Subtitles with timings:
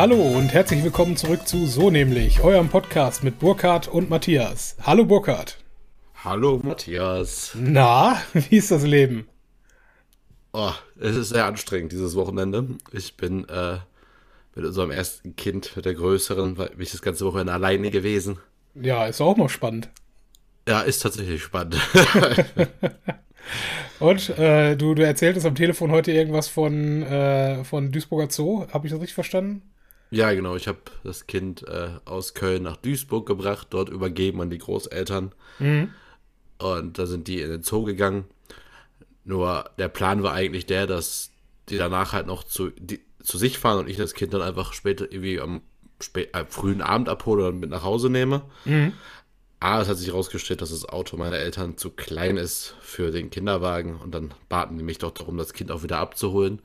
[0.00, 4.74] Hallo und herzlich willkommen zurück zu So nämlich, eurem Podcast mit Burkhard und Matthias.
[4.82, 5.58] Hallo Burkhard.
[6.24, 7.54] Hallo Matthias.
[7.54, 9.28] Na, wie ist das Leben?
[10.54, 12.66] Oh, es ist sehr anstrengend dieses Wochenende.
[12.92, 13.76] Ich bin äh,
[14.54, 18.38] mit unserem ersten Kind, mit der größeren, weil ich das ganze Wochenende alleine gewesen.
[18.74, 19.90] Ja, ist auch mal spannend.
[20.66, 21.76] Ja, ist tatsächlich spannend.
[23.98, 28.66] Und äh, du, du erzähltest am Telefon heute irgendwas von, äh, von Duisburger Zoo.
[28.72, 29.70] Habe ich das richtig verstanden?
[30.10, 30.56] Ja, genau.
[30.56, 35.32] Ich habe das Kind äh, aus Köln nach Duisburg gebracht, dort übergeben an die Großeltern.
[35.58, 35.90] Mhm.
[36.58, 38.24] Und da sind die in den Zoo gegangen.
[39.24, 41.30] Nur der Plan war eigentlich der, dass
[41.68, 44.72] die danach halt noch zu, die, zu sich fahren und ich das Kind dann einfach
[44.72, 45.62] später irgendwie am
[46.00, 48.42] spät, äh, frühen Abend abhole und mit nach Hause nehme.
[48.64, 48.92] Mhm.
[49.60, 53.28] Aber es hat sich herausgestellt, dass das Auto meiner Eltern zu klein ist für den
[53.28, 56.62] Kinderwagen und dann baten die mich doch darum, das Kind auch wieder abzuholen.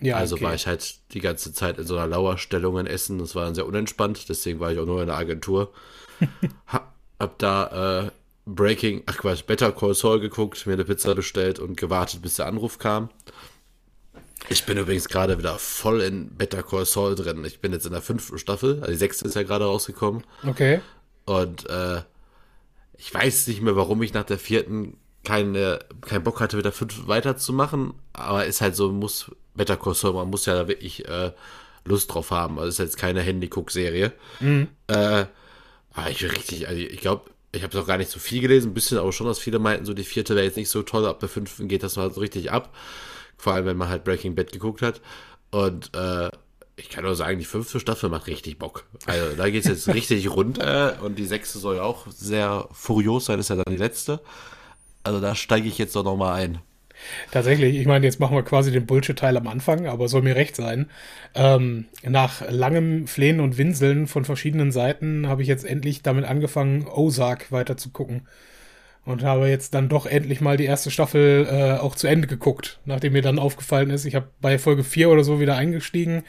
[0.00, 0.44] Ja, also okay.
[0.44, 3.18] war ich halt die ganze Zeit in so einer Lauerstellung in Essen.
[3.18, 5.72] Das war dann sehr unentspannt, deswegen war ich auch nur in der Agentur.
[6.66, 8.10] hab, hab da äh,
[8.46, 12.46] Breaking, ach Quatsch, Better Call Saul geguckt, mir eine Pizza bestellt und gewartet, bis der
[12.46, 13.10] Anruf kam.
[14.48, 17.44] Ich bin übrigens gerade wieder voll in Better Call Saul drin.
[17.44, 20.22] Ich bin jetzt in der fünften Staffel, also die sechste ist ja gerade rausgekommen.
[20.46, 20.80] Okay.
[21.26, 22.02] Und äh,
[22.96, 27.06] ich weiß nicht mehr, warum ich nach der vierten keine, keinen Bock hatte, wieder fünf
[27.06, 31.32] weiterzumachen, aber ist halt so, muss Better Call Saul, man muss ja da wirklich äh,
[31.84, 32.58] Lust drauf haben.
[32.58, 34.12] Also ist jetzt keine Handy-Cook-Serie.
[34.40, 34.68] Mhm.
[34.86, 35.26] Äh,
[35.92, 38.74] aber ich richtig, also ich glaube, ich habe noch gar nicht so viel gelesen, ein
[38.74, 41.20] bisschen, aber schon, dass viele meinten, so die vierte wäre jetzt nicht so toll, ab
[41.20, 42.74] der fünften geht das mal so richtig ab.
[43.36, 45.00] Vor allem, wenn man halt Breaking Bad geguckt hat.
[45.50, 46.30] Und äh,
[46.76, 48.84] ich kann nur sagen, die fünfte Staffel macht richtig Bock.
[49.06, 53.26] Also da geht es jetzt richtig runter und die sechste soll ja auch sehr furios
[53.26, 54.20] sein, ist ja dann die letzte.
[55.02, 56.58] Also da steige ich jetzt doch nochmal ein.
[57.30, 60.56] Tatsächlich, ich meine, jetzt machen wir quasi den Bullshit-Teil am Anfang, aber soll mir recht
[60.56, 60.90] sein.
[61.34, 66.86] Ähm, nach langem Flehen und Winseln von verschiedenen Seiten habe ich jetzt endlich damit angefangen,
[66.86, 68.26] Ozark weiter zu gucken.
[69.04, 72.78] Und habe jetzt dann doch endlich mal die erste Staffel äh, auch zu Ende geguckt,
[72.84, 76.24] nachdem mir dann aufgefallen ist, ich habe bei Folge 4 oder so wieder eingestiegen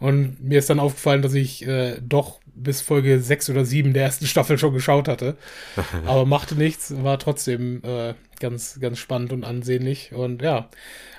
[0.00, 4.04] und mir ist dann aufgefallen, dass ich äh, doch bis Folge 6 oder 7 der
[4.04, 5.36] ersten Staffel schon geschaut hatte.
[6.06, 10.12] Aber machte nichts, war trotzdem äh, ganz, ganz spannend und ansehnlich.
[10.12, 10.68] Und ja,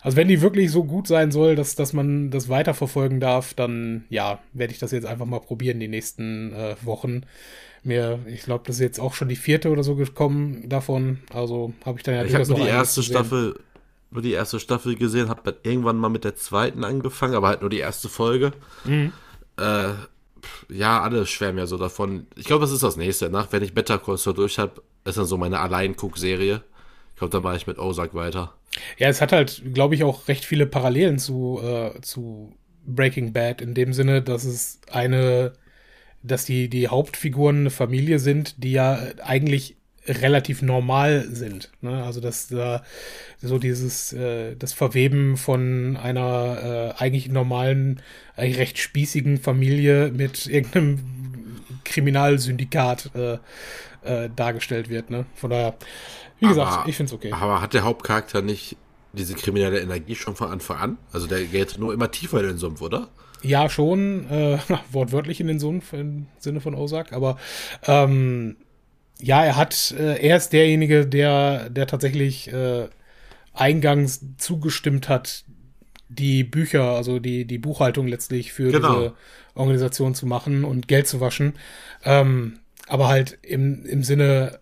[0.01, 4.05] also wenn die wirklich so gut sein soll, dass, dass man das weiterverfolgen darf, dann
[4.09, 7.23] ja, werde ich das jetzt einfach mal probieren die nächsten äh, Wochen.
[7.83, 11.19] Mir, ich glaube, das ist jetzt auch schon die vierte oder so gekommen davon.
[11.33, 13.57] Also habe ich dann ja Ich habe nur die erste Staffel,
[14.11, 17.61] nur die erste Staffel gesehen, habe dann irgendwann mal mit der zweiten angefangen, aber halt
[17.61, 18.51] nur die erste Folge.
[18.85, 19.13] Mhm.
[19.57, 19.93] Äh,
[20.69, 22.27] ja, alles schwärmen ja so davon.
[22.35, 23.29] Ich glaube, das ist das nächste.
[23.29, 26.63] Nach, wenn ich Better Call Saul durch habe, ist dann so meine Allein-Guck-Serie.
[27.13, 28.53] Ich glaube, dann mache ich mit Ozark weiter.
[28.97, 32.53] Ja, es hat halt, glaube ich, auch recht viele Parallelen zu, äh, zu
[32.85, 35.53] Breaking Bad in dem Sinne, dass es eine,
[36.23, 39.75] dass die, die Hauptfiguren eine Familie sind, die ja eigentlich
[40.07, 41.69] relativ normal sind.
[41.81, 42.03] Ne?
[42.03, 42.83] Also dass da
[43.41, 48.01] so dieses äh, das Verweben von einer äh, eigentlich normalen,
[48.35, 50.99] eigentlich recht spießigen Familie mit irgendeinem
[51.83, 53.37] Kriminalsyndikat äh,
[54.03, 55.09] äh, dargestellt wird.
[55.09, 55.25] Ne?
[55.35, 55.75] Von daher,
[56.39, 57.31] wie gesagt, aber, ich finde es okay.
[57.31, 58.77] Aber hat der Hauptcharakter nicht
[59.13, 60.97] diese kriminelle Energie schon von Anfang an?
[61.11, 63.09] Also der geht nur immer tiefer in den Sumpf, oder?
[63.41, 64.59] Ja, schon, äh,
[64.91, 67.37] wortwörtlich in den Sumpf im Sinne von Ozark, aber
[67.87, 68.57] ähm,
[69.21, 72.87] ja, er hat, äh, er ist derjenige, der, der tatsächlich äh,
[73.53, 75.43] eingangs zugestimmt hat,
[76.07, 78.95] die Bücher, also die, die Buchhaltung letztlich für genau.
[78.95, 79.13] diese
[79.55, 81.53] Organisation zu machen und Geld zu waschen.
[82.03, 84.59] Ähm, aber halt im, im Sinne,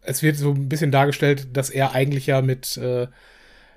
[0.00, 3.08] es wird so ein bisschen dargestellt, dass er eigentlich ja mit äh,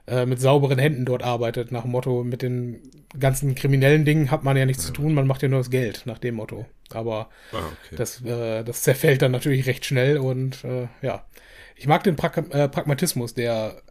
[0.08, 2.82] äh, mit sauberen Händen dort arbeitet, nach dem Motto, mit den
[3.20, 4.88] ganzen kriminellen Dingen hat man ja nichts ja.
[4.88, 6.66] zu tun, man macht ja nur das Geld, nach dem Motto.
[6.92, 7.96] Aber ah, okay.
[7.96, 11.26] das, äh, das zerfällt dann natürlich recht schnell und äh, ja.
[11.76, 13.82] Ich mag den pra äh, Pragmatismus der,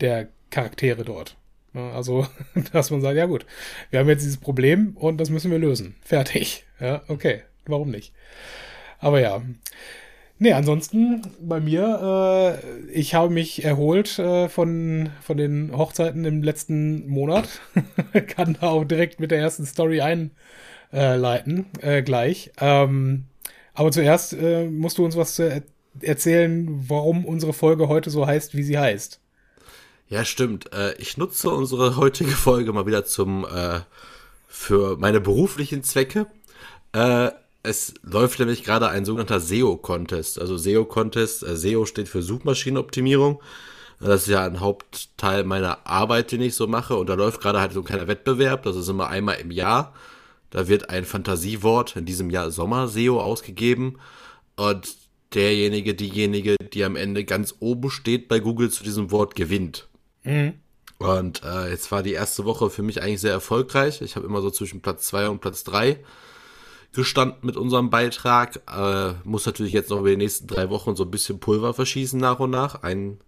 [0.00, 1.36] der Charaktere dort.
[1.74, 2.26] Also,
[2.72, 3.44] dass man sagt, ja gut,
[3.90, 5.96] wir haben jetzt dieses Problem und das müssen wir lösen.
[6.02, 6.64] Fertig.
[6.80, 7.42] Ja, okay.
[7.66, 8.12] Warum nicht?
[8.98, 9.42] Aber ja.
[10.38, 16.42] Nee, ansonsten bei mir, äh, ich habe mich erholt äh, von, von den Hochzeiten im
[16.42, 17.60] letzten Monat.
[18.26, 22.52] Kann da auch direkt mit der ersten Story einleiten, äh, gleich.
[22.60, 23.24] Ähm,
[23.72, 25.62] aber zuerst äh, musst du uns was er
[26.00, 29.20] erzählen, warum unsere Folge heute so heißt, wie sie heißt.
[30.08, 30.70] Ja, stimmt.
[30.74, 33.80] Äh, ich nutze unsere heutige Folge mal wieder zum äh,
[34.46, 36.26] für meine beruflichen Zwecke.
[37.66, 40.40] Es läuft nämlich gerade ein sogenannter SEO-Contest.
[40.40, 43.42] Also SEO-Contest, äh, SEO steht für Suchmaschinenoptimierung.
[43.98, 46.94] Das ist ja ein Hauptteil meiner Arbeit, den ich so mache.
[46.94, 48.62] Und da läuft gerade halt so ein kleiner Wettbewerb.
[48.62, 49.94] Das ist immer einmal im Jahr.
[50.50, 53.98] Da wird ein Fantasiewort, in diesem Jahr Sommer-SEO, ausgegeben.
[54.54, 54.94] Und
[55.34, 59.88] derjenige, diejenige, die am Ende ganz oben steht bei Google zu diesem Wort, gewinnt.
[60.22, 60.54] Mhm.
[60.98, 64.02] Und äh, jetzt war die erste Woche für mich eigentlich sehr erfolgreich.
[64.02, 65.98] Ich habe immer so zwischen Platz zwei und Platz drei
[66.92, 68.60] gestanden mit unserem Beitrag.
[68.74, 72.18] Äh, muss natürlich jetzt noch über die nächsten drei Wochen so ein bisschen Pulver verschießen
[72.18, 72.82] nach und nach.
[72.82, 73.18] Ein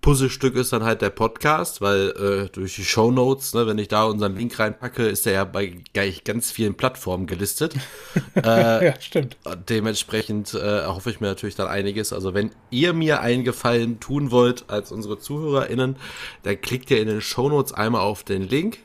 [0.00, 3.88] Puzzlestück ist dann halt der Podcast, weil äh, durch die Show Notes, ne, wenn ich
[3.88, 7.74] da unseren Link reinpacke, ist er ja bei gleich ganz vielen Plattformen gelistet.
[8.36, 9.36] äh, ja, stimmt.
[9.68, 12.12] Dementsprechend äh, erhoffe ich mir natürlich dann einiges.
[12.12, 15.96] Also wenn ihr mir einen Gefallen tun wollt als unsere ZuhörerInnen,
[16.44, 18.78] dann klickt ihr in den Show Notes einmal auf den Link.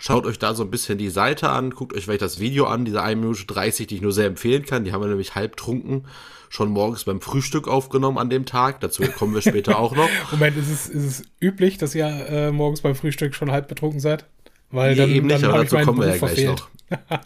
[0.00, 2.84] Schaut euch da so ein bisschen die Seite an, guckt euch vielleicht das Video an,
[2.84, 4.84] diese 1 Minute 30, die ich nur sehr empfehlen kann.
[4.84, 6.04] Die haben wir nämlich halb trunken
[6.50, 8.80] schon morgens beim Frühstück aufgenommen an dem Tag.
[8.80, 10.08] Dazu kommen wir später auch noch.
[10.30, 14.00] Moment, ist es, ist es üblich, dass ihr äh, morgens beim Frühstück schon halb betrunken
[14.00, 14.24] seid?
[14.70, 16.68] Weil nee, dann, eben nicht, aber dazu kommen wir ja gleich noch.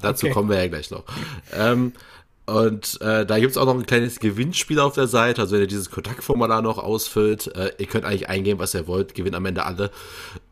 [0.01, 1.05] dazu kommen wir ja gleich noch.
[2.45, 5.43] Und äh, da gibt's auch noch ein kleines Gewinnspiel auf der Seite.
[5.43, 9.15] Also wenn ihr dieses Kontaktformular noch ausfüllt, äh, ihr könnt eigentlich eingeben, was ihr wollt,
[9.15, 9.91] gewinnen am Ende alle,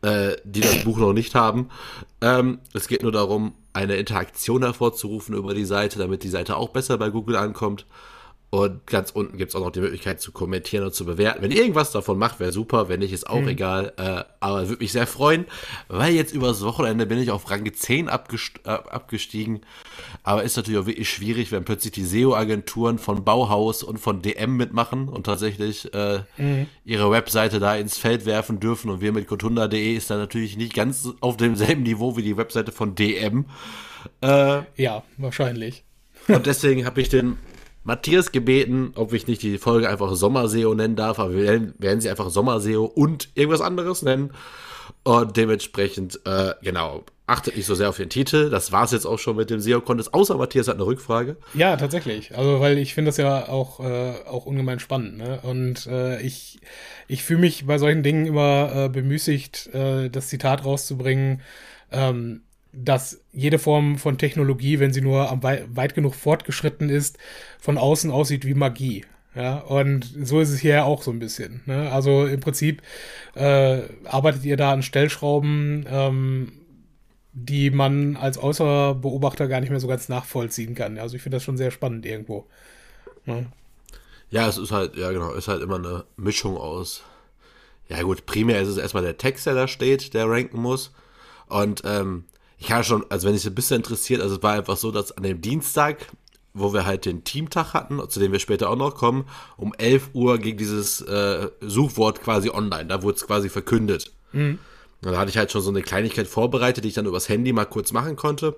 [0.01, 1.69] äh, die das Buch noch nicht haben.
[2.21, 6.69] Ähm, es geht nur darum, eine Interaktion hervorzurufen über die Seite, damit die Seite auch
[6.69, 7.85] besser bei Google ankommt.
[8.53, 11.41] Und ganz unten gibt es auch noch die Möglichkeit zu kommentieren und zu bewerten.
[11.41, 12.89] Wenn ihr irgendwas davon macht, wäre super.
[12.89, 13.47] Wenn nicht, ist auch mhm.
[13.47, 13.93] egal.
[13.95, 15.45] Äh, aber würde mich sehr freuen,
[15.87, 19.61] weil jetzt übers Wochenende bin ich auf Rang 10 abgest äh, abgestiegen.
[20.23, 24.57] Aber ist natürlich auch wirklich schwierig, wenn plötzlich die SEO-Agenturen von Bauhaus und von DM
[24.57, 26.67] mitmachen und tatsächlich äh, mhm.
[26.83, 28.91] ihre Webseite da ins Feld werfen dürfen.
[28.91, 32.73] Und wir mit kotunda.de ist da natürlich nicht ganz auf demselben Niveau wie die Webseite
[32.73, 33.45] von DM.
[34.19, 35.85] Äh, ja, wahrscheinlich.
[36.27, 37.37] Und deswegen habe ich den
[37.83, 42.09] Matthias gebeten, ob ich nicht die Folge einfach Sommerseo nennen darf, aber wir werden, sie
[42.09, 44.31] einfach Sommerseo und irgendwas anderes nennen.
[45.03, 48.49] Und dementsprechend, äh, genau, achtet nicht so sehr auf den Titel.
[48.49, 51.37] Das war es jetzt auch schon mit dem SEO-Contest, außer Matthias hat eine Rückfrage.
[51.53, 52.37] Ja, tatsächlich.
[52.37, 55.17] Also, weil ich finde das ja auch, äh, auch ungemein spannend.
[55.17, 55.39] Ne?
[55.41, 56.59] Und äh, ich,
[57.07, 61.41] ich fühle mich bei solchen Dingen immer äh, bemüßigt, äh, das Zitat rauszubringen.
[61.91, 62.41] Ähm,
[62.73, 67.17] dass jede Form von Technologie, wenn sie nur am wei weit genug fortgeschritten ist,
[67.59, 69.05] von außen aussieht wie Magie.
[69.35, 71.61] Ja, und so ist es hier auch so ein bisschen.
[71.65, 71.89] Ne?
[71.91, 72.81] Also im Prinzip
[73.33, 76.51] äh, arbeitet ihr da an Stellschrauben, ähm,
[77.31, 80.97] die man als Außerbeobachter gar nicht mehr so ganz nachvollziehen kann.
[80.97, 82.45] Also ich finde das schon sehr spannend irgendwo.
[83.25, 83.47] Ne?
[84.31, 87.03] Ja, es ist halt, ja genau, ist halt immer eine Mischung aus.
[87.87, 90.91] Ja gut, primär ist es erstmal der Text, der da steht, der ranken muss.
[91.47, 92.25] Und ähm,
[92.61, 95.11] ich habe schon, also wenn sich ein bisschen interessiert, also es war einfach so, dass
[95.17, 96.05] an dem Dienstag,
[96.53, 99.25] wo wir halt den Teamtag hatten, zu dem wir später auch noch kommen,
[99.57, 104.11] um 11 Uhr ging dieses äh, Suchwort quasi online, da wurde es quasi verkündet.
[104.31, 104.59] Mhm.
[105.01, 107.65] Da hatte ich halt schon so eine Kleinigkeit vorbereitet, die ich dann übers Handy mal
[107.65, 108.55] kurz machen konnte.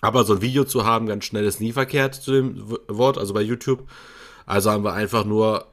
[0.00, 3.34] Aber so ein Video zu haben, ganz schnell ist nie verkehrt zu dem Wort, also
[3.34, 3.88] bei YouTube.
[4.44, 5.66] Also haben wir einfach nur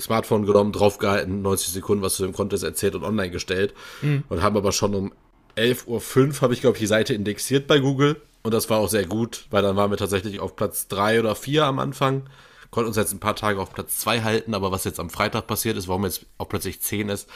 [0.00, 3.74] Smartphone genommen, draufgehalten, 90 Sekunden was zu dem Contest erzählt und online gestellt.
[4.00, 4.24] Mhm.
[4.30, 5.12] Und haben aber schon um
[5.58, 8.20] 11.05 Uhr habe ich, glaube ich, die Seite indexiert bei Google.
[8.42, 11.34] Und das war auch sehr gut, weil dann waren wir tatsächlich auf Platz 3 oder
[11.34, 12.28] 4 am Anfang.
[12.70, 15.46] Konnten uns jetzt ein paar Tage auf Platz 2 halten, aber was jetzt am Freitag
[15.46, 17.28] passiert ist, warum jetzt auch plötzlich 10 ist,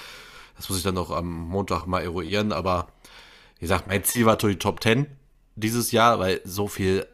[0.56, 2.52] das muss ich dann noch am Montag mal eruieren.
[2.52, 2.88] Aber
[3.58, 5.06] wie gesagt, mein Ziel war die Top 10
[5.56, 7.06] dieses Jahr, weil so viel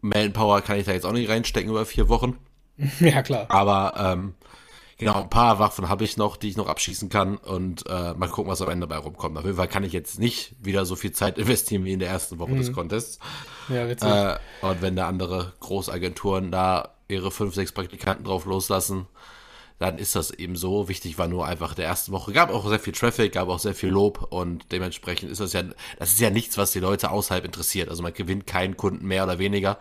[0.00, 2.38] Manpower kann ich da jetzt auch nicht reinstecken über vier Wochen.
[3.00, 3.46] Ja, klar.
[3.48, 4.34] Aber ähm,
[5.04, 8.28] Genau, ein paar Waffen habe ich noch, die ich noch abschießen kann und äh, mal
[8.28, 9.36] gucken, was am Ende dabei rumkommt.
[9.36, 12.08] Auf jeden Fall kann ich jetzt nicht wieder so viel Zeit investieren wie in der
[12.08, 12.58] ersten Woche mhm.
[12.58, 13.18] des Contests.
[13.68, 14.08] Ja, witzig.
[14.08, 19.06] Äh, und wenn da andere Großagenturen da ihre fünf, sechs Praktikanten drauf loslassen,
[19.78, 20.88] dann ist das eben so.
[20.88, 22.32] Wichtig war nur einfach der ersten Woche.
[22.32, 25.62] Gab auch sehr viel Traffic, gab auch sehr viel Lob und dementsprechend ist das ja,
[25.98, 27.88] das ist ja nichts, was die Leute außerhalb interessiert.
[27.88, 29.78] Also man gewinnt keinen Kunden mehr oder weniger,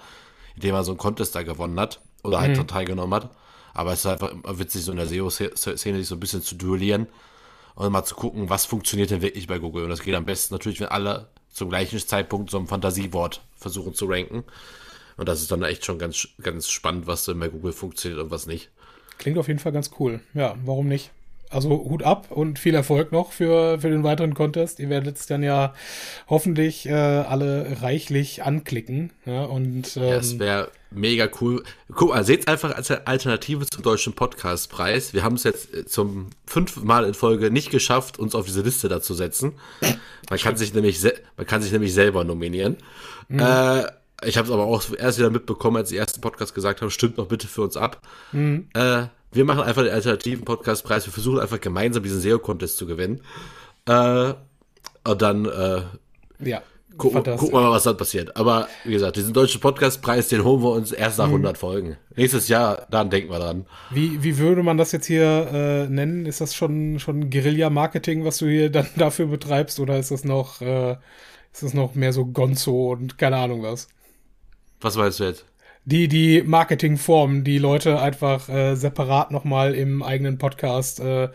[0.56, 2.68] indem man so einen Contest da gewonnen hat oder halt mhm.
[2.68, 3.30] teilgenommen hat.
[3.74, 6.56] Aber es ist einfach immer witzig, so in der SEO-Szene sich so ein bisschen zu
[6.56, 7.08] duellieren
[7.76, 9.84] und mal zu gucken, was funktioniert denn wirklich bei Google.
[9.84, 13.94] Und das geht am besten natürlich, wenn alle zum gleichen Zeitpunkt so ein Fantasiewort versuchen
[13.94, 14.44] zu ranken.
[15.18, 18.32] Und das ist dann echt schon ganz, ganz spannend, was denn bei Google funktioniert und
[18.32, 18.70] was nicht.
[19.18, 20.22] Klingt auf jeden Fall ganz cool.
[20.34, 21.12] Ja, warum nicht?
[21.52, 24.80] Also Hut ab und viel Erfolg noch für, für den weiteren Contest.
[24.80, 25.74] Ihr werdet es dann ja
[26.28, 29.12] hoffentlich äh, alle reichlich anklicken.
[29.26, 31.64] Ja, und, ähm, ja, es wäre mega cool.
[31.94, 35.14] Guck mal, seht es einfach als Alternative zum deutschen Podcastpreis.
[35.14, 38.62] Wir haben es jetzt äh, zum fünften Mal in Folge nicht geschafft, uns auf diese
[38.62, 39.54] Liste da zu setzen.
[40.30, 41.02] Man kann sich nämlich,
[41.38, 42.78] man kann sich nämlich selber nominieren.
[43.28, 43.40] Mhm.
[43.40, 43.84] Äh,
[44.24, 47.18] ich habe es aber auch erst wieder mitbekommen, als die ersten Podcast gesagt haben, stimmt
[47.18, 48.02] doch bitte für uns ab.
[48.32, 48.68] Mhm.
[48.74, 51.06] Äh, wir machen einfach den alternativen Podcastpreis.
[51.06, 53.22] Wir versuchen einfach gemeinsam diesen SEO-Contest zu gewinnen.
[53.86, 54.34] Äh,
[55.04, 55.82] und dann, äh,
[56.40, 56.62] ja.
[56.98, 58.36] Gucken, gucken wir mal, was dann passiert.
[58.36, 61.58] Aber wie gesagt, diesen deutschen Podcastpreis, den holen wir uns erst nach 100 mhm.
[61.58, 61.98] Folgen.
[62.16, 63.66] Nächstes Jahr, dann denken wir dran.
[63.92, 66.26] Wie, wie würde man das jetzt hier äh, nennen?
[66.26, 69.80] Ist das schon, schon Guerilla-Marketing, was du hier dann dafür betreibst?
[69.80, 70.98] Oder ist das noch, äh,
[71.54, 73.88] ist das noch mehr so Gonzo und keine Ahnung was?
[74.82, 75.46] Was meinst du jetzt?
[75.86, 81.30] Die, die Marketingform, die Leute einfach äh, separat nochmal im eigenen Podcast, äh,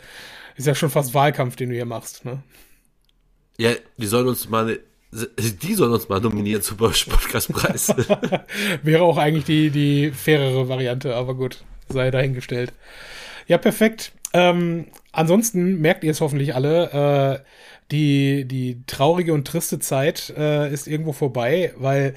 [0.57, 2.43] ist ja schon fast Wahlkampf, den du hier machst, ne?
[3.59, 4.79] Ja, die sollen uns mal
[5.13, 7.89] die sollen uns mal nominieren zum Podcastpreis.
[8.83, 12.73] Wäre auch eigentlich die, die fairere Variante, aber gut, sei dahingestellt.
[13.47, 14.13] Ja, perfekt.
[14.33, 17.45] Ähm, ansonsten merkt ihr es hoffentlich alle, äh,
[17.91, 22.15] die, die traurige und triste Zeit äh, ist irgendwo vorbei, weil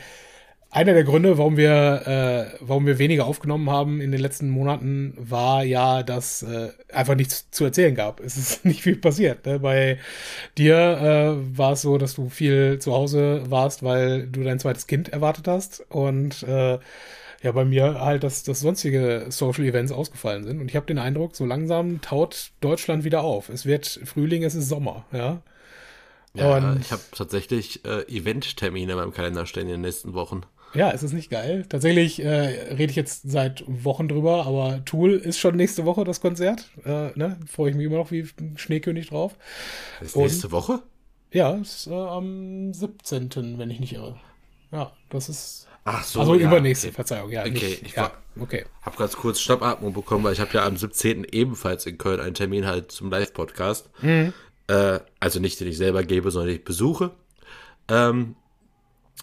[0.72, 5.16] einer der Gründe, warum wir, äh, warum wir weniger aufgenommen haben in den letzten Monaten,
[5.18, 8.20] war ja, dass äh, einfach nichts zu erzählen gab.
[8.20, 9.46] Es ist nicht viel passiert.
[9.46, 9.60] Ne?
[9.60, 9.98] Bei
[10.58, 14.86] dir äh, war es so, dass du viel zu Hause warst, weil du dein zweites
[14.86, 15.84] Kind erwartet hast.
[15.90, 16.78] Und äh,
[17.42, 20.62] ja, bei mir halt, dass, dass sonstige Social Events ausgefallen sind.
[20.62, 23.50] Und ich habe den Eindruck, so langsam taut Deutschland wieder auf.
[23.50, 25.42] Es wird Frühling, es ist Sommer, ja.
[26.36, 30.44] Ja, und ich habe tatsächlich äh, Event-Termine in meinem Kalender stehen in den nächsten Wochen.
[30.74, 31.66] Ja, ist es nicht geil?
[31.68, 32.30] Tatsächlich äh,
[32.74, 36.70] rede ich jetzt seit Wochen drüber, aber Tool ist schon nächste Woche das Konzert.
[36.86, 37.40] Äh, ne?
[37.48, 39.36] Freue ich mich immer noch wie Schneekönig drauf.
[40.02, 40.82] Ist Und, nächste Woche?
[41.32, 44.20] Ja, ist äh, am 17., wenn ich nicht irre.
[44.72, 45.68] Ja, das ist.
[45.86, 46.20] Ach so.
[46.20, 46.96] Also ja, übernächste, okay.
[46.96, 47.42] Verzeihung, ja.
[47.42, 48.66] Okay, nicht, ich ja, okay.
[48.82, 51.26] Hab ganz kurz Schnappatmung bekommen, weil ich habe ja am 17.
[51.32, 53.90] ebenfalls in Köln einen Termin halt zum Live-Podcast.
[54.02, 54.34] Mhm.
[54.68, 57.12] Äh, also nicht, den ich selber gebe, sondern den ich besuche.
[57.88, 58.36] Ähm,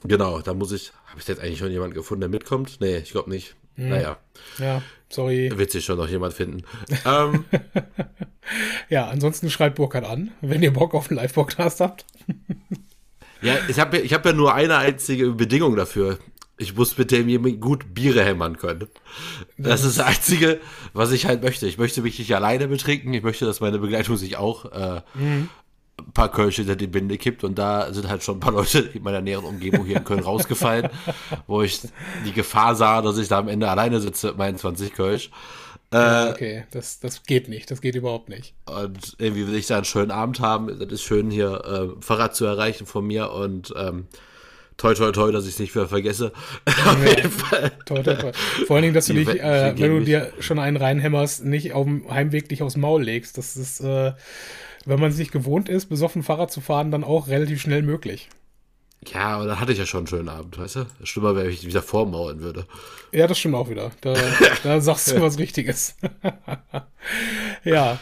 [0.03, 2.77] genau, da muss ich, habe ich jetzt eigentlich schon jemanden gefunden, der mitkommt?
[2.81, 3.57] Nee, ich glaube nicht.
[3.77, 3.89] Hm.
[3.89, 4.19] Naja.
[4.59, 5.51] Ja, sorry.
[5.57, 6.63] Wird sich schon noch jemand finden.
[7.07, 7.47] ähm,
[8.91, 12.05] ja, ansonsten schreibt Burkhard an, wenn ihr Bock auf einen Live-Podcast habt.
[13.41, 16.19] ja, ich habe ich hab ja nur eine einzige Bedingung dafür.
[16.59, 18.89] Ich muss mit dem gut Biere hämmern können.
[19.57, 20.61] Das ist das Einzige,
[20.93, 21.67] was ich halt möchte.
[21.67, 23.15] Ich möchte mich nicht alleine betrinken.
[23.15, 25.49] Ich möchte, dass meine Begleitung sich auch äh, mhm
[25.99, 28.81] ein paar Kölsch hinter die Binde kippt und da sind halt schon ein paar Leute
[28.81, 30.91] in meiner näheren Umgebung hier in Köln rausgefallen,
[31.47, 31.81] wo ich
[32.25, 35.31] die Gefahr sah, dass ich da am Ende alleine sitze mit meinen 20 Kölsch.
[35.93, 38.55] Ja, äh, okay, das, das geht nicht, das geht überhaupt nicht.
[38.67, 40.79] Und irgendwie will ich da einen schönen Abend haben.
[40.79, 44.07] Das ist schön, hier äh, Fahrrad zu erreichen von mir und ähm,
[44.77, 46.33] toi toi toi, dass ich es nicht mehr vergesse.
[46.67, 47.73] Auf jeden Fall.
[47.87, 48.33] Toi, toi, toi.
[48.67, 51.85] Vor allen Dingen, dass du dich, äh, wenn du dir schon einen reinhämmerst, nicht auf
[51.85, 53.39] dem Heimweg dich aufs Maul legst.
[53.39, 54.13] Das ist äh,
[54.87, 58.29] wenn man sich gewohnt ist, besoffen Fahrrad zu fahren, dann auch relativ schnell möglich.
[59.13, 60.87] Ja, aber dann hatte ich ja schon einen schönen Abend, weißt du?
[61.05, 62.67] Schlimmer wäre, wenn ich wieder vormauern würde.
[63.13, 63.91] Ja, das stimmt auch wieder.
[64.01, 64.15] Da,
[64.63, 65.97] da sagst du was Richtiges.
[67.65, 67.99] ja.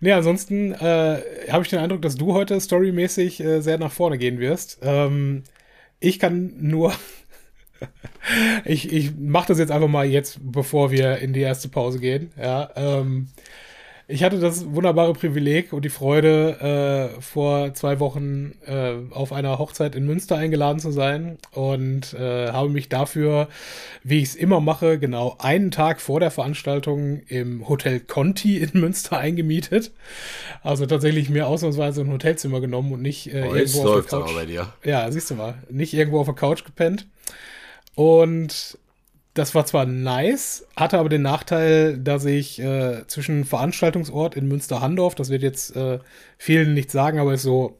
[0.00, 1.20] Nee, ansonsten äh,
[1.50, 4.78] habe ich den Eindruck, dass du heute storymäßig äh, sehr nach vorne gehen wirst.
[4.82, 5.44] Ähm,
[6.00, 6.94] ich kann nur.
[8.64, 12.32] ich ich mache das jetzt einfach mal jetzt, bevor wir in die erste Pause gehen.
[12.38, 12.70] Ja.
[12.76, 13.28] Ähm,
[14.10, 19.58] ich hatte das wunderbare Privileg und die Freude, äh, vor zwei Wochen äh, auf einer
[19.58, 23.48] Hochzeit in Münster eingeladen zu sein und äh, habe mich dafür,
[24.02, 28.80] wie ich es immer mache, genau einen Tag vor der Veranstaltung im Hotel Conti in
[28.80, 29.92] Münster eingemietet.
[30.62, 34.30] Also tatsächlich mir ausnahmsweise ein Hotelzimmer genommen und nicht äh, oh, irgendwo auf der Couch.
[34.84, 37.06] Ja, siehst du mal, nicht irgendwo auf der Couch gepennt.
[37.94, 38.78] Und
[39.40, 45.14] das war zwar nice, hatte aber den Nachteil, dass ich äh, zwischen Veranstaltungsort in Münster-Handorf,
[45.14, 45.98] das wird jetzt äh,
[46.36, 47.78] vielen nicht sagen, aber ist so,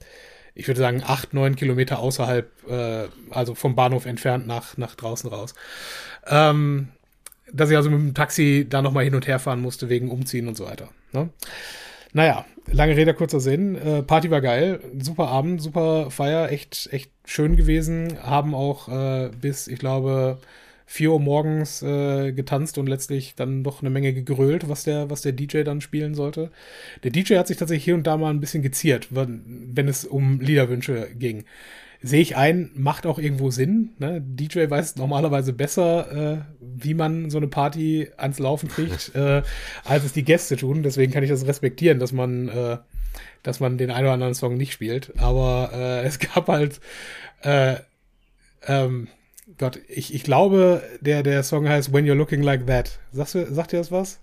[0.54, 5.28] ich würde sagen, acht, neun Kilometer außerhalb, äh, also vom Bahnhof entfernt nach, nach draußen
[5.28, 5.54] raus.
[6.26, 6.88] Ähm,
[7.52, 10.48] dass ich also mit dem Taxi da nochmal hin und her fahren musste, wegen Umziehen
[10.48, 10.88] und so weiter.
[11.12, 11.28] Ne?
[12.14, 13.74] Naja, lange Rede, kurzer Sinn.
[13.74, 18.16] Äh, Party war geil, super Abend, super Feier, echt, echt schön gewesen.
[18.22, 20.38] Haben auch äh, bis, ich glaube,
[20.90, 25.22] 4 Uhr morgens äh, getanzt und letztlich dann doch eine Menge gegrölt, was der, was
[25.22, 26.50] der DJ dann spielen sollte.
[27.04, 30.04] Der DJ hat sich tatsächlich hier und da mal ein bisschen geziert, wenn, wenn es
[30.04, 31.44] um Liederwünsche ging.
[32.02, 33.90] Sehe ich ein, macht auch irgendwo Sinn.
[34.00, 34.20] Ne?
[34.20, 39.42] DJ weiß normalerweise besser, äh, wie man so eine Party ans Laufen kriegt, äh,
[39.84, 40.82] als es die Gäste tun.
[40.82, 42.78] Deswegen kann ich das respektieren, dass man, äh,
[43.44, 45.12] dass man den einen oder anderen Song nicht spielt.
[45.18, 46.80] Aber äh, es gab halt
[47.42, 47.76] äh,
[48.66, 49.06] ähm,
[49.60, 52.98] Gott, ich, ich glaube, der, der Song heißt When You're Looking Like That.
[53.12, 54.18] Sagst du, sagt dir das was?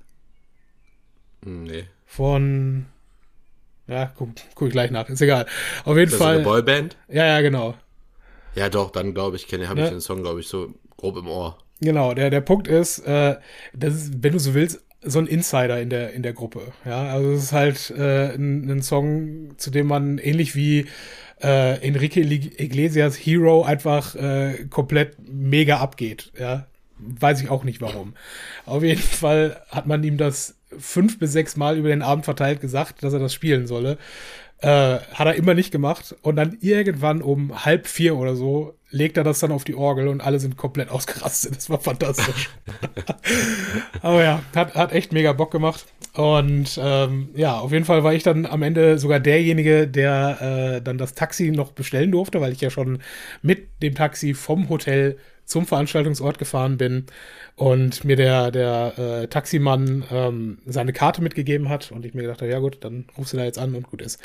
[1.46, 1.84] Nee.
[2.08, 2.88] Von.
[3.86, 5.08] Ja, guck, guck ich gleich nach.
[5.10, 5.46] Ist egal.
[5.86, 6.40] Auf jeden das Fall.
[6.40, 6.98] Ist eine Boyband?
[7.08, 7.76] Ja, ja, genau.
[8.56, 9.86] Ja, doch, dann glaube ich, kenne, habe ja.
[9.86, 11.60] ich den Song, glaube ich, so grob im Ohr.
[11.82, 13.36] Genau, der, der Punkt ist, äh,
[13.76, 16.74] das ist, wenn du so willst, so ein Insider in der, in der Gruppe.
[16.84, 20.88] Ja, also es ist halt äh, ein, ein Song, zu dem man ähnlich wie
[21.42, 26.32] äh, Enrique Iglesias Hero einfach äh, komplett mega abgeht.
[26.40, 26.68] Ja,
[27.00, 28.14] weiß ich auch nicht warum.
[28.66, 32.62] Auf jeden Fall hat man ihm das fünf bis sechs Mal über den Abend verteilt
[32.62, 33.98] gesagt, dass er das spielen solle.
[34.60, 36.16] Äh, hat er immer nicht gemacht.
[36.22, 40.08] Und dann irgendwann um halb vier oder so legt er das dann auf die Orgel
[40.08, 41.56] und alle sind komplett ausgerastet.
[41.56, 42.50] Das war fantastisch.
[44.02, 45.86] Aber ja, hat, hat echt mega Bock gemacht.
[46.18, 50.82] Und ähm, ja, auf jeden Fall war ich dann am Ende sogar derjenige, der äh,
[50.82, 53.04] dann das Taxi noch bestellen durfte, weil ich ja schon
[53.44, 57.06] mit dem Taxi vom Hotel zum Veranstaltungsort gefahren bin
[57.56, 62.42] und mir der, der äh, Taximann ähm, seine Karte mitgegeben hat und ich mir gedacht
[62.42, 64.20] habe, ja gut, dann rufst du da jetzt an und gut ist.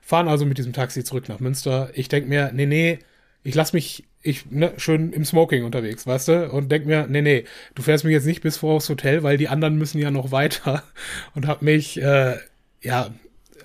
[0.00, 1.90] Fahren also mit diesem Taxi zurück nach Münster.
[1.92, 2.98] Ich denke mir, nee, nee,
[3.42, 6.50] ich lass mich ich ne, schön im Smoking unterwegs, weißt du?
[6.50, 9.38] Und denk mir, nee, nee, du fährst mich jetzt nicht bis vor aufs Hotel, weil
[9.38, 10.82] die anderen müssen ja noch weiter.
[11.34, 12.36] Und hab mich, äh,
[12.82, 13.10] ja,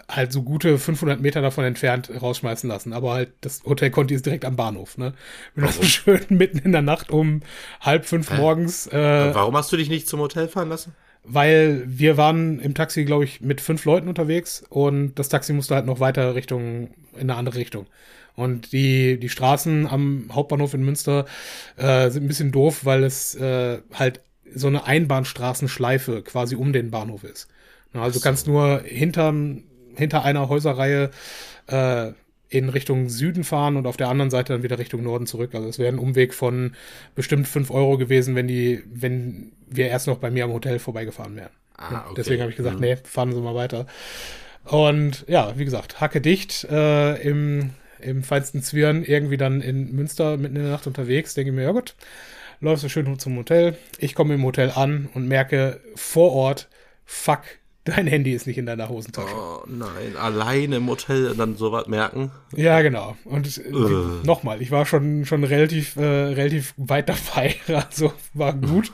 [0.07, 2.93] halt so gute 500 Meter davon entfernt rausschmeißen lassen.
[2.93, 5.13] Aber halt, das Hotel Conti ist direkt am Bahnhof, ne?
[5.55, 7.41] Bin also schön mitten in der Nacht um
[7.81, 8.87] halb fünf morgens.
[8.87, 10.93] Äh, Warum hast du dich nicht zum Hotel fahren lassen?
[11.23, 15.73] Weil wir waren im Taxi, glaube ich, mit fünf Leuten unterwegs und das Taxi musste
[15.73, 17.87] halt noch weiter Richtung, in eine andere Richtung.
[18.35, 21.25] Und die, die Straßen am Hauptbahnhof in Münster
[21.77, 24.21] äh, sind ein bisschen doof, weil es äh, halt
[24.53, 27.47] so eine Einbahnstraßenschleife quasi um den Bahnhof ist.
[27.93, 29.63] Also du kannst nur hinterm
[29.95, 31.11] hinter einer Häuserreihe
[31.67, 32.11] äh,
[32.49, 35.55] in Richtung Süden fahren und auf der anderen Seite dann wieder Richtung Norden zurück.
[35.55, 36.73] Also es wäre ein Umweg von
[37.15, 41.35] bestimmt 5 Euro gewesen, wenn die, wenn wir erst noch bei mir am Hotel vorbeigefahren
[41.35, 41.49] wären.
[41.77, 42.13] Ah, okay.
[42.17, 42.81] Deswegen habe ich gesagt, mhm.
[42.81, 43.87] nee, fahren Sie mal weiter.
[44.65, 50.37] Und ja, wie gesagt, hacke dicht äh, im, im feinsten Zwirn, irgendwie dann in Münster
[50.37, 51.33] mitten in der Nacht unterwegs.
[51.33, 51.95] Denke ich mir, ja gut,
[52.59, 53.77] läufst du schön zum Hotel.
[53.97, 56.69] Ich komme im Hotel an und merke vor Ort,
[57.05, 57.41] fuck,
[57.85, 59.35] Dein Handy ist nicht in deiner Hosentasche.
[59.35, 62.31] Oh nein, alleine im Hotel dann sowas merken.
[62.55, 63.15] Ja, genau.
[63.25, 64.23] Und uh.
[64.23, 67.55] nochmal, ich war schon, schon relativ, äh, relativ weit dabei.
[67.67, 68.91] Also war gut.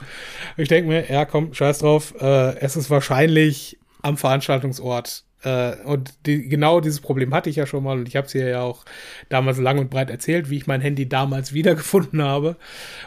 [0.58, 2.14] ich denke mir, ja, komm, scheiß drauf.
[2.20, 5.24] Äh, es ist wahrscheinlich am Veranstaltungsort.
[5.44, 7.98] Äh, und die, genau dieses Problem hatte ich ja schon mal.
[7.98, 8.86] Und ich habe es hier ja auch
[9.30, 12.58] damals lang und breit erzählt, wie ich mein Handy damals wiedergefunden habe.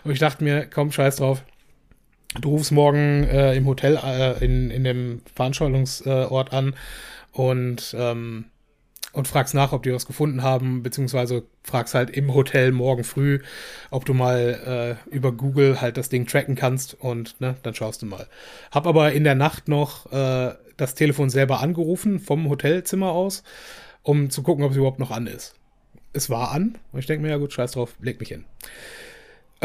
[0.05, 1.43] Und ich dachte mir, komm, scheiß drauf
[2.41, 6.75] Du rufst morgen äh, im Hotel äh, in, in dem Veranstaltungsort äh, an
[7.31, 8.47] und, ähm,
[9.13, 13.41] und fragst nach, ob die was gefunden haben, beziehungsweise fragst halt im Hotel morgen früh,
[13.91, 18.03] ob du mal äh, über Google halt das Ding tracken kannst und ne, dann schaust
[18.03, 18.27] du mal.
[18.73, 23.43] Hab aber in der Nacht noch äh, das Telefon selber angerufen vom Hotelzimmer aus,
[24.03, 25.55] um zu gucken, ob es überhaupt noch an ist.
[26.13, 28.45] Es war an und ich denke mir, ja gut, scheiß drauf, leg mich hin.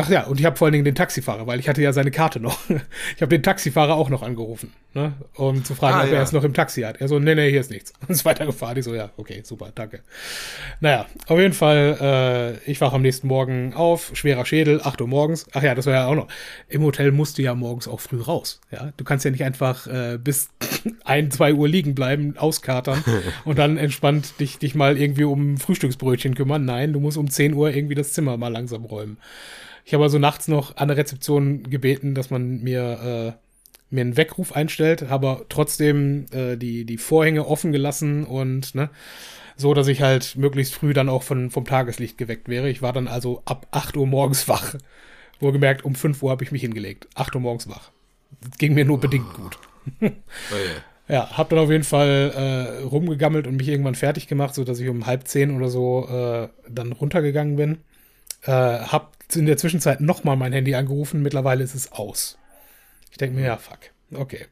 [0.02, 2.12] Ach ja, und ich habe vor allen Dingen den Taxifahrer, weil ich hatte ja seine
[2.12, 2.60] Karte noch.
[3.16, 6.18] Ich habe den Taxifahrer auch noch angerufen, ne, um zu fragen, ah, ob ja.
[6.18, 7.02] er es noch im Taxi hat.
[7.02, 7.94] Er so, nee, nee, hier ist nichts.
[8.02, 8.78] Und ist weitergefahren.
[8.78, 10.02] Ich so, ja, okay, super, danke.
[10.80, 15.08] Naja, auf jeden Fall, äh, ich wache am nächsten Morgen auf, schwerer Schädel, 8 Uhr
[15.08, 15.48] morgens.
[15.54, 16.28] Ach ja, das war ja auch noch.
[16.70, 18.62] Im Hotel musst du ja morgens auch früh raus.
[18.72, 20.50] Ja, du kannst ja nicht einfach äh, bis
[21.04, 23.04] 1, 2 Uhr liegen bleiben, auskatern
[23.44, 26.64] und dann entspannt dich, dich mal irgendwie um Frühstücksbrötchen kümmern.
[26.64, 29.18] Nein, du musst um 10 Uhr irgendwie das Zimmer mal langsam räumen.
[29.90, 33.40] Ich habe also nachts noch an der Rezeption gebeten, dass man mir, äh,
[33.90, 38.92] mir einen Weckruf einstellt, habe trotzdem äh, die, die Vorhänge offen gelassen und ne,
[39.58, 42.70] so, dass ich halt möglichst früh dann auch von, vom Tageslicht geweckt wäre.
[42.70, 44.76] Ich war dann also ab 8 Uhr morgens wach.
[45.40, 47.08] Wohlgemerkt, um 5 Uhr habe ich mich hingelegt.
[47.16, 47.90] 8 Uhr morgens wach.
[48.42, 49.58] Das ging mir nur bedingt gut.
[50.02, 50.84] oh yeah.
[51.08, 54.80] Ja, hab dann auf jeden Fall äh, rumgegammelt und mich irgendwann fertig gemacht, so dass
[54.80, 57.80] ich um halb zehn oder so äh, dann runtergegangen bin.
[58.44, 61.22] Äh, hab in der Zwischenzeit nochmal mein Handy angerufen.
[61.22, 62.38] Mittlerweile ist es aus.
[63.12, 63.80] Ich denke mir, ja, fuck.
[64.14, 64.46] Okay.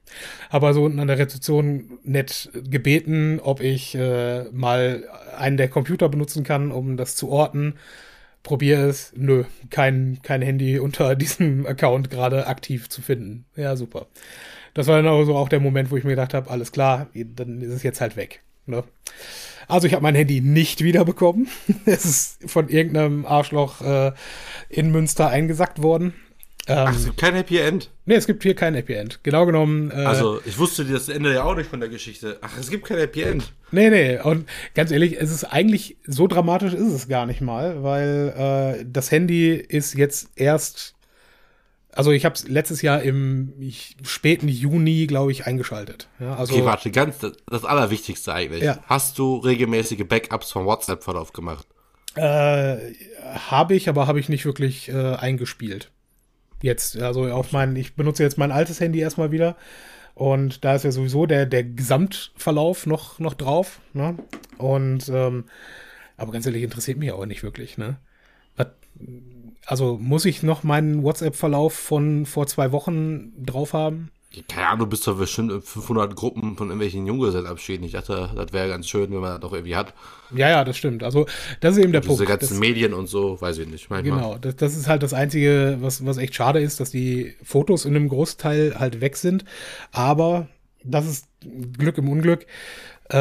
[0.50, 5.04] Aber so unten an der Rezeption nett gebeten, ob ich äh, mal
[5.36, 7.76] einen der Computer benutzen kann, um das zu orten.
[8.44, 9.14] Probiere es.
[9.16, 13.46] Nö, kein, kein Handy unter diesem Account gerade aktiv zu finden.
[13.56, 14.08] Ja, super.
[14.74, 17.62] Das war dann also auch der Moment, wo ich mir gedacht habe, alles klar, dann
[17.62, 18.44] ist es jetzt halt weg.
[18.68, 18.84] Ne?
[19.68, 21.48] Also ich habe mein Handy nicht wiederbekommen.
[21.86, 24.12] es ist von irgendeinem Arschloch äh,
[24.70, 26.14] in Münster eingesackt worden.
[26.70, 27.90] Ähm, Ach, es gibt kein Happy End.
[28.06, 29.20] Nee, es gibt hier kein Happy End.
[29.24, 29.90] Genau genommen.
[29.92, 32.40] Äh, also, ich wusste das Ende ja auch nicht von der Geschichte.
[32.42, 33.54] Ach, es gibt kein Happy End.
[33.72, 34.20] Nee, nee.
[34.20, 38.86] Und ganz ehrlich, es ist eigentlich so dramatisch ist es gar nicht mal, weil äh,
[38.86, 40.97] das Handy ist jetzt erst
[41.98, 43.54] also ich habe es letztes Jahr im
[44.04, 46.08] späten Juni, glaube ich, eingeschaltet.
[46.20, 48.64] Ja, also, okay, warte, ganz das, das Allerwichtigste eigentlich.
[48.64, 48.80] Ja.
[48.86, 51.68] Hast du regelmäßige Backups vom WhatsApp-Verlauf gemacht?
[52.16, 52.78] Äh,
[53.50, 55.92] habe ich, aber habe ich nicht wirklich äh, eingespielt.
[56.62, 59.56] Jetzt, also auf mein, ich benutze jetzt mein altes Handy erstmal wieder.
[60.16, 63.80] Und da ist ja sowieso der, der Gesamtverlauf noch, noch drauf.
[63.94, 64.18] Ne?
[64.58, 65.46] Und ähm,
[66.18, 67.98] Aber ganz ehrlich, interessiert mich auch nicht wirklich, ne?
[68.56, 68.68] Was,
[69.68, 74.10] also muss ich noch meinen WhatsApp-Verlauf von vor zwei Wochen drauf haben?
[74.50, 77.84] Keine Ahnung, du bist doch bestimmt in 500 Gruppen von irgendwelchen Junggesellenabschieden.
[77.86, 79.94] Ich dachte, das wäre ganz schön, wenn man das doch irgendwie hat.
[80.36, 81.02] Ja, ja, das stimmt.
[81.02, 81.26] Also,
[81.60, 82.28] das ist eben der Diese Punkt.
[82.30, 83.90] ganzen Das- Medien und so, weiß ich nicht.
[83.90, 84.18] Manchmal.
[84.20, 87.86] Genau, das, das ist halt das Einzige, was, was echt schade ist, dass die Fotos
[87.86, 89.44] in einem Großteil halt weg sind.
[89.92, 90.48] Aber
[90.84, 91.28] das ist
[91.78, 92.46] Glück im Unglück.
[93.10, 93.18] Äh,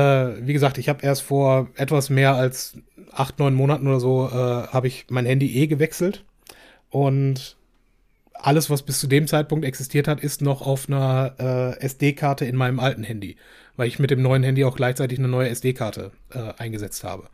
[0.46, 2.76] wie gesagt, ich habe erst vor etwas mehr als
[3.12, 6.24] acht, neun Monaten oder so, äh, habe ich mein Handy eh gewechselt.
[6.96, 7.58] Und
[8.32, 12.56] alles, was bis zu dem Zeitpunkt existiert hat, ist noch auf einer äh, SD-Karte in
[12.56, 13.36] meinem alten Handy,
[13.76, 17.28] weil ich mit dem neuen Handy auch gleichzeitig eine neue SD-Karte äh, eingesetzt habe.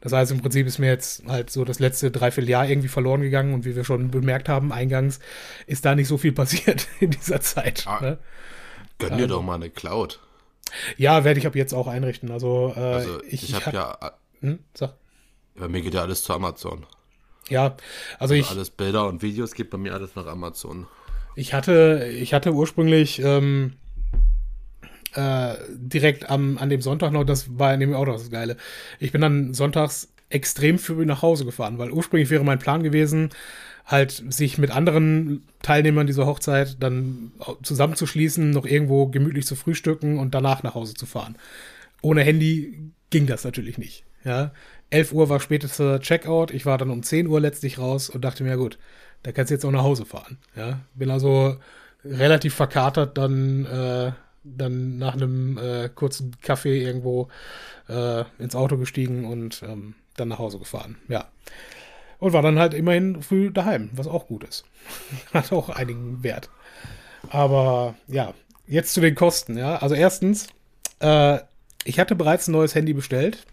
[0.00, 3.54] Das heißt, im Prinzip ist mir jetzt halt so das letzte Dreivierteljahr irgendwie verloren gegangen
[3.54, 5.20] und wie wir schon bemerkt haben, eingangs
[5.68, 7.84] ist da nicht so viel passiert in dieser Zeit.
[7.86, 8.00] Ah.
[8.00, 8.18] Ne?
[8.98, 10.18] Gönn dir doch mal eine Cloud.
[10.96, 12.32] Ja, werde ich ab jetzt auch einrichten.
[12.32, 14.94] Also, äh, Also, ich, ich, habe ja, Hm, sag.
[15.54, 16.84] bei mir geht ja alles zu Amazon.
[17.48, 17.76] Ja,
[18.18, 20.86] also ich, Alles Bilder und Videos geht bei mir alles nach Amazon.
[21.36, 23.74] Ich hatte, ich hatte ursprünglich ähm,
[25.14, 28.56] äh, direkt am, an dem Sonntag noch, das war nämlich auch noch das Geile.
[28.98, 33.30] Ich bin dann sonntags extrem früh nach Hause gefahren, weil ursprünglich wäre mein Plan gewesen,
[33.84, 37.32] halt sich mit anderen Teilnehmern dieser Hochzeit dann
[37.62, 41.36] zusammenzuschließen, noch irgendwo gemütlich zu frühstücken und danach nach Hause zu fahren.
[42.02, 44.04] Ohne Handy ging das natürlich nicht.
[44.24, 44.52] Ja,
[44.90, 46.50] 11 Uhr war spätester Checkout.
[46.52, 48.78] Ich war dann um 10 Uhr letztlich raus und dachte mir, ja gut,
[49.22, 50.38] da kannst du jetzt auch nach Hause fahren.
[50.54, 51.56] Ja, bin also
[52.04, 54.12] relativ verkatert dann, äh,
[54.44, 57.28] dann nach einem äh, kurzen Kaffee irgendwo
[57.88, 60.96] äh, ins Auto gestiegen und ähm, dann nach Hause gefahren.
[61.08, 61.26] Ja.
[62.18, 64.64] Und war dann halt immerhin früh daheim, was auch gut ist.
[65.34, 66.48] Hat auch einigen Wert.
[67.28, 68.32] Aber ja,
[68.66, 69.58] jetzt zu den Kosten.
[69.58, 70.46] Ja, also erstens,
[71.00, 71.38] äh,
[71.84, 73.44] ich hatte bereits ein neues Handy bestellt,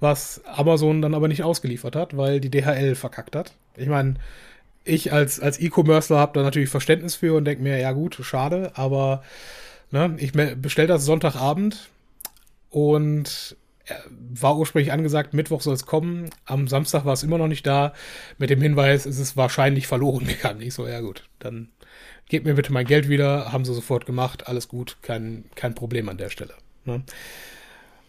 [0.00, 3.52] was Amazon dann aber nicht ausgeliefert hat, weil die DHL verkackt hat.
[3.76, 4.14] Ich meine,
[4.84, 8.72] ich als, als E-Commercer habe da natürlich Verständnis für und denke mir, ja gut, schade,
[8.74, 9.22] aber
[9.90, 11.90] ne, ich bestelle das Sonntagabend
[12.70, 16.30] und äh, war ursprünglich angesagt, Mittwoch soll es kommen.
[16.46, 17.92] Am Samstag war es immer noch nicht da.
[18.38, 20.62] Mit dem Hinweis, es ist wahrscheinlich verloren gegangen.
[20.62, 21.68] Ich so, ja gut, dann
[22.28, 23.52] gebt mir bitte mein Geld wieder.
[23.52, 24.48] Haben sie sofort gemacht.
[24.48, 26.54] Alles gut, kein, kein Problem an der Stelle.
[26.84, 27.02] Ne?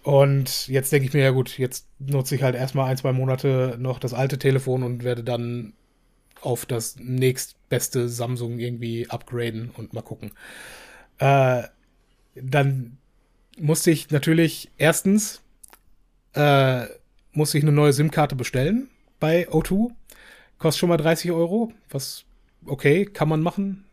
[0.04, 3.78] Und jetzt denke ich mir, ja gut, jetzt nutze ich halt erstmal ein, zwei Monate
[3.80, 5.74] noch das alte Telefon und werde dann
[6.42, 10.32] auf das nächstbeste Samsung irgendwie upgraden und mal gucken.
[11.20, 11.64] Äh,
[12.34, 12.98] dann
[13.60, 15.42] musste ich natürlich erstens
[16.34, 16.86] äh,
[17.34, 19.92] musste ich eine neue SIM-Karte bestellen bei O2.
[20.58, 22.26] Kostet schon mal 30 Euro, was
[22.66, 23.86] okay, kann man machen.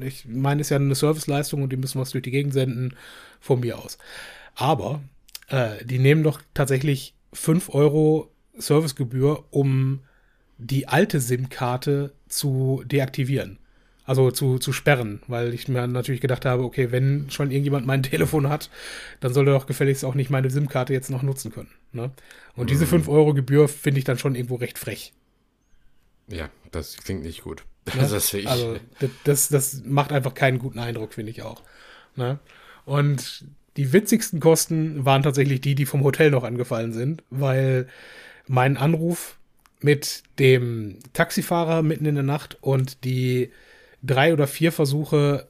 [0.00, 2.96] Ich meine, ist ja eine Serviceleistung und die müssen was durch die Gegend senden,
[3.40, 3.98] von mir aus.
[4.54, 5.00] Aber
[5.48, 10.00] äh, die nehmen doch tatsächlich 5 Euro Servicegebühr, um
[10.58, 13.58] die alte SIM-Karte zu deaktivieren.
[14.04, 18.02] Also zu, zu sperren, weil ich mir natürlich gedacht habe, okay, wenn schon irgendjemand mein
[18.04, 18.70] Telefon hat,
[19.20, 21.70] dann soll er doch gefälligst auch nicht meine SIM-Karte jetzt noch nutzen können.
[21.92, 22.12] Ne?
[22.54, 25.12] Und diese 5 Euro Gebühr finde ich dann schon irgendwo recht frech.
[26.28, 27.64] Ja, das klingt nicht gut.
[27.94, 28.08] Ne?
[28.08, 28.48] Das sehe ich.
[28.48, 28.80] Also
[29.22, 31.62] das, das macht einfach keinen guten Eindruck, finde ich auch.
[32.16, 32.40] Ne?
[32.84, 33.44] Und
[33.76, 37.88] die witzigsten Kosten waren tatsächlich die, die vom Hotel noch angefallen sind, weil
[38.46, 39.36] mein Anruf
[39.80, 43.50] mit dem Taxifahrer mitten in der Nacht und die
[44.02, 45.48] drei oder vier Versuche,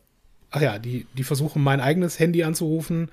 [0.50, 3.10] ach ja, die, die Versuche, mein eigenes Handy anzurufen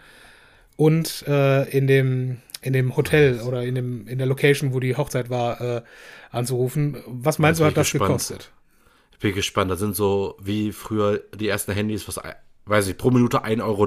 [0.76, 4.96] und äh, in dem in dem Hotel oder in dem in der Location, wo die
[4.96, 5.82] Hochzeit war, äh,
[6.32, 6.98] anzurufen.
[7.08, 8.10] Was meinst du, hat das gespannt.
[8.10, 8.52] gekostet?
[9.12, 9.70] Ich bin gespannt.
[9.70, 12.20] Das sind so wie früher die ersten Handys, was,
[12.66, 13.86] weiß ich, pro Minute 1,30 Euro.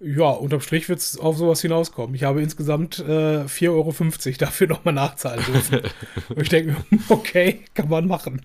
[0.00, 2.14] Ja, unterm Strich wird es auf sowas hinauskommen.
[2.14, 3.94] Ich habe insgesamt äh, 4,50 Euro
[4.38, 5.80] dafür nochmal nachzahlen dürfen.
[6.28, 8.42] Und ich denke mir, okay, kann man machen.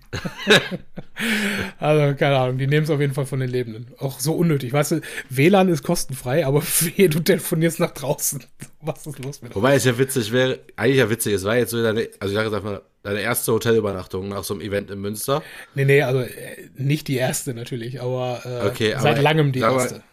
[1.79, 3.87] also, keine Ahnung, die nehmen es auf jeden Fall von den Lebenden.
[3.99, 4.71] Auch so unnötig.
[4.71, 8.43] Weißt du, WLAN ist kostenfrei, aber wehe, du telefonierst nach draußen.
[8.81, 11.71] Was ist los mit Wobei es ja witzig wäre, eigentlich ja witzig, es war jetzt
[11.71, 14.99] so deine, also ich sage jetzt einfach, deine erste Hotelübernachtung nach so einem Event in
[15.01, 15.43] Münster.
[15.75, 19.59] Nee, nee, also äh, nicht die erste natürlich, aber, äh, Okay, seit aber, langem die
[19.59, 20.03] sag mal, erste.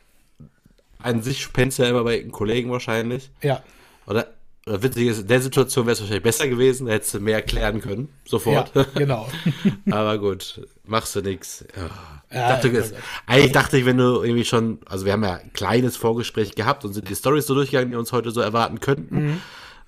[1.03, 3.31] An sich pennst du ja immer bei einem Kollegen wahrscheinlich.
[3.43, 3.63] Ja,
[4.07, 4.29] Oder,
[4.67, 7.37] oder witzig ist, in der Situation wäre es wahrscheinlich besser gewesen, da hättest du mehr
[7.37, 8.75] erklären können, sofort.
[8.75, 9.29] ja, genau.
[9.91, 11.65] Aber gut, machst du nix.
[11.77, 11.91] Ja.
[12.31, 12.83] Dachte, ja.
[13.27, 16.85] eigentlich dachte ich, wenn du irgendwie schon, also wir haben ja ein kleines Vorgespräch gehabt
[16.85, 19.15] und sind die Stories so durchgegangen, die uns heute so erwarten könnten.
[19.15, 19.41] Mhm.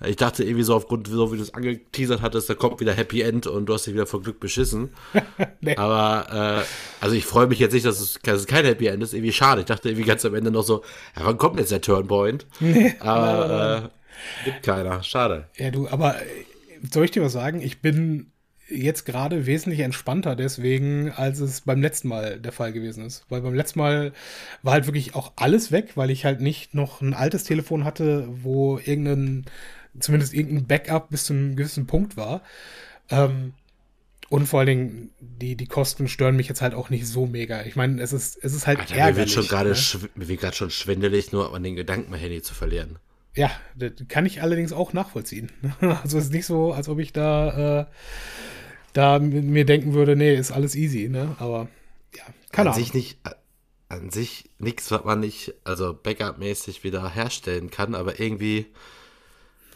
[0.07, 3.21] Ich dachte irgendwie so aufgrund, so wie du es angeteasert hattest, da kommt wieder Happy
[3.21, 4.91] End und du hast dich wieder vor Glück beschissen.
[5.63, 5.77] Nee.
[5.77, 9.03] Aber, äh, also ich freue mich jetzt nicht, dass es, dass es kein Happy End
[9.03, 9.13] ist.
[9.13, 9.61] Irgendwie schade.
[9.61, 10.83] Ich dachte irgendwie ganz am Ende noch so,
[11.15, 12.47] ja, wann kommt jetzt der Turnpoint?
[13.01, 13.91] Aber,
[14.45, 15.49] Gibt keiner, schade.
[15.57, 16.25] Ja, du, aber äh,
[16.91, 17.61] soll ich dir was sagen?
[17.61, 18.33] Ich bin
[18.71, 23.25] jetzt gerade wesentlich entspannter deswegen, als es beim letzten Mal der Fall gewesen ist.
[23.29, 24.13] Weil beim letzten Mal
[24.63, 28.29] war halt wirklich auch alles weg, weil ich halt nicht noch ein altes Telefon hatte,
[28.31, 29.45] wo irgendein,
[29.99, 32.43] zumindest irgendein Backup bis zu einem gewissen Punkt war.
[33.09, 33.55] Ähm,
[34.29, 37.65] und vor allen Dingen, die, die Kosten stören mich jetzt halt auch nicht so mega.
[37.65, 39.15] Ich meine, es ist, es ist halt Alter, ärgerlich.
[39.17, 40.53] Mir wird schon gerade ne?
[40.55, 43.01] schon schwindelig, nur an den Gedanken, mein Handy zu verlieren.
[43.35, 45.51] Ja, das kann ich allerdings auch nachvollziehen.
[45.81, 47.87] Also es ist nicht so, als ob ich da, äh,
[48.93, 51.35] da mir denken würde, nee, ist alles easy, ne?
[51.41, 51.69] Aber
[52.15, 52.23] ja,
[52.53, 52.85] keine an Ahnung.
[52.85, 53.19] Sich nicht,
[53.89, 58.67] an sich nichts, was man nicht, also Backup-mäßig wieder herstellen kann, aber irgendwie,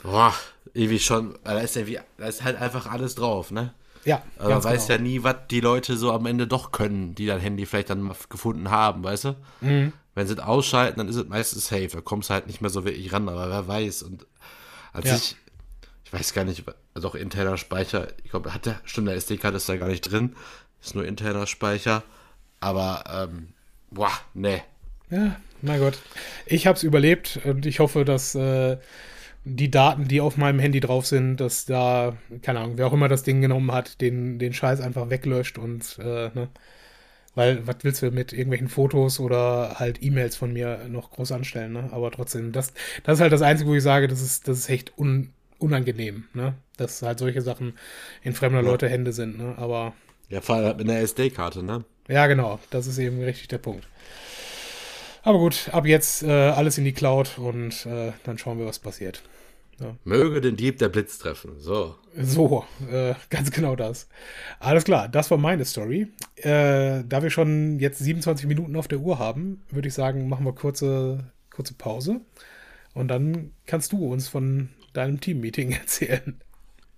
[0.04, 0.34] boah,
[0.74, 3.74] irgendwie schon, da ist irgendwie, da ist halt einfach alles drauf, ne?
[4.04, 4.22] Ja.
[4.38, 4.98] Aber man weiß genau.
[4.98, 8.14] ja nie, was die Leute so am Ende doch können, die dein Handy vielleicht dann
[8.28, 9.36] gefunden haben, weißt du?
[9.62, 9.92] Mhm.
[10.14, 11.88] Wenn sie es ausschalten, dann ist es meistens safe.
[11.88, 14.02] Da kommst du halt nicht mehr so wirklich ran, aber wer weiß.
[14.02, 14.26] Und
[14.92, 15.16] als ja.
[15.16, 15.36] ich,
[16.04, 19.56] ich weiß gar nicht, also auch interner Speicher, ich glaube, hat der, stimmt, der SD-Karte
[19.56, 20.36] ist da gar nicht drin.
[20.82, 22.02] Ist nur interner Speicher.
[22.60, 23.48] Aber, ähm,
[23.90, 24.62] boah, ne.
[25.10, 25.98] Ja, na gut.
[26.46, 28.76] Ich habe es überlebt und ich hoffe, dass äh,
[29.44, 33.08] die Daten, die auf meinem Handy drauf sind, dass da, keine Ahnung, wer auch immer
[33.08, 36.48] das Ding genommen hat, den, den Scheiß einfach weglöscht und, äh, ne?
[37.36, 41.72] Weil, was willst du mit irgendwelchen Fotos oder halt E-Mails von mir noch groß anstellen,
[41.72, 41.88] ne?
[41.92, 44.70] Aber trotzdem, das, das ist halt das Einzige, wo ich sage, das ist, das ist
[44.70, 46.54] echt un, unangenehm, ne?
[46.76, 47.76] Dass halt solche Sachen
[48.22, 48.68] in fremder ja.
[48.68, 49.54] Leute Hände sind, ne?
[49.58, 49.94] Aber.
[50.30, 51.84] Ja, vor allem mit einer SD-Karte, ne?
[52.08, 52.60] Ja, genau.
[52.70, 53.86] Das ist eben richtig der Punkt.
[55.22, 58.78] Aber gut, ab jetzt äh, alles in die Cloud und äh, dann schauen wir, was
[58.78, 59.22] passiert.
[59.80, 59.96] Ja.
[60.04, 61.58] Möge den Dieb der Blitz treffen.
[61.58, 61.96] So.
[62.16, 64.08] So, äh, ganz genau das.
[64.60, 66.08] Alles klar, das war meine Story.
[66.36, 70.44] Äh, da wir schon jetzt 27 Minuten auf der Uhr haben, würde ich sagen, machen
[70.46, 72.20] wir kurze, kurze Pause.
[72.92, 76.40] Und dann kannst du uns von deinem Teammeeting erzählen.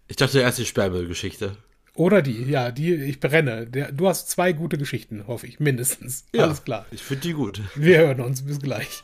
[0.08, 1.56] Ich dachte erst die Sperrmüllgeschichte.
[1.94, 3.66] Oder die, ja, die, ich brenne.
[3.66, 6.26] Der, du hast zwei gute Geschichten, hoffe ich, mindestens.
[6.34, 6.84] Ja, Alles klar.
[6.90, 7.62] Ich finde die gut.
[7.74, 8.42] Wir hören uns.
[8.44, 9.02] Bis gleich.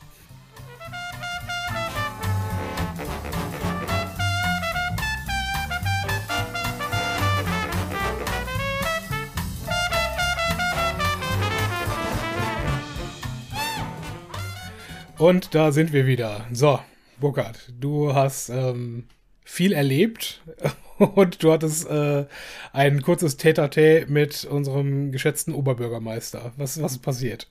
[15.22, 16.46] Und da sind wir wieder.
[16.52, 16.80] So,
[17.20, 19.06] Burkhard, du hast ähm,
[19.44, 20.42] viel erlebt
[20.98, 22.26] und du hattest äh,
[22.72, 26.52] ein kurzes tete mit unserem geschätzten Oberbürgermeister.
[26.56, 27.46] Was, was ist passiert?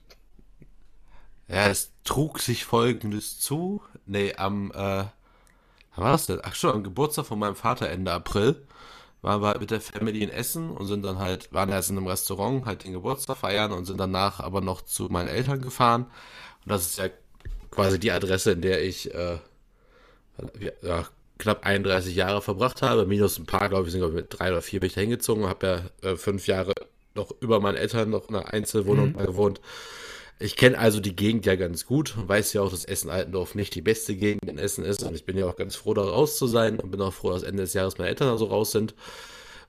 [1.48, 3.80] Ja, es trug sich folgendes zu.
[4.04, 5.10] Nee, am, äh, wann
[5.96, 6.40] war das denn?
[6.42, 8.66] Ach schon, am Geburtstag von meinem Vater Ende April
[9.22, 11.96] waren wir halt mit der Family in Essen und sind dann halt, waren erst in
[11.96, 16.02] einem Restaurant, halt den Geburtstag feiern und sind danach aber noch zu meinen Eltern gefahren.
[16.64, 17.08] Und das ist ja
[17.72, 19.38] quasi die Adresse, in der ich äh,
[20.82, 21.06] ja,
[21.38, 23.06] knapp 31 Jahre verbracht habe.
[23.06, 25.00] Minus ein paar, glaube ich, sind glaube ich, mit drei oder vier bin ich da
[25.00, 25.46] hingezogen.
[25.46, 26.72] Habe ja äh, fünf Jahre
[27.14, 29.18] noch über meinen Eltern noch in einer Einzelwohnung mhm.
[29.18, 29.60] gewohnt.
[30.38, 33.74] Ich kenne also die Gegend ja ganz gut und weiß ja auch, dass Essen-Altendorf nicht
[33.74, 35.02] die beste Gegend in Essen ist.
[35.02, 37.30] Und ich bin ja auch ganz froh, da raus zu sein und bin auch froh,
[37.30, 38.94] dass Ende des Jahres meine Eltern da so raus sind.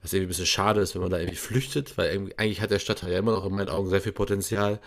[0.02, 2.78] Was irgendwie ein bisschen schade ist, wenn man da irgendwie flüchtet, weil eigentlich hat der
[2.78, 4.80] Stadtteil ja immer noch in meinen Augen sehr viel Potenzial.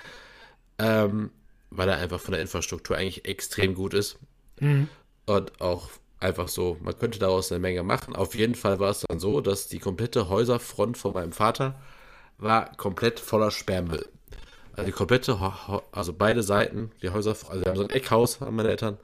[0.77, 1.32] Ähm,
[1.69, 4.19] weil er einfach von der Infrastruktur eigentlich extrem gut ist.
[4.60, 4.88] Mhm.
[5.25, 8.15] Und auch einfach so, man könnte daraus eine Menge machen.
[8.15, 11.80] Auf jeden Fall war es dann so, dass die komplette Häuserfront von meinem Vater
[12.38, 14.08] war komplett voller Sperrmüll.
[14.73, 15.39] Also die komplette,
[15.91, 18.97] also beide Seiten, die Häuser, also wir haben so ein Eckhaus, haben meine Eltern,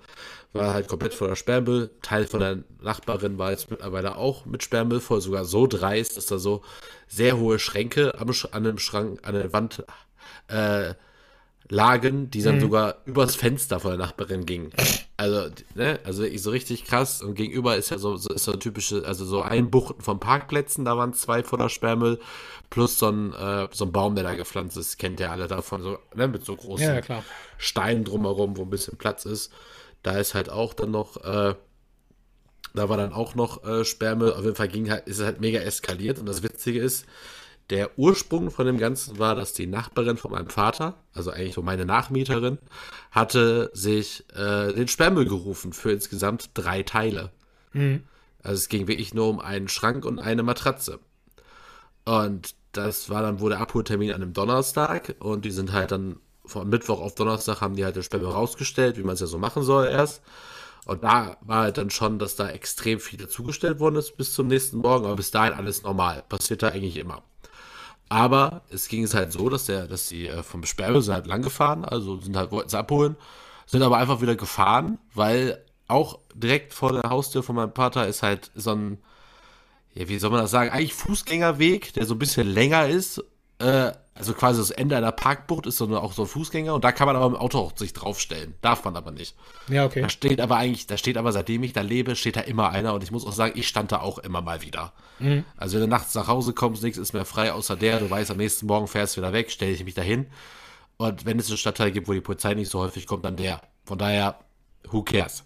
[0.53, 1.89] war halt komplett voller Sperrmüll.
[2.03, 6.27] Teil von der Nachbarin war jetzt mittlerweile auch mit Sperrmüll voll, sogar so dreist, dass
[6.27, 6.61] da so
[7.07, 9.83] sehr hohe Schränke am, an dem Schrank, an der Wand
[10.47, 10.93] äh,
[11.73, 12.61] lagen, die dann mhm.
[12.61, 14.71] sogar übers Fenster von der Nachbarin gingen.
[15.17, 17.21] Also, ne, also so richtig krass.
[17.21, 20.85] Und gegenüber ist ja so, so ist so ein typische, also so Einbuchten von Parkplätzen,
[20.85, 22.19] da waren zwei voller Sperrmüll,
[22.69, 25.81] plus so ein, äh, so ein Baum, der da gepflanzt ist, kennt ihr alle davon,
[25.81, 27.23] so, ne, mit so großen ja, ja,
[27.57, 29.51] Steinen drumherum, wo ein bisschen Platz ist.
[30.03, 31.55] Da ist halt auch dann noch, äh,
[32.75, 34.33] da war dann auch noch äh, Sperrmüll.
[34.33, 36.19] Auf jeden Fall ging halt, ist es halt mega eskaliert.
[36.19, 37.05] Und das Witzige ist,
[37.69, 41.61] der Ursprung von dem Ganzen war, dass die Nachbarin von meinem Vater, also eigentlich so
[41.61, 42.57] meine Nachmieterin,
[43.11, 47.31] hatte sich äh, den Sperrmüll gerufen für insgesamt drei Teile.
[47.71, 48.03] Mhm.
[48.41, 50.99] Also es ging wirklich nur um einen Schrank und eine Matratze.
[52.05, 56.17] Und das war dann wohl der Abholtermin an einem Donnerstag und die sind halt dann
[56.45, 59.37] von Mittwoch auf Donnerstag haben die halt den Sperrmüll rausgestellt, wie man es ja so
[59.37, 60.21] machen soll erst.
[60.85, 64.47] Und da war halt dann schon, dass da extrem viel dazugestellt worden ist bis zum
[64.47, 66.23] nächsten Morgen, aber bis dahin alles normal.
[66.27, 67.23] Passiert da eigentlich immer.
[68.13, 71.25] Aber es ging es halt so, dass der, dass die äh, vom Sperrmüll sind halt
[71.25, 73.15] lang gefahren, also sind halt, wollten es abholen,
[73.65, 78.21] sind aber einfach wieder gefahren, weil auch direkt vor der Haustür von meinem Vater ist
[78.21, 78.99] halt so ein,
[79.95, 83.23] ja, wie soll man das sagen, eigentlich Fußgängerweg, der so ein bisschen länger ist.
[83.63, 86.83] Äh, also quasi das Ende einer Parkbucht ist so eine, auch so ein Fußgänger und
[86.83, 88.53] da kann man aber im Auto auch sich draufstellen.
[88.61, 89.35] Darf man aber nicht.
[89.69, 90.01] Ja, okay.
[90.01, 92.93] Da steht aber eigentlich, da steht aber seitdem ich da lebe, steht da immer einer
[92.93, 94.93] und ich muss auch sagen, ich stand da auch immer mal wieder.
[95.17, 95.45] Mhm.
[95.57, 98.29] Also wenn du nachts nach Hause kommst, nichts ist mehr frei außer der, du weißt,
[98.29, 100.27] am nächsten Morgen fährst du wieder weg, stelle ich mich dahin.
[100.97, 103.61] Und wenn es einen Stadtteil gibt, wo die Polizei nicht so häufig kommt, dann der.
[103.83, 104.37] Von daher,
[104.91, 105.43] who cares?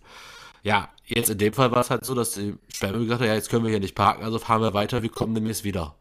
[0.61, 3.35] Ja, jetzt in dem Fall war es halt so, dass die Sperrmüll gesagt hat, ja,
[3.35, 5.95] jetzt können wir hier nicht parken, also fahren wir weiter, wir kommen demnächst wieder.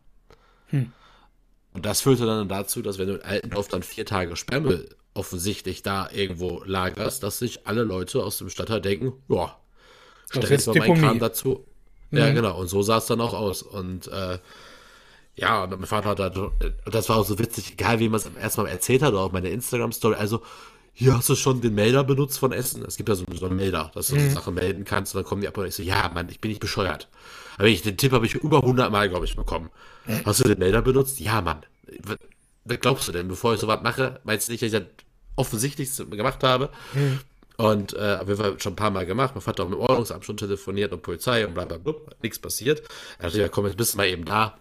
[0.71, 0.91] Hm.
[1.77, 5.83] Und das führte dann dazu, dass wenn du in Altendorf dann vier Tage Sperrmüll offensichtlich
[5.83, 9.55] da irgendwo lagerst, dass sich alle Leute aus dem Stadtteil denken, ja,
[10.31, 11.67] stell jetzt mal meinen Kram dazu.
[12.11, 12.19] Mhm.
[12.19, 12.59] Ja, genau.
[12.59, 13.61] Und so sah es dann auch aus.
[13.61, 14.39] Und äh,
[15.35, 16.31] ja, und mein Vater hat da,
[16.91, 19.51] das war auch so witzig, egal wie man es erstmal erzählt hat, oder auch meine
[19.51, 20.41] Instagram-Story, also
[20.99, 22.83] hier hast du schon den Melder benutzt von Essen.
[22.87, 24.31] Es gibt ja so, so einen Melder, dass du mhm.
[24.31, 26.49] Sachen melden kannst und dann kommen die ab und ich so, ja, Mann, ich bin
[26.49, 27.09] nicht bescheuert.
[27.59, 29.69] Aber ich, den Tipp habe ich über 100 Mal, glaube ich, bekommen.
[30.07, 30.23] Mhm.
[30.25, 31.21] Hast du den Melder benutzt?
[31.21, 31.67] Ja, Mann.
[32.65, 34.21] Was glaubst du denn, bevor ich sowas mache?
[34.25, 34.85] Meinst du nicht, dass ich das
[35.37, 36.71] offensichtlich gemacht habe?
[36.95, 37.21] Mhm.
[37.59, 39.35] Und äh, jeden Fall schon ein paar Mal gemacht.
[39.35, 41.93] Mein Vater auch mit dem Ordnungsamt schon telefoniert und Polizei und bla bla bla.
[42.23, 42.83] Nichts passiert.
[43.19, 44.57] Er dachte, ja komm, jetzt bist du mal eben da.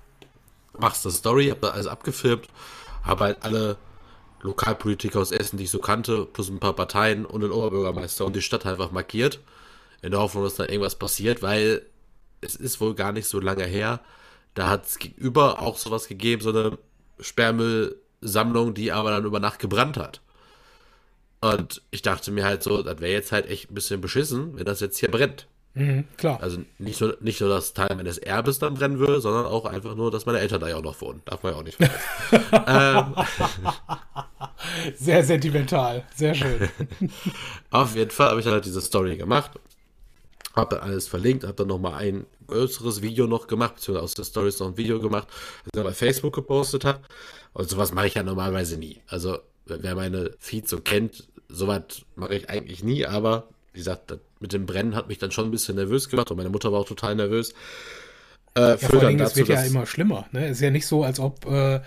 [0.78, 2.50] Machst eine Story, hab da alles abgefilmt.
[3.04, 3.78] Habe halt alle
[4.45, 8.36] Lokalpolitiker aus Essen, die ich so kannte, plus ein paar Parteien und den Oberbürgermeister und
[8.36, 9.39] die Stadt einfach markiert,
[10.01, 11.86] in der Hoffnung, dass da irgendwas passiert, weil
[12.41, 14.01] es ist wohl gar nicht so lange her.
[14.53, 16.77] Da hat es gegenüber auch sowas gegeben, so eine
[17.19, 20.21] Sperrmüllsammlung, die aber dann über Nacht gebrannt hat.
[21.41, 24.65] Und ich dachte mir halt so, das wäre jetzt halt echt ein bisschen beschissen, wenn
[24.65, 25.47] das jetzt hier brennt.
[25.76, 26.42] Mhm, klar.
[26.42, 29.94] Also nicht nur, nicht nur das Teil meines Erbes dann brennen würde, sondern auch einfach
[29.96, 31.22] nur, dass meine Eltern da ja auch noch wohnen.
[31.26, 31.78] Darf man ja auch nicht
[32.68, 33.14] ähm,
[34.98, 36.70] Sehr sentimental, sehr schön.
[37.72, 39.52] Auf jeden Fall habe ich dann halt diese Story gemacht,
[40.56, 44.24] habe dann alles verlinkt, habe dann nochmal ein größeres Video noch gemacht, beziehungsweise aus der
[44.24, 47.02] Stories noch ein Video gemacht, das ich dann bei Facebook gepostet habe.
[47.54, 49.02] Und sowas mache ich ja normalerweise nie.
[49.08, 51.84] Also, wer meine Feeds so kennt, sowas
[52.16, 55.52] mache ich eigentlich nie, aber wie gesagt, mit dem Brennen hat mich dann schon ein
[55.52, 57.54] bisschen nervös gemacht und meine Mutter war auch total nervös.
[58.56, 60.28] Äh, ja, vor allem, es wird ja immer schlimmer.
[60.32, 60.46] Ne?
[60.46, 61.82] Es ist ja nicht so, als ob, äh,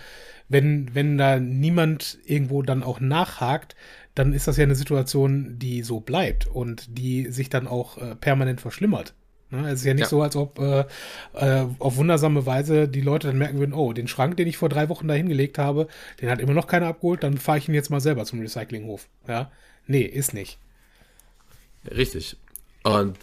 [0.49, 3.75] wenn, wenn da niemand irgendwo dann auch nachhakt,
[4.13, 8.15] dann ist das ja eine Situation, die so bleibt und die sich dann auch äh,
[8.15, 9.15] permanent verschlimmert.
[9.49, 9.67] Ne?
[9.67, 10.09] Es ist ja nicht ja.
[10.09, 10.85] so, als ob äh,
[11.33, 14.69] äh, auf wundersame Weise die Leute dann merken würden, oh, den Schrank, den ich vor
[14.69, 15.87] drei Wochen da hingelegt habe,
[16.21, 19.07] den hat immer noch keiner abgeholt, dann fahre ich ihn jetzt mal selber zum Recyclinghof.
[19.27, 19.51] Ja?
[19.87, 20.59] Nee, ist nicht.
[21.89, 22.37] Richtig.
[22.83, 23.17] Und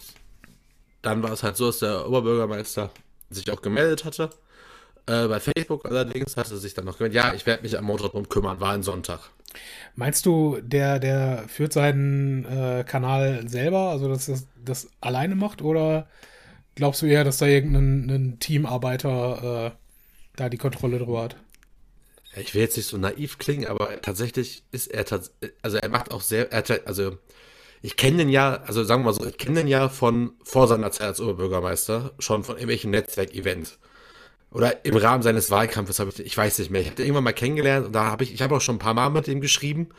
[1.01, 2.91] dann war es halt so, dass der Oberbürgermeister
[3.29, 4.29] sich auch gemeldet hatte.
[5.05, 7.85] Äh, bei Facebook allerdings hatte er sich dann noch gemeldet, ja, ich werde mich am
[7.85, 9.31] Montag drum kümmern, war ein Sonntag.
[9.95, 15.61] Meinst du, der, der führt seinen äh, Kanal selber, also dass das, das alleine macht,
[15.61, 16.07] oder
[16.75, 19.71] glaubst du eher, dass da irgendein Teamarbeiter äh,
[20.35, 21.35] da die Kontrolle drüber hat?
[22.35, 25.05] Ich will jetzt nicht so naiv klingen, aber tatsächlich ist er,
[25.61, 27.17] also er macht auch sehr, er, also
[27.81, 30.67] ich kenne den ja, also sagen wir mal so, ich kenne den ja von vor
[30.67, 33.77] seiner Zeit als Oberbürgermeister, schon von irgendwelchen Netzwerkevents.
[34.51, 37.25] Oder im Rahmen seines Wahlkampfes habe ich, ich weiß nicht mehr, ich habe den irgendwann
[37.25, 39.41] mal kennengelernt und da habe ich, ich habe auch schon ein paar Mal mit ihm
[39.41, 39.89] geschrieben,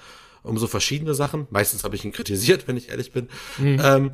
[0.43, 1.47] um so verschiedene Sachen.
[1.51, 3.29] Meistens habe ich ihn kritisiert, wenn ich ehrlich bin.
[3.59, 3.81] Mhm.
[3.83, 4.11] Ähm,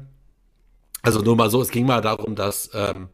[1.02, 3.08] also nur mal so, es ging mal darum, dass ähm,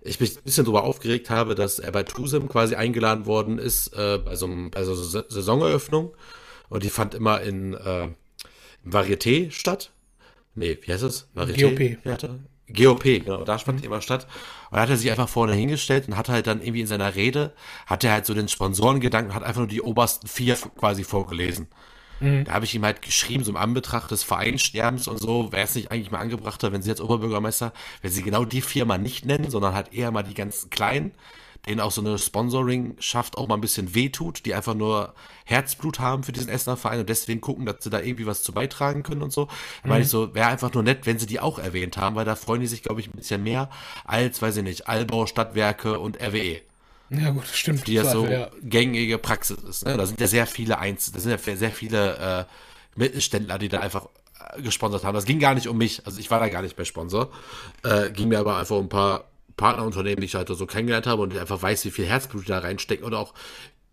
[0.00, 3.94] ich mich ein bisschen darüber aufgeregt habe, dass er bei Tusim quasi eingeladen worden ist,
[3.94, 6.14] äh, bei so einer also Saisoneröffnung.
[6.68, 8.08] Und die fand immer in, äh,
[8.84, 9.92] Varieté statt.
[10.54, 11.28] Nee, wie heißt es?
[11.34, 11.96] Varieté?
[12.02, 12.38] GOP.
[12.68, 13.86] GOP, genau, da fand mhm.
[13.86, 14.26] immer statt.
[14.70, 17.14] Und da hat er sich einfach vorne hingestellt und hat halt dann irgendwie in seiner
[17.14, 17.52] Rede,
[17.86, 21.68] hat er halt so den Sponsorengedanken, hat einfach nur die obersten vier quasi vorgelesen.
[22.20, 22.44] Mhm.
[22.44, 25.74] Da habe ich ihm halt geschrieben, so im Anbetracht des Vereinssterbens und so, wäre es
[25.74, 29.26] nicht eigentlich mal angebrachter, wenn sie jetzt Oberbürgermeister, wenn sie genau die vier mal nicht
[29.26, 31.12] nennen, sondern halt eher mal die ganzen kleinen
[31.66, 36.22] denen auch so eine Sponsoring-Schaft auch mal ein bisschen wehtut, die einfach nur Herzblut haben
[36.22, 39.22] für diesen Essener Verein und deswegen gucken, dass sie da irgendwie was zu beitragen können
[39.22, 39.46] und so.
[39.82, 39.90] Mhm.
[39.90, 42.36] Meine ich so, wäre einfach nur nett, wenn sie die auch erwähnt haben, weil da
[42.36, 43.70] freuen die sich, glaube ich, ein bisschen mehr
[44.04, 46.60] als, weiß ich nicht, Allbau, Stadtwerke und RWE.
[47.10, 47.86] Ja, gut, stimmt.
[47.86, 48.50] Die ja so ja.
[48.62, 49.84] gängige Praxis ist.
[49.84, 49.96] Ne?
[49.96, 52.44] Da sind ja sehr viele Einzel, da sind ja sehr viele äh,
[52.98, 54.08] Mittelständler, die da einfach
[54.56, 55.14] äh, gesponsert haben.
[55.14, 57.30] Das ging gar nicht um mich, also ich war da gar nicht bei Sponsor.
[57.82, 59.24] Äh, ging mir aber einfach um ein paar
[59.56, 62.58] Partnerunternehmen, die ich halt so kennengelernt habe und ich einfach weiß, wie viel Herzblut da
[62.58, 63.34] reinsteckt und auch,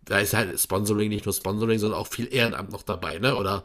[0.06, 3.36] da ist halt Sponsoring nicht nur Sponsoring, sondern auch viel Ehrenamt noch dabei, ne?
[3.36, 3.64] Oder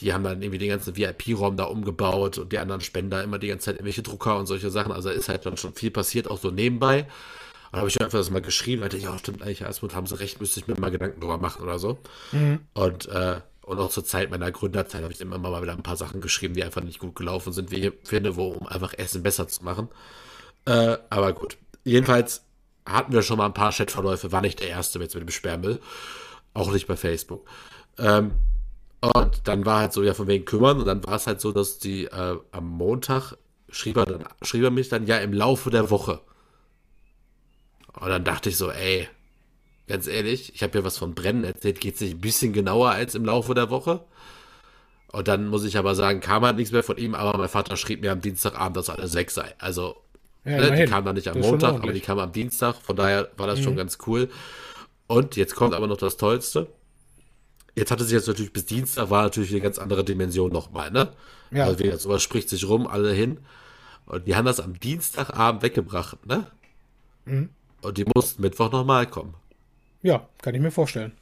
[0.00, 3.48] die haben dann irgendwie den ganzen VIP-Raum da umgebaut und die anderen Spender immer die
[3.48, 4.92] ganze Zeit irgendwelche Drucker und solche Sachen.
[4.92, 7.00] Also ist halt dann schon viel passiert, auch so nebenbei.
[7.02, 7.08] Und
[7.72, 10.18] da habe ich einfach das mal geschrieben, weil ich, ja, stimmt eigentlich, Herzblut haben sie
[10.18, 11.98] recht, müsste ich mir mal Gedanken drüber machen oder so.
[12.32, 12.60] Mhm.
[12.74, 15.96] Und, äh, Und auch zur Zeit meiner Gründerzeit habe ich immer mal wieder ein paar
[15.96, 19.22] Sachen geschrieben, die einfach nicht gut gelaufen sind, wie ich finde, wo, um einfach Essen
[19.22, 19.88] besser zu machen.
[20.68, 21.56] Äh, aber gut.
[21.84, 22.42] Jedenfalls
[22.84, 25.80] hatten wir schon mal ein paar Chatverläufe, war nicht der erste jetzt mit dem Sperrmüll.
[26.52, 27.48] Auch nicht bei Facebook.
[27.96, 28.32] Ähm,
[29.00, 30.78] und dann war halt so, ja, von wegen kümmern.
[30.78, 33.34] Und dann war es halt so, dass die äh, am Montag
[33.70, 36.20] schrieb er, dann, schrieb er mich dann, ja, im Laufe der Woche.
[37.98, 39.08] Und dann dachte ich so, ey,
[39.86, 42.90] ganz ehrlich, ich habe ja was von Brennen erzählt, geht es nicht ein bisschen genauer
[42.90, 44.04] als im Laufe der Woche?
[45.12, 47.76] Und dann muss ich aber sagen, kam halt nichts mehr von ihm, aber mein Vater
[47.78, 49.54] schrieb mir am Dienstagabend, dass alles weg sei.
[49.58, 49.96] Also,
[50.50, 53.28] ja, ne, die kam dann nicht am Montag, aber die kam am Dienstag, von daher
[53.36, 53.64] war das mhm.
[53.64, 54.28] schon ganz cool.
[55.06, 56.68] Und jetzt kommt aber noch das Tollste.
[57.74, 61.10] Jetzt hatte sich jetzt natürlich bis Dienstag, war natürlich eine ganz andere Dimension nochmal, ne?
[61.50, 61.64] Ja.
[61.64, 63.38] Also, wie sowas spricht sich rum, alle hin.
[64.06, 66.46] Und die haben das am Dienstagabend weggebracht, ne?
[67.24, 67.50] Mhm.
[67.82, 69.34] Und die mussten Mittwoch nochmal kommen.
[70.02, 71.12] Ja, kann ich mir vorstellen.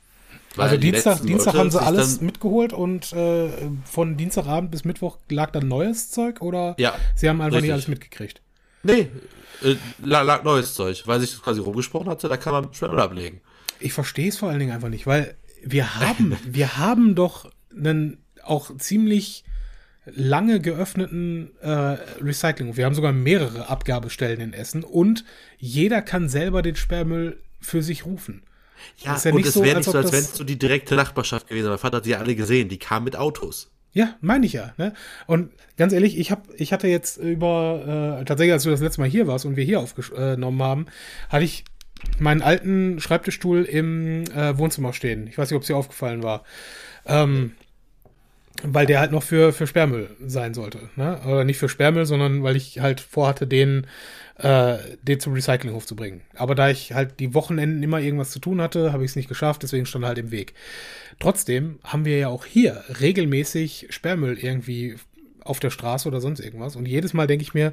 [0.55, 3.51] Weil also Dienstag, Dienstag haben sie alles mitgeholt und äh,
[3.85, 7.63] von Dienstagabend bis Mittwoch lag dann neues Zeug oder ja, sie haben einfach richtig.
[7.63, 8.41] nicht alles mitgekriegt?
[8.87, 9.09] Nee,
[9.63, 13.41] äh, lag neues Zeug, weil sich das quasi rumgesprochen hatte, da kann man schnell ablegen.
[13.81, 18.19] Ich verstehe es vor allen Dingen einfach nicht, weil wir haben, wir haben doch einen
[18.43, 19.45] auch ziemlich
[20.05, 22.77] lange geöffneten äh, Recycling.
[22.77, 25.25] Wir haben sogar mehrere Abgabestellen in Essen und
[25.59, 28.43] jeder kann selber den Sperrmüll für sich rufen.
[28.99, 31.49] Ja, ja und es so, wäre nicht so, als wenn es so die direkte Nachbarschaft
[31.49, 31.73] gewesen wäre.
[31.73, 33.71] Mein Vater hat die ja alle gesehen, die kamen mit Autos.
[33.97, 34.75] Ja, meine ich ja.
[34.77, 34.93] Ne?
[35.27, 39.01] Und ganz ehrlich, ich, hab, ich hatte jetzt über, äh, tatsächlich, als du das letzte
[39.01, 40.87] Mal hier warst und wir hier aufgenommen haben,
[41.31, 41.65] hatte ich
[42.19, 45.27] meinen alten Schreibtischstuhl im äh, Wohnzimmer stehen.
[45.29, 46.45] Ich weiß nicht, ob es dir aufgefallen war.
[47.07, 47.53] Ähm,
[48.63, 50.89] weil der halt noch für, für Sperrmüll sein sollte.
[50.97, 51.21] Ne?
[51.27, 53.87] Oder nicht für Sperrmüll, sondern weil ich halt vorhatte, den,
[54.39, 56.23] äh, den zum Recyclinghof zu bringen.
[56.35, 59.29] Aber da ich halt die Wochenenden immer irgendwas zu tun hatte, habe ich es nicht
[59.29, 60.55] geschafft, deswegen stand halt im Weg.
[61.19, 64.97] Trotzdem haben wir ja auch hier regelmäßig Sperrmüll irgendwie
[65.41, 66.77] auf der Straße oder sonst irgendwas.
[66.77, 67.73] Und jedes Mal denke ich mir,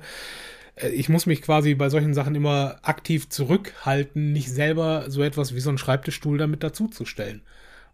[0.75, 5.55] äh, ich muss mich quasi bei solchen Sachen immer aktiv zurückhalten, nicht selber so etwas
[5.55, 7.41] wie so einen Schreibtischstuhl damit dazuzustellen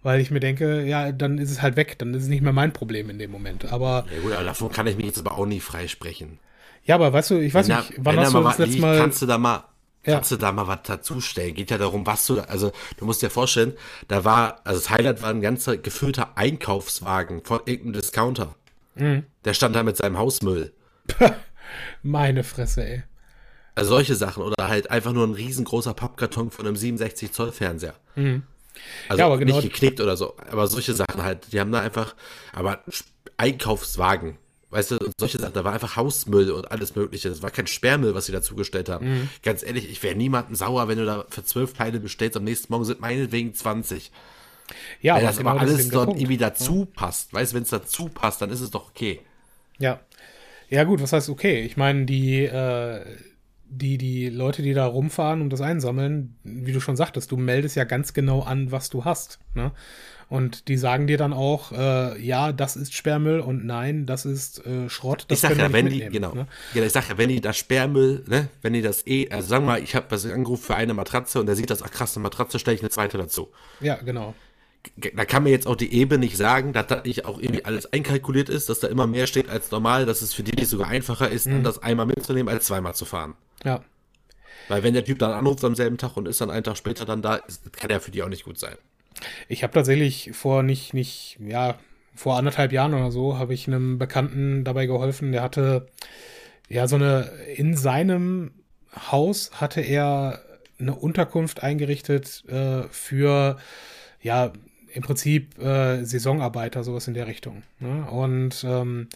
[0.01, 2.53] weil ich mir denke, ja, dann ist es halt weg, dann ist es nicht mehr
[2.53, 3.71] mein Problem in dem Moment.
[3.71, 6.39] Aber, ja gut, aber davon kann ich mich jetzt aber auch nie freisprechen.
[6.85, 8.97] Ja, aber weißt du, ich weiß wenn nicht, da, wann hast du das letzte Mal...
[8.97, 9.63] Kannst du da mal,
[10.05, 10.13] ja.
[10.13, 11.53] kannst du da mal was dazustellen?
[11.53, 13.73] Geht ja darum, was du, also du musst dir vorstellen,
[14.07, 18.55] da war, also das Highlight war ein ganzer gefüllter Einkaufswagen von irgendeinem Discounter.
[18.95, 19.25] Mhm.
[19.43, 20.73] Der stand da mit seinem Hausmüll.
[22.01, 23.03] Meine Fresse, ey.
[23.75, 27.95] Also solche Sachen oder halt einfach nur ein riesengroßer Pappkarton von einem 67 Zoll Fernseher.
[28.15, 28.43] Mhm.
[29.07, 29.55] Also ja, aber genau.
[29.55, 32.15] nicht geknickt oder so, aber solche Sachen halt, die haben da einfach,
[32.53, 32.84] aber
[33.38, 34.38] Einkaufswagen,
[34.69, 38.13] weißt du, solche Sachen, da war einfach Hausmüll und alles mögliche, das war kein Sperrmüll,
[38.13, 39.09] was sie dazugestellt haben.
[39.09, 39.30] Mhm.
[39.43, 42.71] Ganz ehrlich, ich wäre niemanden sauer, wenn du da für zwölf Teile bestellst, am nächsten
[42.71, 44.11] Morgen sind meinetwegen 20.
[45.01, 46.95] Ja, wenn das genau aber alles dort irgendwie dazu ja.
[46.95, 49.21] passt, weißt du, wenn es dazu passt, dann ist es doch okay.
[49.80, 49.99] Ja.
[50.69, 51.63] Ja, gut, was heißt okay?
[51.63, 53.03] Ich meine, die, äh,
[53.70, 57.76] die, die Leute, die da rumfahren und das einsammeln, wie du schon sagtest, du meldest
[57.76, 59.39] ja ganz genau an, was du hast.
[59.53, 59.72] Ne?
[60.28, 64.65] Und die sagen dir dann auch, äh, ja, das ist Sperrmüll und nein, das ist
[64.65, 65.26] äh, Schrott.
[65.28, 66.47] Das ich sag ja, wenn die, genau, ne?
[66.74, 69.65] ja, ich sag ja, wenn die das Sperrmüll, ne, wenn die das eh, also sagen
[69.65, 72.15] wir mal, ich habe was angerufen für eine Matratze und der sieht das, ach krass,
[72.15, 73.49] eine Matratze, stelle ich eine zweite dazu.
[73.80, 74.36] Ja, genau
[74.95, 77.91] da kann mir jetzt auch die Ebene nicht sagen, dass da nicht auch irgendwie alles
[77.91, 81.30] einkalkuliert ist, dass da immer mehr steht als normal, dass es für die sogar einfacher
[81.30, 81.63] ist, mhm.
[81.63, 83.36] das einmal mitzunehmen, als zweimal zu fahren.
[83.64, 83.84] Ja.
[84.68, 87.05] Weil wenn der Typ dann anruft am selben Tag und ist dann einen Tag später
[87.05, 87.41] dann da,
[87.72, 88.76] kann der für die auch nicht gut sein.
[89.47, 91.78] Ich habe tatsächlich vor nicht, nicht, ja,
[92.16, 95.88] vor anderthalb Jahren oder so, habe ich einem Bekannten dabei geholfen, der hatte
[96.68, 98.51] ja so eine, in seinem
[99.12, 100.43] Haus hatte er
[100.80, 103.57] eine Unterkunft eingerichtet äh, für
[104.22, 104.51] ja
[104.93, 107.63] im Prinzip äh, Saisonarbeiter, sowas in der Richtung.
[107.79, 108.09] Ne?
[108.09, 109.07] Und ähm,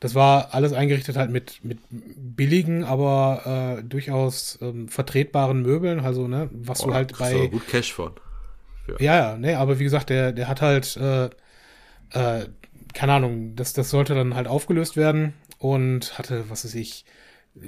[0.00, 6.28] das war alles eingerichtet halt mit, mit billigen, aber äh, durchaus ähm, vertretbaren Möbeln, also
[6.28, 7.48] ne, was oh, du halt bei.
[7.48, 8.12] gut Cash von.
[8.98, 11.26] Ja, ja, ne, aber wie gesagt, der, der hat halt, äh,
[12.10, 12.46] äh,
[12.94, 17.04] keine Ahnung, das, das sollte dann halt aufgelöst werden und hatte, was weiß ich,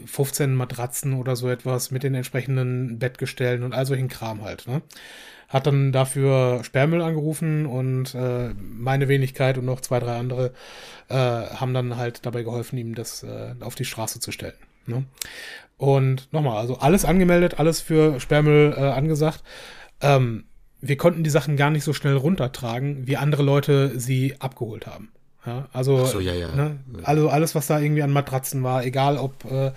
[0.06, 4.82] 15 Matratzen oder so etwas mit den entsprechenden Bettgestellen und all solchen Kram halt, ne?
[5.50, 10.52] Hat dann dafür Sperrmüll angerufen und äh, meine Wenigkeit und noch zwei, drei andere
[11.08, 14.54] äh, haben dann halt dabei geholfen, ihm das äh, auf die Straße zu stellen.
[14.86, 15.04] Ne?
[15.76, 19.42] Und nochmal, also alles angemeldet, alles für Sperrmüll äh, angesagt.
[20.00, 20.44] Ähm,
[20.80, 25.10] wir konnten die Sachen gar nicht so schnell runtertragen, wie andere Leute sie abgeholt haben.
[25.46, 26.54] Ja, also, so, ja, ja.
[26.54, 29.72] Ne, also alles, was da irgendwie an Matratzen war, egal ob äh,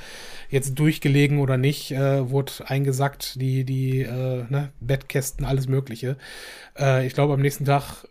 [0.50, 6.18] jetzt durchgelegen oder nicht, äh, wurde eingesackt, die, die äh, ne, Bettkästen, alles Mögliche.
[6.78, 8.06] Äh, ich glaube, am nächsten Tag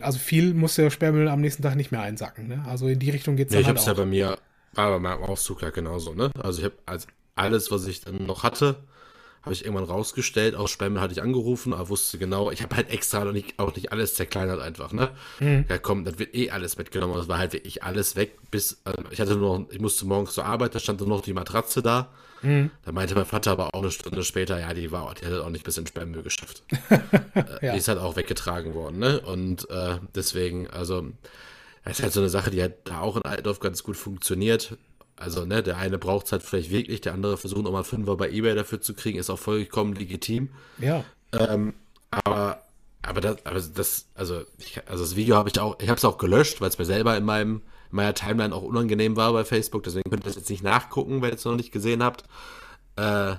[0.00, 2.48] also viel muss der Sperrmüll am nächsten Tag nicht mehr einsacken.
[2.48, 2.64] Ne?
[2.68, 4.38] Also in die Richtung geht es dann ich halt habe es ja bei mir,
[4.74, 6.14] aber beim Auszug ja genauso.
[6.14, 6.30] Ne?
[6.38, 8.76] Also ich habe als alles, was ich dann noch hatte,
[9.46, 10.56] habe ich irgendwann rausgestellt.
[10.56, 13.74] Aus Sperrmüll hatte ich angerufen, aber wusste genau, ich habe halt extra noch nicht, auch
[13.76, 14.92] nicht alles zerkleinert einfach.
[14.92, 15.10] Ne?
[15.38, 15.64] Mhm.
[15.68, 17.14] Ja komm, das wird eh alles mitgenommen.
[17.14, 18.36] Das war halt wirklich alles weg.
[18.50, 21.20] Bis also ich hatte nur noch, ich musste morgens zur Arbeit, da stand nur noch
[21.20, 22.10] die Matratze da.
[22.42, 22.70] Mhm.
[22.84, 25.48] Da meinte mein Vater aber auch eine Stunde später, ja, die war, die hat auch
[25.48, 26.62] nicht bis in Sperrmüll geschafft.
[27.36, 27.72] Äh, ja.
[27.72, 29.20] Die ist halt auch weggetragen worden, ne?
[29.20, 31.06] Und äh, deswegen, also,
[31.84, 34.78] das ist halt so eine Sache, die halt da auch in Altdorf ganz gut funktioniert.
[35.16, 38.30] Also, ne, der eine braucht es halt vielleicht wirklich, der andere versucht nochmal Fünfer bei
[38.30, 40.50] Ebay dafür zu kriegen, ist auch vollkommen legitim.
[40.78, 41.04] Ja.
[41.32, 41.74] Ähm,
[42.10, 42.60] aber,
[43.02, 46.04] aber das, aber das, also, ich, also das Video habe ich auch, ich habe es
[46.04, 49.44] auch gelöscht, weil es mir selber in meinem in meiner Timeline auch unangenehm war bei
[49.44, 49.84] Facebook.
[49.84, 52.24] Deswegen könnt ihr das jetzt nicht nachgucken, wenn ihr es noch nicht gesehen habt.
[52.96, 53.32] Äh,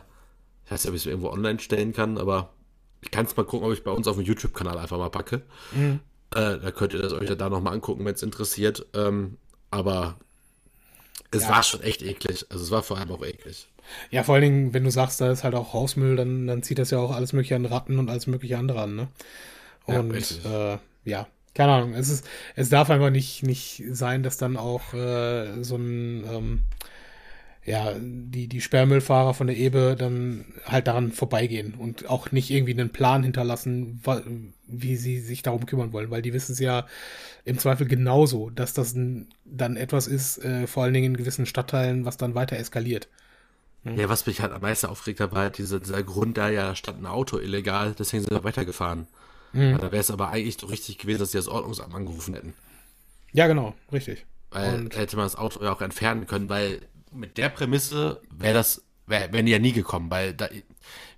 [0.66, 2.54] ich weiß ja, ob ich es irgendwo online stellen kann, aber
[3.02, 5.44] ich kann es mal gucken, ob ich bei uns auf dem YouTube-Kanal einfach mal packe.
[5.74, 6.00] Mhm.
[6.32, 8.86] Äh, da könnt ihr das euch da nochmal angucken, wenn es interessiert.
[8.94, 9.38] Ähm,
[9.70, 10.18] aber
[11.32, 11.50] es ja.
[11.50, 12.46] war schon echt eklig.
[12.50, 13.68] Also es war vor allem auch eklig.
[14.12, 16.80] Ja, vor allen Dingen, wenn du sagst, da ist halt auch Hausmüll, dann, dann zieht
[16.80, 19.08] das ja auch alles mögliche an Ratten und alles mögliche andere an, ne?
[19.86, 24.38] Und ja, äh, ja, keine Ahnung, es ist, es darf einfach nicht, nicht sein, dass
[24.38, 26.62] dann auch äh, so ein, ähm,
[27.68, 32.72] ja, die, die Sperrmüllfahrer von der Ebe dann halt daran vorbeigehen und auch nicht irgendwie
[32.72, 34.02] einen Plan hinterlassen,
[34.68, 36.88] wie sie sich darum kümmern wollen, weil die wissen es ja
[37.44, 42.06] im Zweifel genauso, dass das dann etwas ist, äh, vor allen Dingen in gewissen Stadtteilen,
[42.06, 43.10] was dann weiter eskaliert.
[43.84, 46.74] Ja, was mich halt am meisten aufgeregt hat, war halt dieser, dieser Grund, da ja
[46.74, 49.08] stand ein Auto illegal, deswegen sind wir weitergefahren.
[49.52, 49.78] Mhm.
[49.78, 52.54] Da wäre es aber eigentlich doch richtig gewesen, dass sie das Ordnungsamt angerufen hätten.
[53.34, 54.26] Ja, genau, richtig.
[54.52, 56.82] Weil und hätte man das Auto ja auch entfernen können, weil
[57.12, 60.64] mit der Prämisse wäre das, wär, wären die ja nie gekommen, weil da, wie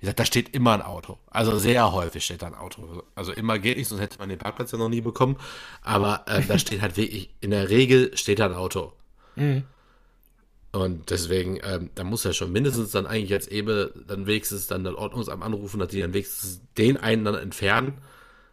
[0.01, 1.17] gesagt, da steht immer ein Auto.
[1.29, 3.03] Also sehr häufig steht da ein Auto.
[3.15, 5.37] Also immer geht nicht, sonst hätte man den Parkplatz ja noch nie bekommen.
[5.81, 8.93] Aber äh, da steht halt wirklich, in der Regel steht da ein Auto.
[9.35, 9.63] Mhm.
[10.71, 14.83] Und deswegen, ähm, da muss ja schon mindestens dann eigentlich als Ebe dann wenigstens dann
[14.83, 17.99] das Ordnungsamt anrufen, dass die dann wenigstens den einen dann entfernen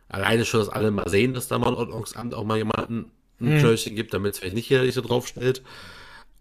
[0.09, 3.11] Alleine schon, dass alle mal sehen, dass da mal ein Ordnungsamt auch mal jemanden
[3.41, 3.61] ein hm.
[3.61, 5.63] Türchen gibt, damit es vielleicht nicht jeder sich so draufstellt.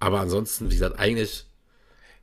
[0.05, 1.47] Aber ansonsten, wie gesagt, eigentlich.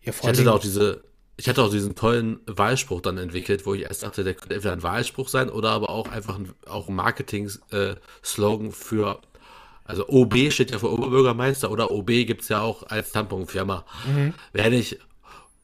[0.02, 1.02] Ja, ich hatte da auch diese,
[1.36, 4.72] ich hatte auch diesen tollen Wahlspruch dann entwickelt, wo ich erst dachte, der könnte entweder
[4.72, 9.20] ein Wahlspruch sein oder aber auch einfach ein, auch ein Marketing-Slogan für,
[9.84, 13.84] also OB steht ja für Oberbürgermeister oder OB gibt es ja auch als Tamponfirma.
[14.06, 14.34] Mhm.
[14.52, 14.98] Wäre nicht,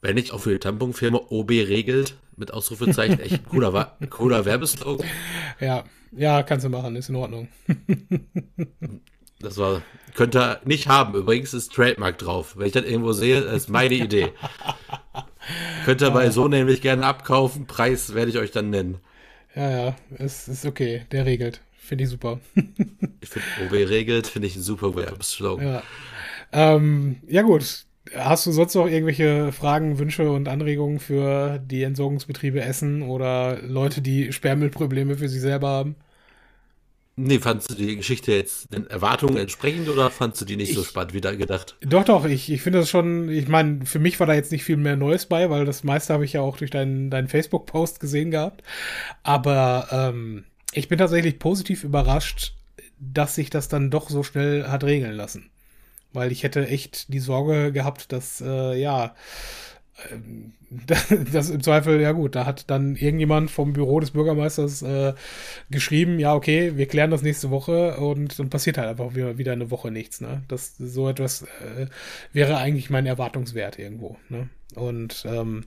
[0.01, 5.07] wenn nicht auch für die Tamponfirma OB regelt, mit Ausrufezeichen, echt cooler, cooler Werbeslogan.
[5.61, 7.47] Ja, ja, kannst du machen, ist in Ordnung.
[9.41, 9.81] das war,
[10.15, 11.15] könnte er nicht haben.
[11.15, 12.55] Übrigens ist Trademark drauf.
[12.57, 14.31] Wenn ich das irgendwo sehe, ist meine Idee.
[15.85, 17.65] Könnte er bei so nämlich gerne abkaufen.
[17.65, 18.99] Preis werde ich euch dann nennen.
[19.55, 21.05] Ja, ja, es ist okay.
[21.11, 21.61] Der regelt.
[21.73, 22.39] Finde ich super.
[23.21, 25.65] ich finde, OB regelt, finde ich ein super Werbeslogan.
[25.65, 25.83] Ja.
[26.51, 27.85] Ähm, ja, gut.
[28.15, 34.01] Hast du sonst noch irgendwelche Fragen, Wünsche und Anregungen für die Entsorgungsbetriebe Essen oder Leute,
[34.01, 35.95] die Sperrmüllprobleme für sich selber haben?
[37.21, 40.75] Nee, fandst du die Geschichte jetzt den Erwartungen entsprechend oder fandst du die nicht ich,
[40.77, 41.75] so spannend wie da gedacht?
[41.81, 44.63] Doch, doch, ich, ich finde das schon, ich meine, für mich war da jetzt nicht
[44.63, 47.99] viel mehr Neues bei, weil das meiste habe ich ja auch durch deinen, deinen Facebook-Post
[47.99, 48.63] gesehen gehabt.
[49.21, 52.53] Aber ähm, ich bin tatsächlich positiv überrascht,
[52.99, 55.49] dass sich das dann doch so schnell hat regeln lassen.
[56.13, 59.13] Weil ich hätte echt die Sorge gehabt, dass, äh, ja,
[60.11, 60.53] ähm,
[61.31, 65.13] das im Zweifel, ja gut, da hat dann irgendjemand vom Büro des Bürgermeisters äh,
[65.69, 69.53] geschrieben, ja, okay, wir klären das nächste Woche und dann passiert halt einfach wieder, wieder
[69.53, 70.43] eine Woche nichts, ne?
[70.47, 71.87] Das so etwas äh,
[72.33, 74.49] wäre eigentlich mein Erwartungswert irgendwo, ne?
[74.75, 75.65] Und ähm,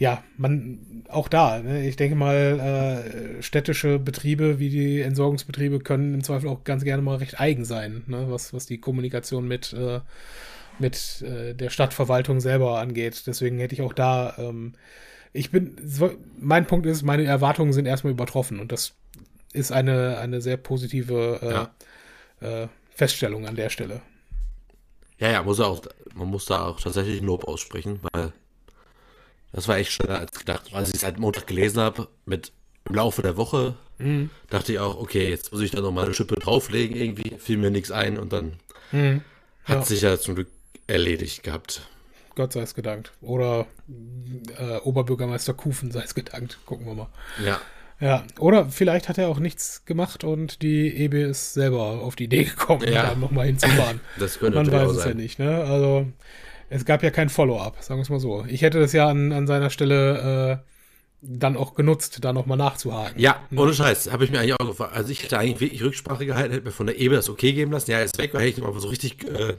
[0.00, 3.04] ja, man, auch da, ne, ich denke mal,
[3.38, 7.66] äh, städtische Betriebe wie die Entsorgungsbetriebe können im Zweifel auch ganz gerne mal recht eigen
[7.66, 10.00] sein, ne, was, was die Kommunikation mit, äh,
[10.80, 13.24] mit äh, der Stadtverwaltung selber angeht.
[13.26, 14.74] Deswegen hätte ich auch da, ähm,
[15.32, 18.94] ich bin, so, mein Punkt ist, meine Erwartungen sind erstmal übertroffen und das
[19.52, 22.62] ist eine, eine sehr positive äh, ja.
[22.64, 24.00] Äh, Feststellung an der Stelle.
[25.18, 25.82] Ja, ja, muss auch,
[26.14, 28.32] man muss da auch tatsächlich Lob aussprechen, weil
[29.52, 30.72] das war echt schneller als gedacht.
[30.72, 32.52] Als ich es seit Montag gelesen habe, mit
[32.86, 34.30] im Laufe der Woche, mhm.
[34.48, 37.70] dachte ich auch, okay, jetzt muss ich da nochmal eine Schippe drauflegen, irgendwie fiel mir
[37.70, 38.54] nichts ein und dann
[38.92, 39.22] mhm.
[39.64, 39.84] hat ja.
[39.84, 40.48] sich ja zum Glück
[40.90, 41.82] erledigt gehabt.
[42.34, 43.12] Gott sei es gedankt.
[43.20, 43.66] Oder
[44.58, 46.58] äh, Oberbürgermeister Kufen sei es gedankt.
[46.66, 47.08] Gucken wir mal.
[47.44, 47.60] Ja.
[48.00, 52.24] Ja, oder vielleicht hat er auch nichts gemacht und die EB ist selber auf die
[52.24, 53.10] Idee gekommen, ja.
[53.10, 54.00] da nochmal hinzufahren.
[54.18, 55.08] das könnte Man weiß es sein.
[55.08, 55.64] ja nicht, ne?
[55.64, 56.06] Also,
[56.70, 58.46] es gab ja kein Follow-up, sagen wir es mal so.
[58.48, 60.62] Ich hätte das ja an, an seiner Stelle
[61.22, 63.20] dann auch genutzt, da nochmal nachzuhaken.
[63.20, 64.94] Ja, ohne Scheiß, habe ich mir eigentlich auch gefragt.
[64.94, 67.72] Also ich hätte eigentlich wirklich Rücksprache gehalten, hätte mir von der Ebe das okay geben
[67.72, 67.90] lassen.
[67.90, 69.54] Ja, er ist weg, weil hätte ich mal so richtig, äh,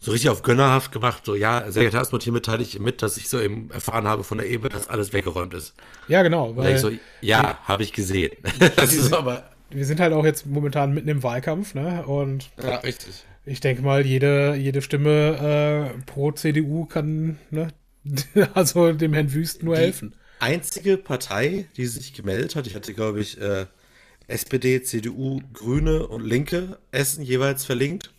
[0.00, 1.24] so richtig auf gönnerhaft gemacht.
[1.24, 4.24] So, ja, sehr geehrter Asmut, hiermit teile ich mit, dass ich so eben erfahren habe
[4.24, 5.74] von der Ebe, dass alles weggeräumt ist.
[6.06, 6.56] Ja, genau.
[6.56, 6.90] Weil ich so,
[7.20, 8.32] ja, habe ich gesehen.
[8.76, 9.50] das ist aber.
[9.70, 12.06] Wir sind halt auch jetzt momentan mitten im Wahlkampf, ne?
[12.06, 13.24] Und ja, richtig.
[13.44, 17.68] Ich denke mal, jede, jede Stimme äh, pro CDU kann, ne?
[18.54, 20.14] also dem Herrn Wüst nur Die helfen.
[20.40, 23.66] Einzige Partei, die sich gemeldet hat, ich hatte, glaube ich, äh,
[24.28, 28.12] SPD, CDU, Grüne und Linke Essen jeweils verlinkt.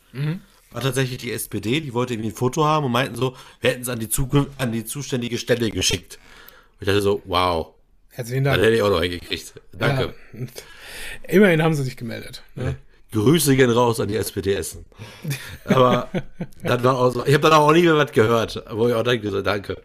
[0.71, 3.81] War tatsächlich die SPD, die wollte irgendwie ein Foto haben und meinten so, wir hätten
[3.81, 4.09] es an die,
[4.57, 6.19] an die zuständige Stelle geschickt.
[6.73, 7.73] Und ich dachte so, wow,
[8.09, 8.65] Herzlichen das Dank.
[8.65, 9.53] hätte ich auch noch hingekriegt.
[9.71, 10.13] Danke.
[10.33, 10.39] Ja.
[11.27, 12.43] Immerhin haben sie sich gemeldet.
[12.55, 12.75] Ne?
[13.11, 14.85] Grüße gehen raus an die SPD Essen.
[15.65, 16.09] Aber
[16.63, 19.03] dann war auch so, ich habe dann auch nie mehr was gehört, wo ich auch
[19.03, 19.81] denke, so, danke.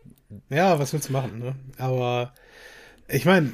[0.51, 1.55] Ja, was willst du machen, ne?
[1.79, 2.35] Aber
[3.09, 3.53] ich meine,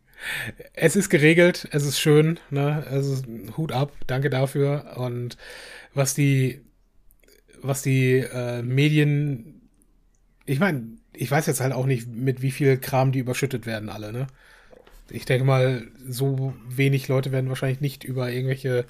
[0.72, 2.86] es ist geregelt, es ist schön, ne?
[2.88, 3.22] Also
[3.56, 4.94] Hut ab, danke dafür.
[4.96, 5.36] Und
[5.96, 6.60] was die,
[7.62, 9.68] was die äh, Medien,
[10.44, 13.88] ich meine, ich weiß jetzt halt auch nicht, mit wie viel Kram die überschüttet werden,
[13.88, 14.26] alle, ne?
[15.08, 18.86] Ich denke mal, so wenig Leute werden wahrscheinlich nicht über irgendwelche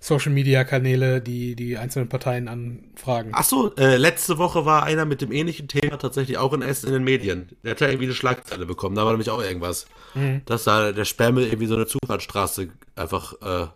[0.00, 3.32] Social Media Kanäle die die einzelnen Parteien anfragen.
[3.34, 6.86] Ach so, äh, letzte Woche war einer mit dem ähnlichen Thema tatsächlich auch in Essen
[6.86, 7.50] in den Medien.
[7.62, 9.84] Der hat ja irgendwie eine Schlagzeile bekommen, da war nämlich auch irgendwas.
[10.46, 13.68] Dass da der Sperrmüll irgendwie so eine Zufahrtsstraße einfach äh,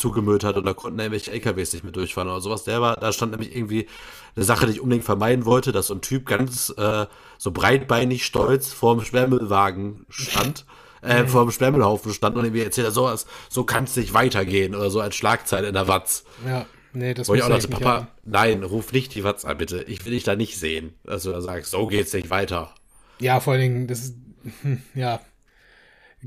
[0.00, 2.64] zugemüllt hat und da konnten irgendwelche LKWs nicht mehr durchfahren oder sowas.
[2.64, 3.86] Der war, da stand nämlich irgendwie
[4.34, 7.06] eine Sache, die ich unbedingt vermeiden wollte, dass so ein Typ ganz äh,
[7.38, 10.64] so breitbeinig stolz vorm Sperrmüllwagen stand.
[11.02, 14.74] Äh, vor dem Sperrmüllhaufen stand und irgendwie erzählt er sowas, so kann es nicht weitergehen
[14.74, 16.24] oder so als Schlagzeile in der Watz.
[16.46, 18.08] Ja, nee, das Wo ich auch dachte, nicht Papa, haben.
[18.24, 19.82] nein, ruf nicht die Watz an, bitte.
[19.84, 20.92] Ich will dich da nicht sehen.
[21.04, 22.74] Dass du da sagst, so geht's nicht weiter.
[23.18, 24.14] Ja, vor allen Dingen, das ist,
[24.94, 25.20] ja,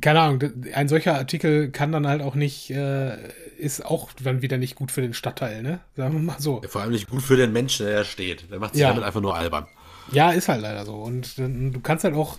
[0.01, 3.15] keine Ahnung, ein solcher Artikel kann dann halt auch nicht, äh,
[3.57, 5.79] ist auch dann wieder nicht gut für den Stadtteil, ne?
[5.95, 6.61] Sagen wir mal so.
[6.67, 8.49] Vor allem nicht gut für den Menschen, der da steht.
[8.51, 8.89] Der macht sich Ja.
[8.89, 9.67] damit einfach nur albern.
[10.11, 10.95] Ja, ist halt leider so.
[10.95, 12.37] Und äh, du kannst halt auch,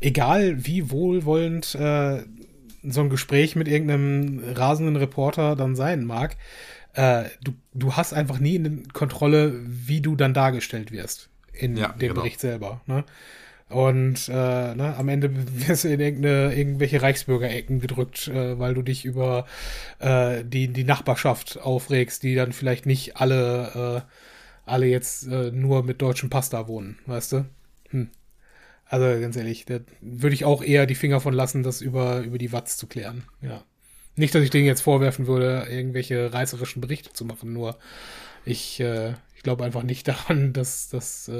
[0.00, 2.22] egal wie wohlwollend äh,
[2.84, 6.36] so ein Gespräch mit irgendeinem rasenden Reporter dann sein mag,
[6.94, 11.88] äh, du, du hast einfach nie in Kontrolle, wie du dann dargestellt wirst in Ja,
[11.88, 12.14] dem genau.
[12.22, 12.80] Bericht selber.
[12.86, 13.04] Ne?
[13.72, 15.30] Und äh, ne, am Ende
[15.66, 19.46] wirst du in irgendwelche Reichsbürgerecken gedrückt, äh, weil du dich über
[19.98, 25.84] äh, die, die Nachbarschaft aufregst, die dann vielleicht nicht alle, äh, alle jetzt äh, nur
[25.84, 27.46] mit deutschem Pass da wohnen, weißt du?
[27.90, 28.10] Hm.
[28.84, 32.36] Also ganz ehrlich, da würde ich auch eher die Finger von lassen, das über, über
[32.36, 33.24] die Watz zu klären.
[33.40, 33.64] Ja.
[34.16, 37.78] Nicht, dass ich denen jetzt vorwerfen würde, irgendwelche reißerischen Berichte zu machen, nur
[38.44, 41.30] ich, äh, ich glaube einfach nicht daran, dass das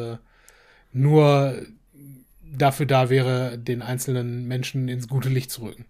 [0.93, 1.67] nur
[2.53, 5.87] dafür da wäre, den einzelnen Menschen ins gute Licht zu rücken.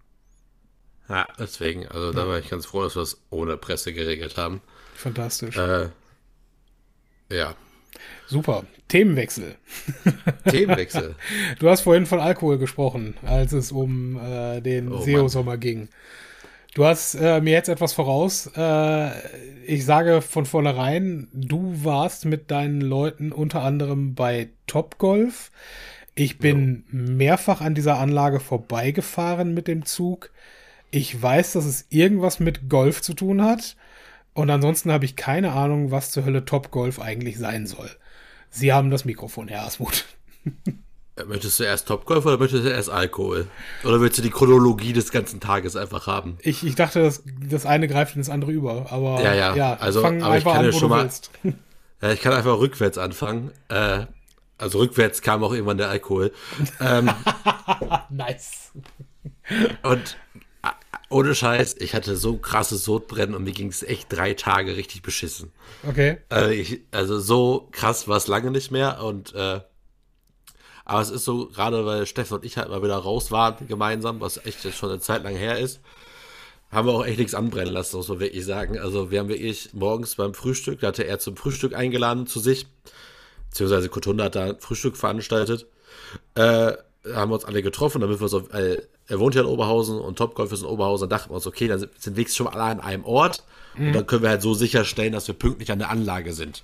[1.09, 4.61] Ja, deswegen, also da war ich ganz froh, dass wir es ohne Presse geregelt haben.
[4.95, 5.57] Fantastisch.
[5.57, 5.89] Äh,
[7.29, 7.55] ja.
[8.27, 8.65] Super.
[8.87, 9.55] Themenwechsel.
[10.49, 11.15] Themenwechsel.
[11.59, 15.89] Du hast vorhin von Alkohol gesprochen, als es um äh, den Oh, SEO-Sommer ging.
[16.73, 18.49] Du hast äh, mir jetzt etwas voraus.
[18.55, 19.11] Äh,
[19.65, 25.51] ich sage von vornherein, du warst mit deinen Leuten unter anderem bei Topgolf.
[26.15, 30.29] Ich bin mehrfach an dieser Anlage vorbeigefahren mit dem Zug.
[30.91, 33.75] Ich weiß, dass es irgendwas mit Golf zu tun hat.
[34.33, 37.89] Und ansonsten habe ich keine Ahnung, was zur Hölle Topgolf eigentlich sein soll.
[38.49, 40.05] Sie haben das Mikrofon, Herr Asmuth.
[41.27, 43.47] Möchtest du erst Topgolf oder möchtest du erst Alkohol?
[43.83, 46.37] Oder willst du die Chronologie des ganzen Tages einfach haben?
[46.41, 50.01] Ich, ich dachte, das, das eine greift in das andere über, aber Ja, ja, also,
[50.01, 51.31] fang aber ich kann an, ja schon du mal- willst.
[52.01, 53.51] Ja, ich kann einfach rückwärts anfangen.
[53.69, 54.07] Äh,
[54.63, 56.31] also rückwärts kam auch irgendwann der Alkohol.
[56.79, 57.11] Ähm,
[58.09, 58.71] nice.
[59.83, 60.17] und
[60.63, 60.69] äh,
[61.09, 65.01] ohne Scheiß, ich hatte so krasses Sodbrennen und mir ging es echt drei Tage richtig
[65.01, 65.51] beschissen.
[65.87, 66.17] Okay.
[66.31, 69.59] Äh, ich, also so krass war es lange nicht mehr und äh,
[70.85, 74.21] aber es ist so, gerade weil Steffen und ich halt mal wieder raus waren gemeinsam,
[74.21, 75.81] was echt jetzt schon eine Zeit lang her ist,
[76.71, 78.79] haben wir auch echt nichts anbrennen lassen, muss man wirklich sagen.
[78.79, 82.67] Also wir haben wirklich morgens beim Frühstück, da hatte er zum Frühstück eingeladen zu sich,
[83.53, 85.67] beziehungsweise Kotunda hat da ein Frühstück veranstaltet.
[86.33, 86.73] Äh,
[87.13, 90.17] haben wir uns alle getroffen, damit wir so, äh, er wohnt ja in Oberhausen und
[90.17, 92.79] Topgolf ist in Oberhausen, dachten wir uns, okay, dann sind, sind wenigstens schon alle an
[92.79, 93.43] einem Ort
[93.77, 96.63] und dann können wir halt so sicherstellen, dass wir pünktlich an der Anlage sind.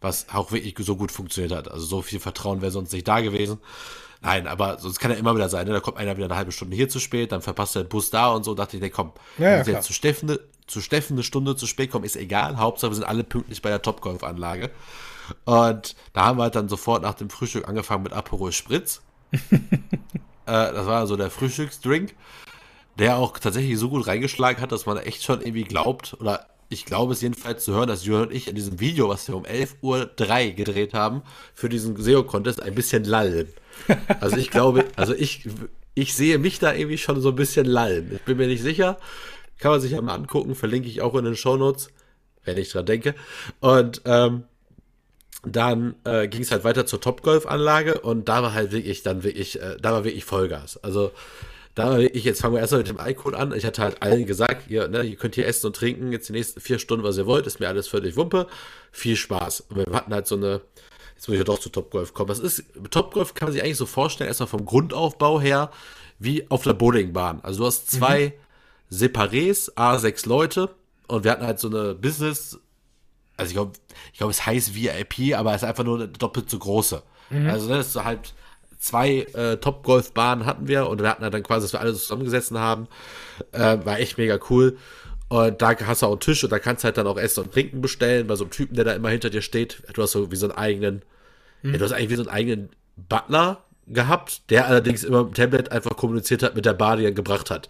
[0.00, 1.70] Was auch wirklich so gut funktioniert hat.
[1.70, 3.58] Also so viel Vertrauen wäre sonst nicht da gewesen.
[4.20, 5.72] Nein, aber sonst kann ja immer wieder sein, ne?
[5.72, 8.10] da kommt einer wieder eine halbe Stunde hier zu spät, dann verpasst er den Bus
[8.10, 11.14] da und so, dachte ich, nee, komm, Ja, ja, wir jetzt zu Steffen, zu Steffen
[11.14, 14.70] eine Stunde zu spät kommen, ist egal, Hauptsache wir sind alle pünktlich bei der Topgolf-Anlage.
[15.44, 19.02] Und da haben wir halt dann sofort nach dem Frühstück angefangen mit Aperol Spritz.
[20.46, 22.14] Äh, das war so der Frühstücksdrink,
[23.00, 26.84] der auch tatsächlich so gut reingeschlagen hat, dass man echt schon irgendwie glaubt, oder ich
[26.84, 29.44] glaube es jedenfalls zu hören, dass Jürgen und ich in diesem Video, was wir um
[29.44, 31.22] 11.03 Uhr gedreht haben,
[31.54, 33.48] für diesen SEO-Contest ein bisschen lallen.
[34.20, 35.48] Also ich glaube, also ich,
[35.94, 38.12] ich sehe mich da irgendwie schon so ein bisschen lallen.
[38.14, 38.98] Ich bin mir nicht sicher.
[39.58, 41.88] Kann man sich ja mal angucken, verlinke ich auch in den Shownotes,
[42.44, 43.14] wenn ich dran denke.
[43.60, 44.44] Und ähm,
[45.54, 49.60] dann äh, ging es halt weiter zur Topgolf-Anlage und da war halt wirklich dann wirklich,
[49.60, 50.82] äh, da war wirklich Vollgas.
[50.82, 51.12] Also
[51.74, 53.52] da war wirklich, jetzt fangen wir erstmal mit dem Alkohol an.
[53.54, 56.32] Ich hatte halt allen gesagt, ihr, ne, ihr könnt hier essen und trinken, jetzt die
[56.32, 58.46] nächsten vier Stunden, was ihr wollt, ist mir alles völlig Wumpe.
[58.92, 59.60] Viel Spaß.
[59.68, 60.62] Und wir hatten halt so eine,
[61.14, 62.28] jetzt muss ich ja doch zu Topgolf kommen.
[62.28, 65.70] Das ist, Topgolf kann man sich eigentlich so vorstellen, erstmal vom Grundaufbau her,
[66.18, 67.40] wie auf der Bowlingbahn.
[67.42, 68.32] Also du hast zwei
[68.90, 68.96] mhm.
[68.96, 70.70] Separés, A, sechs Leute
[71.08, 72.58] und wir hatten halt so eine Business,
[73.36, 73.72] also ich glaube,
[74.12, 77.02] ich glaube, es heißt VIP, aber es ist einfach nur eine doppelt so große.
[77.30, 77.48] Mhm.
[77.48, 78.34] Also das ist halt
[78.78, 82.88] zwei äh, Top-Golf-Bahnen hatten wir und wir hatten dann quasi, dass wir alle zusammengesessen haben.
[83.52, 84.76] Äh, war echt mega cool.
[85.28, 87.44] Und da hast du auch einen Tisch und da kannst du halt dann auch Essen
[87.44, 89.82] und Trinken bestellen, bei so einem Typen, der da immer hinter dir steht.
[89.92, 91.02] Du hast so wie so einen eigenen,
[91.62, 91.72] mhm.
[91.72, 95.72] ja, du hast eigentlich wie so einen eigenen Butler gehabt, der allerdings immer im Tablet
[95.72, 97.68] einfach kommuniziert hat mit der Bar, die er gebracht hat.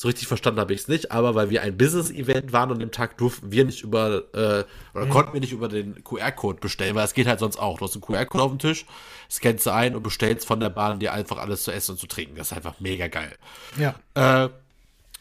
[0.00, 2.92] So richtig verstanden habe ich es nicht, aber weil wir ein Business-Event waren und dem
[2.92, 5.10] Tag durften wir nicht über, äh, oder mhm.
[5.10, 7.78] konnten wir nicht über den QR-Code bestellen, weil es geht halt sonst auch.
[7.78, 8.86] Du hast einen QR-Code auf dem Tisch,
[9.28, 12.06] scannst du ein und bestellst von der Bahn dir einfach alles zu essen und zu
[12.06, 12.36] trinken.
[12.36, 13.36] Das ist einfach mega geil.
[13.76, 13.96] Ja.
[14.14, 14.50] Äh,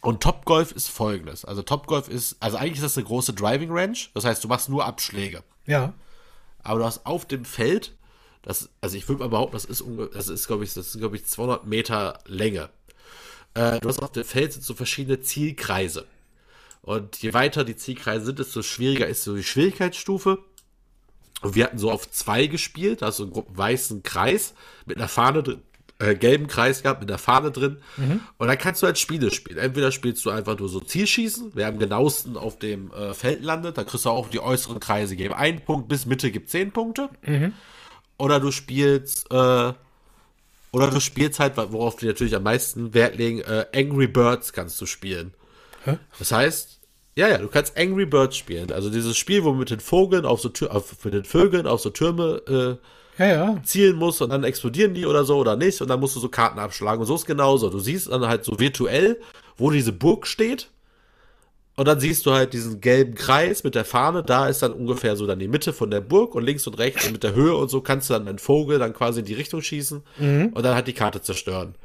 [0.01, 1.43] und Topgolf ist folgendes.
[1.43, 3.97] Also Topgolf ist, also eigentlich ist das eine große Driving Range.
[4.13, 5.41] Das heißt, du machst nur Abschläge.
[5.65, 5.93] Ja.
[6.61, 7.95] Aber du hast auf dem Feld,
[8.43, 11.15] das, also ich würde mal behaupten, das ist, das ist glaube ich, das sind, glaube
[11.15, 12.69] ich, 200 Meter Länge.
[13.58, 16.05] Äh, du hast auf dem Feld so verschiedene Zielkreise.
[16.82, 20.39] Und je weiter die Zielkreise sind, desto schwieriger ist so die Schwierigkeitsstufe.
[21.41, 24.53] Und wir hatten so auf zwei gespielt, also einen weißen Kreis
[24.86, 25.62] mit einer Fahne drin,
[25.99, 27.78] äh, gelben Kreis gehabt mit einer Fahne drin.
[27.97, 28.22] Mhm.
[28.38, 29.58] Und dann kannst du halt Spiele spielen.
[29.58, 33.78] Entweder spielst du einfach nur so Zielschießen, wer am genauesten auf dem äh, Feld landet,
[33.78, 35.34] dann kriegst du auch die äußeren Kreise geben.
[35.34, 37.10] Ein Punkt bis Mitte gibt zehn Punkte.
[37.26, 37.53] Mhm.
[38.18, 39.74] Oder du spielst äh,
[40.78, 44.80] oder du spielst halt, worauf die natürlich am meisten Wert legen, äh, Angry Birds kannst
[44.80, 45.34] du spielen.
[45.84, 45.97] Hä?
[46.19, 46.80] Das heißt,
[47.15, 48.71] ja, ja, du kannst Angry Birds spielen.
[48.71, 51.65] Also dieses Spiel, wo man mit den Vögeln auf so Tür, auf, mit den Vögeln
[51.65, 52.41] auf so Türme
[53.17, 53.63] äh, ja, ja.
[53.63, 56.30] zielen muss und dann explodieren die oder so oder nicht und dann musst du so
[56.30, 57.69] Karten abschlagen und so ist genauso.
[57.69, 59.19] Du siehst dann halt so virtuell,
[59.57, 60.69] wo diese Burg steht
[61.78, 64.23] und dann siehst du halt diesen gelben Kreis mit der Fahne.
[64.23, 67.05] Da ist dann ungefähr so dann die Mitte von der Burg und links und rechts
[67.05, 69.36] und mit der Höhe und so kannst du dann einen Vogel dann quasi in die
[69.36, 70.51] Richtung schießen mhm.
[70.53, 71.75] und dann halt die Karte zerstören.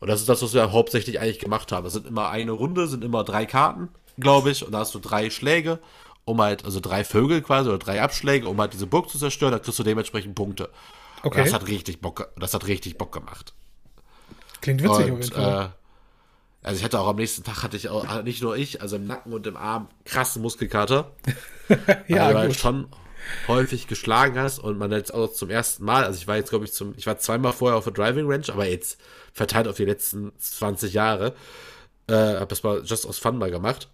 [0.00, 1.84] Und das ist das, was wir hauptsächlich eigentlich gemacht haben.
[1.84, 3.88] Das sind immer eine Runde, sind immer drei Karten,
[4.18, 5.78] glaube ich, und da hast du drei Schläge,
[6.24, 9.52] um halt, also drei Vögel quasi oder drei Abschläge, um halt diese Burg zu zerstören.
[9.52, 10.70] Da kriegst du dementsprechend Punkte.
[11.22, 11.38] Okay.
[11.38, 13.54] Und das hat richtig Bock, das hat richtig Bock gemacht.
[14.60, 15.72] Klingt witzig und, auf jeden Fall.
[16.68, 18.96] Also ich hatte auch am nächsten Tag hatte ich auch, äh, nicht nur ich, also
[18.96, 21.12] im Nacken und im Arm krassen Muskelkater.
[22.08, 22.88] ja, weil du halt schon
[23.46, 26.66] häufig geschlagen hast und man jetzt auch zum ersten Mal, also ich war jetzt glaube
[26.66, 29.00] ich zum, ich war zweimal vorher auf der Driving Range, aber jetzt
[29.32, 31.32] verteilt auf die letzten 20 Jahre,
[32.06, 33.88] äh, hab das mal just aus Fun mal gemacht.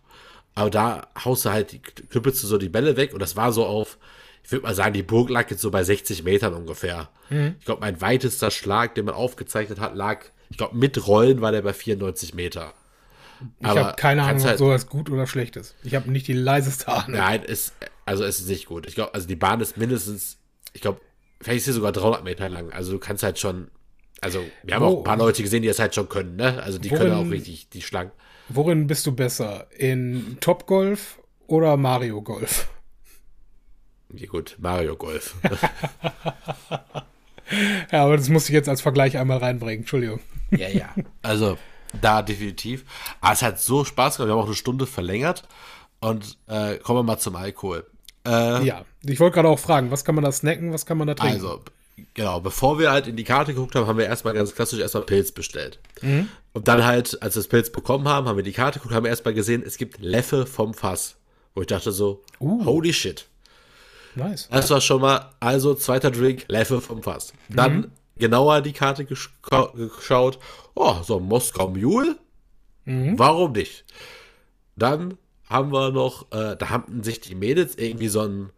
[0.57, 3.53] Aber da haust du halt, die, knüppelst du so die Bälle weg und das war
[3.53, 3.99] so auf,
[4.43, 7.09] ich würde mal sagen, die Burg lag jetzt so bei 60 Metern ungefähr.
[7.31, 7.55] Mhm.
[7.61, 11.53] Ich glaube, mein weitester Schlag, den man aufgezeichnet hat, lag ich glaube, mit Rollen war
[11.53, 12.75] der bei 94 Meter.
[13.61, 15.75] Ich habe keine Ahnung, ob halt, sowas gut oder schlecht ist.
[15.83, 17.19] Ich habe nicht die leiseste Ahnung.
[17.19, 17.75] Nein, ist,
[18.07, 18.87] also es ist nicht gut.
[18.87, 20.39] Ich glaube, also die Bahn ist mindestens,
[20.73, 21.01] ich glaube,
[21.41, 22.73] vielleicht ist sie sogar 300 Meter lang.
[22.73, 23.71] Also du kannst halt schon,
[24.21, 24.89] also wir haben oh.
[24.89, 26.63] auch ein paar Leute gesehen, die das halt schon können, ne?
[26.63, 28.13] Also die worin, können auch richtig die Schlangen.
[28.49, 29.67] Worin bist du besser?
[29.77, 32.69] In Top Golf oder Mario Golf?
[34.13, 35.35] Ja gut, Mario Golf.
[37.91, 39.81] ja, aber das muss ich jetzt als Vergleich einmal reinbringen.
[39.81, 40.21] Entschuldigung.
[40.57, 40.95] Ja, ja.
[41.23, 41.59] Also,
[42.01, 42.85] da definitiv.
[43.21, 44.29] Aber es hat so Spaß gemacht.
[44.29, 45.45] Wir haben auch eine Stunde verlängert.
[46.01, 47.87] Und äh, kommen wir mal zum Alkohol.
[48.27, 51.07] Äh, ja, ich wollte gerade auch fragen, was kann man da snacken, was kann man
[51.07, 51.37] da trinken?
[51.37, 51.61] Also,
[52.15, 55.05] genau, bevor wir halt in die Karte geguckt haben, haben wir erstmal ganz klassisch erstmal
[55.05, 55.79] Pilz bestellt.
[56.03, 56.29] Mhm.
[56.53, 59.05] Und dann halt, als wir das Pilz bekommen haben, haben wir die Karte geguckt, haben
[59.05, 61.17] wir erstmal gesehen, es gibt Leffe vom Fass.
[61.55, 62.65] Wo ich dachte so, uh.
[62.65, 63.27] holy shit.
[64.15, 64.49] Nice.
[64.51, 67.33] Das war schon mal, also zweiter Drink, Leffe vom Fass.
[67.49, 70.39] Dann mhm genauer die Karte geschaut.
[70.75, 72.17] Oh, so ein Moskau Mule?
[72.85, 73.19] Mhm.
[73.19, 73.85] Warum nicht?
[74.77, 75.17] Dann
[75.49, 78.51] haben wir noch, äh, da haben sich die Mädels irgendwie so ein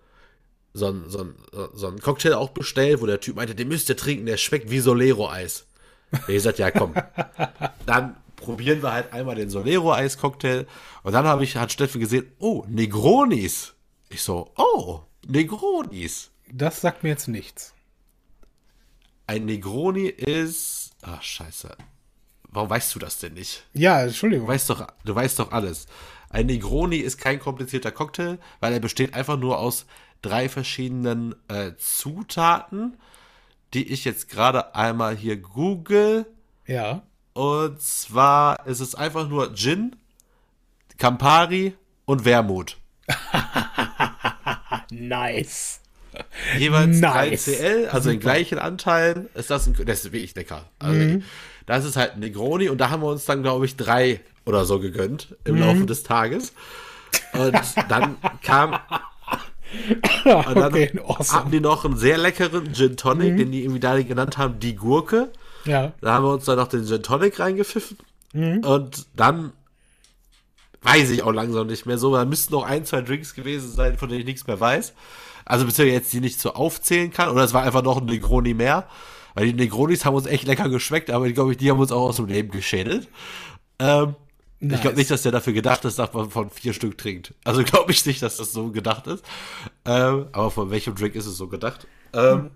[0.77, 1.35] so ein, so, ein,
[1.73, 4.71] so ein Cocktail auch bestellt, wo der Typ meinte, den müsst ihr trinken, der schmeckt
[4.71, 5.67] wie Solero-Eis.
[6.13, 6.95] Ich gesagt, ja komm.
[7.87, 10.67] Dann probieren wir halt einmal den Solero-Eis-Cocktail.
[11.03, 13.75] Und dann habe ich, hat Steffen gesehen, oh, Negronis.
[14.09, 16.31] Ich so, oh, Negronis.
[16.53, 17.75] Das sagt mir jetzt nichts.
[19.27, 21.77] Ein Negroni ist, Ach, scheiße.
[22.49, 23.64] Warum weißt du das denn nicht?
[23.74, 24.47] Ja, Entschuldigung.
[24.47, 25.87] Du weißt doch, du weißt doch alles.
[26.31, 29.87] Ein Negroni ist kein komplizierter Cocktail, weil er besteht einfach nur aus
[30.22, 32.97] drei verschiedenen äh, Zutaten,
[33.74, 36.27] die ich jetzt gerade einmal hier google.
[36.66, 37.03] Ja.
[37.35, 39.95] Und zwar ist es einfach nur Gin,
[40.99, 41.74] Campari
[42.05, 42.79] und Wermut.
[44.91, 45.81] nice.
[46.59, 47.45] Jeweils Nice.
[47.45, 49.29] 3 CL, also in gleichen Anteilen.
[49.35, 50.64] Ist das, ein, das ist wirklich lecker.
[50.79, 51.21] Also,
[51.67, 54.64] Das ist halt ein Negroni und da haben wir uns dann, glaube ich, drei oder
[54.64, 56.53] so gegönnt im Laufe des Tages.
[57.33, 57.57] Und
[57.89, 58.79] dann kam
[60.25, 61.51] Und dann okay, hatten awesome.
[61.51, 65.31] die noch einen sehr leckeren Gin Tonic, den die irgendwie da genannt haben, die Gurke.
[65.64, 65.93] Ja.
[66.01, 67.99] Da haben wir uns dann noch den Gin Tonic reingepfiffen.
[68.62, 69.53] Und dann
[70.83, 72.14] weiß ich auch langsam nicht mehr so.
[72.14, 74.95] Da müssten noch ein, zwei Drinks gewesen sein, von denen ich nichts mehr weiß.
[75.47, 77.30] Also bisher jetzt die nicht so aufzählen kann.
[77.30, 78.86] Oder es war einfach noch ein Negroni mehr.
[79.34, 82.09] Weil die Negronis haben uns echt lecker geschmeckt, aber ich glaube, die haben uns auch
[82.09, 83.09] aus dem Leben geschädelt.
[83.78, 84.14] Ähm,
[84.59, 84.80] Ich Nice.
[84.80, 87.34] glaube nicht, dass der dafür gedacht ist, dass man von vier Stück trinkt.
[87.44, 89.22] Also glaube ich nicht, dass das so gedacht ist.
[89.84, 91.86] Ähm, aber von welchem Drink ist es so gedacht?
[92.14, 92.51] Ähm,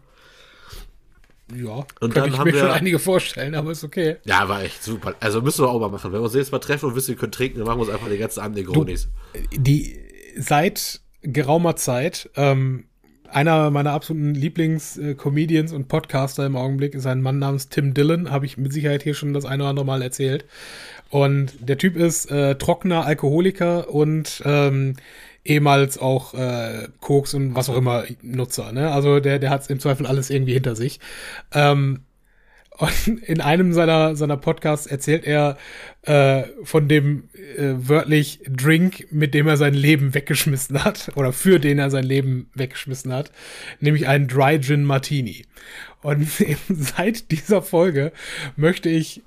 [1.55, 1.85] Ja.
[2.01, 4.17] Und dann ich haben mir wir- schon einige vorstellen, aber ist okay.
[4.25, 5.15] Ja, war echt super.
[5.21, 6.13] Also müssen wir auch mal machen.
[6.13, 7.91] Wenn wir uns jetzt mal treffen und wissen, wir können trinken, dann machen wir uns
[7.93, 9.09] einfach den ganzen Abend Negronis.
[9.53, 9.99] die
[10.39, 12.85] seit geraumer Zeit ähm,
[13.33, 18.47] einer meiner absoluten Lieblings-Comedians und Podcaster im Augenblick ist ein Mann namens Tim Dillon, habe
[18.47, 20.45] ich mit Sicherheit hier schon das eine oder andere Mal erzählt.
[21.11, 24.95] Und der Typ ist äh, trockener Alkoholiker und ähm,
[25.45, 28.73] ehemals auch äh, Koks und was auch immer Nutzer.
[28.73, 28.91] Ne?
[28.91, 31.01] Also der, der hat im Zweifel alles irgendwie hinter sich.
[31.53, 32.01] Ähm,
[32.79, 35.59] und in einem seiner, seiner Podcasts erzählt er
[36.03, 41.59] äh, von dem äh, wörtlich Drink, mit dem er sein Leben weggeschmissen hat, oder für
[41.59, 43.31] den er sein Leben weggeschmissen hat,
[43.81, 45.45] nämlich einen Dry Gin Martini.
[46.03, 46.27] Und
[46.69, 48.13] seit dieser Folge
[48.57, 49.23] möchte ich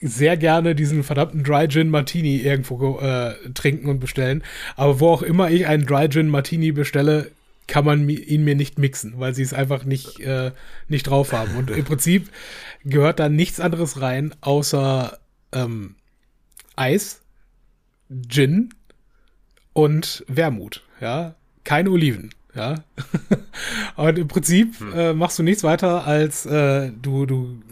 [0.00, 4.42] sehr gerne diesen verdammten Dry Gin Martini irgendwo äh, trinken und bestellen.
[4.76, 7.30] Aber wo auch immer ich einen Dry Gin Martini bestelle,
[7.68, 10.50] kann man ihn mir nicht mixen, weil sie es einfach nicht, äh,
[10.88, 11.56] nicht drauf haben.
[11.56, 12.28] Und im Prinzip
[12.84, 15.18] gehört da nichts anderes rein, außer
[15.52, 15.94] ähm,
[16.76, 17.20] Eis,
[18.28, 18.70] Gin
[19.72, 20.82] und Wermut.
[21.00, 22.30] Ja, keine Oliven.
[22.54, 22.84] Ja.
[23.96, 27.62] und im Prinzip äh, machst du nichts weiter, als äh, du, du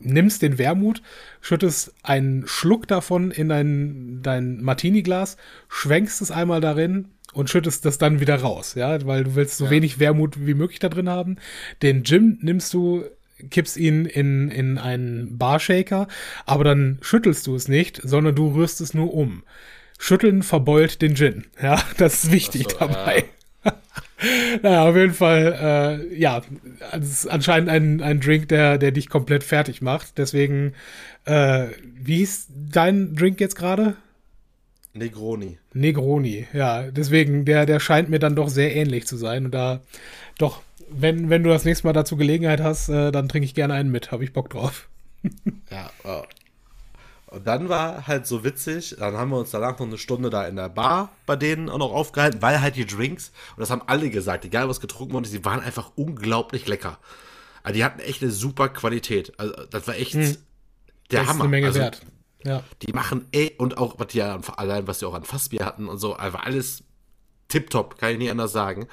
[0.00, 1.02] nimmst den Wermut,
[1.40, 5.36] schüttest einen Schluck davon in dein, dein Martini-Glas,
[5.68, 9.64] schwenkst es einmal darin und schüttest das dann wieder raus, ja, weil du willst so
[9.66, 9.70] Ja.
[9.70, 11.36] wenig Wermut wie möglich da drin haben.
[11.82, 13.04] Den Gin nimmst du,
[13.50, 16.08] kippst ihn in, in einen Barshaker,
[16.46, 19.42] aber dann schüttelst du es nicht, sondern du rührst es nur um.
[19.98, 23.24] Schütteln verbeult den Gin, ja, das ist wichtig so, dabei.
[24.62, 26.42] Naja, auf jeden Fall, äh, ja,
[26.90, 30.18] es ist anscheinend ein, ein Drink, der, der dich komplett fertig macht.
[30.18, 30.74] Deswegen,
[31.24, 33.96] äh, wie hieß dein Drink jetzt gerade?
[34.92, 35.58] Negroni.
[35.72, 36.90] Negroni, ja.
[36.90, 39.46] Deswegen, der, der scheint mir dann doch sehr ähnlich zu sein.
[39.46, 39.80] Und da,
[40.38, 43.74] doch, wenn, wenn du das nächste Mal dazu Gelegenheit hast, äh, dann trinke ich gerne
[43.74, 44.12] einen mit.
[44.12, 44.88] Habe ich Bock drauf.
[45.70, 46.22] Ja, äh,
[47.30, 50.46] und dann war halt so witzig, dann haben wir uns danach noch eine Stunde da
[50.46, 53.82] in der Bar bei denen auch noch aufgehalten, weil halt die Drinks, und das haben
[53.86, 56.98] alle gesagt, egal was getrunken wurde, die waren einfach unglaublich lecker.
[57.62, 59.38] Also die hatten echt eine super Qualität.
[59.38, 60.36] Also das war echt der Hm.
[61.10, 61.44] das ist Hammer.
[61.44, 62.00] eine Menge also, wert.
[62.44, 62.62] Ja.
[62.82, 65.86] Die machen eh, und auch, was die ja, allein, was die auch an Fassbier hatten
[65.88, 66.84] und so, einfach alles
[67.48, 68.88] tipptopp, kann ich nie anders sagen.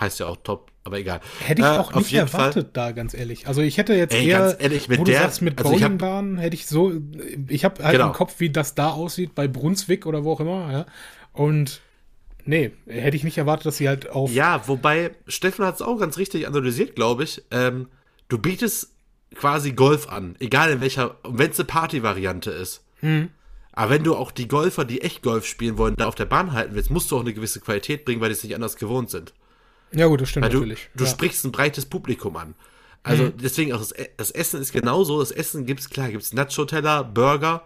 [0.00, 1.20] Heißt ja auch top, aber egal.
[1.40, 3.46] Hätte ich Äh, auch auf nicht jeden Fall- erwartet, da ganz ehrlich.
[3.46, 5.70] Also ich hätte jetzt Ey, eher, ganz ehrlich, mit wo du der- sagst, mit also
[5.72, 6.92] Bowlingbahnen hätte ich so,
[7.48, 8.06] ich habe halt Genau.
[8.08, 10.86] im Kopf, wie das da aussieht bei Brunswick oder wo auch immer, ja.
[11.32, 11.80] Und
[12.44, 15.98] nee, hätte ich nicht erwartet, dass sie halt auf Ja, wobei Steffen hat es auch
[15.98, 17.42] ganz richtig analysiert, glaube ich.
[17.50, 17.88] Ähm,
[18.28, 18.92] du bietest
[19.34, 22.84] quasi Golf an, egal in welcher, wenn es eine Party-Variante ist.
[23.00, 23.28] Hm.
[23.72, 26.52] Aber wenn du auch die Golfer, die echt Golf spielen wollen, da auf der Bahn
[26.52, 29.10] halten willst, musst du auch eine gewisse Qualität bringen, weil die es nicht anders gewohnt
[29.10, 29.34] sind.
[29.92, 30.90] Ja gut, das stimmt du, natürlich.
[30.94, 31.10] du ja.
[31.10, 32.54] sprichst ein breites Publikum an.
[33.02, 33.34] Also Mhm.
[33.38, 35.20] deswegen auch das, E- das Essen ist genauso.
[35.20, 37.62] Das Essen gibt's klar, gibt's Nacho-Teller, Burger,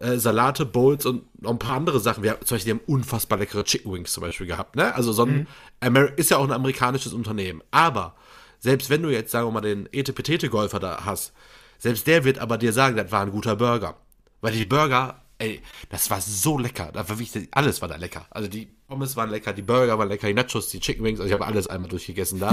[0.00, 2.24] äh, Salate, Bowls und noch ein paar andere Sachen.
[2.24, 4.74] Wir haben, zum Beispiel, die haben unfassbar leckere Chicken Wings zum Beispiel gehabt.
[4.74, 4.92] Ne?
[4.94, 5.46] Also so ein
[5.80, 6.06] Mhm.
[6.16, 7.62] Ist ja auch ein amerikanisches Unternehmen.
[7.70, 8.14] Aber
[8.58, 11.32] selbst wenn du jetzt, sagen wir mal, den Etepetete-Golfer da hast,
[11.78, 13.96] selbst der wird aber dir sagen, das war ein guter Burger.
[14.40, 16.90] Weil die Burger, ey, das war so lecker.
[16.92, 18.26] Da war wirklich, alles war da lecker.
[18.30, 21.28] Also die Pommes waren lecker, die Burger waren lecker, die Nachos, die Chicken Wings, also
[21.28, 22.52] ich habe alles einmal durchgegessen da.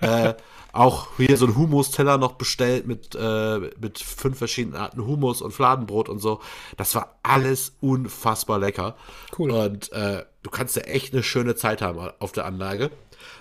[0.00, 0.34] äh,
[0.72, 5.52] auch hier so ein Hummus-Teller noch bestellt mit, äh, mit fünf verschiedenen Arten Hummus und
[5.52, 6.40] Fladenbrot und so.
[6.76, 8.96] Das war alles unfassbar lecker.
[9.38, 9.50] Cool.
[9.50, 12.90] Und äh, du kannst ja echt eine schöne Zeit haben auf der Anlage.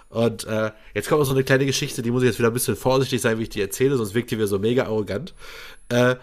[0.10, 2.54] Und äh, jetzt kommt noch so eine kleine Geschichte, die muss ich jetzt wieder ein
[2.54, 5.34] bisschen vorsichtig sein, wie ich die erzähle, sonst wirkt die wieder so mega arrogant.
[5.90, 6.16] Äh,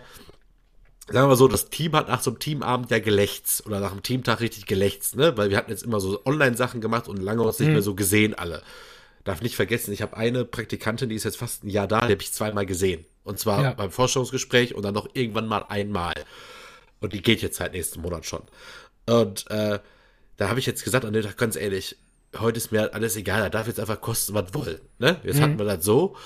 [1.06, 3.90] sagen wir mal so, das Team hat nach so einem Teamabend ja gelächzt oder nach
[3.92, 5.36] dem Teamtag richtig gelächzt, ne?
[5.36, 7.74] Weil wir hatten jetzt immer so Online-Sachen gemacht und lange uns nicht Mhm.
[7.74, 8.62] mehr so gesehen alle.
[9.24, 12.12] Darf nicht vergessen, ich habe eine Praktikantin, die ist jetzt fast ein Jahr da, die
[12.12, 13.04] habe ich zweimal gesehen.
[13.24, 13.72] Und zwar Ja.
[13.74, 16.14] beim Vorstellungsgespräch und dann noch irgendwann mal einmal.
[17.00, 18.42] Und die geht jetzt halt nächsten Monat schon.
[19.08, 19.78] Und äh,
[20.36, 21.96] da habe ich jetzt gesagt, an dem Tag ganz ehrlich,
[22.38, 24.80] heute ist mir halt alles egal, da darf jetzt einfach kosten, was wollen.
[24.98, 25.20] Ne?
[25.22, 26.16] Jetzt hatten wir das so.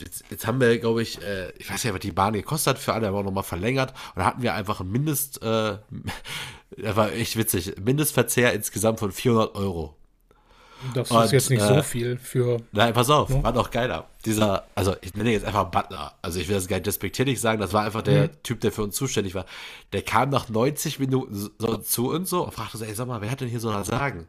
[0.00, 2.82] Jetzt, jetzt haben wir, glaube ich, äh, ich weiß ja, was die Bahn gekostet hat
[2.82, 3.92] für alle, haben wir auch nochmal verlängert.
[4.14, 5.78] Und da hatten wir einfach ein Mindest, äh,
[6.76, 9.96] das war echt witzig, Mindestverzehr insgesamt von 400 Euro.
[10.94, 12.58] Das Und, ist jetzt nicht äh, so viel für.
[12.72, 14.08] Nein, pass auf, war noch geiler.
[14.24, 16.14] Dieser, also ich nenne ihn jetzt einfach Butler.
[16.22, 18.82] Also ich will das gar nicht despektierlich sagen, das war einfach der Typ, der für
[18.82, 19.44] uns zuständig war.
[19.92, 23.20] Der kam nach 90 Minuten so zu uns so und fragte so, ey, sag mal,
[23.20, 24.26] wer hat denn hier so was sagen?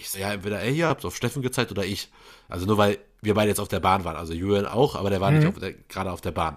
[0.00, 2.08] Ich so, ja, entweder er hier, habt auf Steffen gezeigt oder ich.
[2.48, 4.16] Also nur weil wir beide jetzt auf der Bahn waren.
[4.16, 6.56] Also Julian auch, aber der war nicht auf der, gerade auf der Bahn.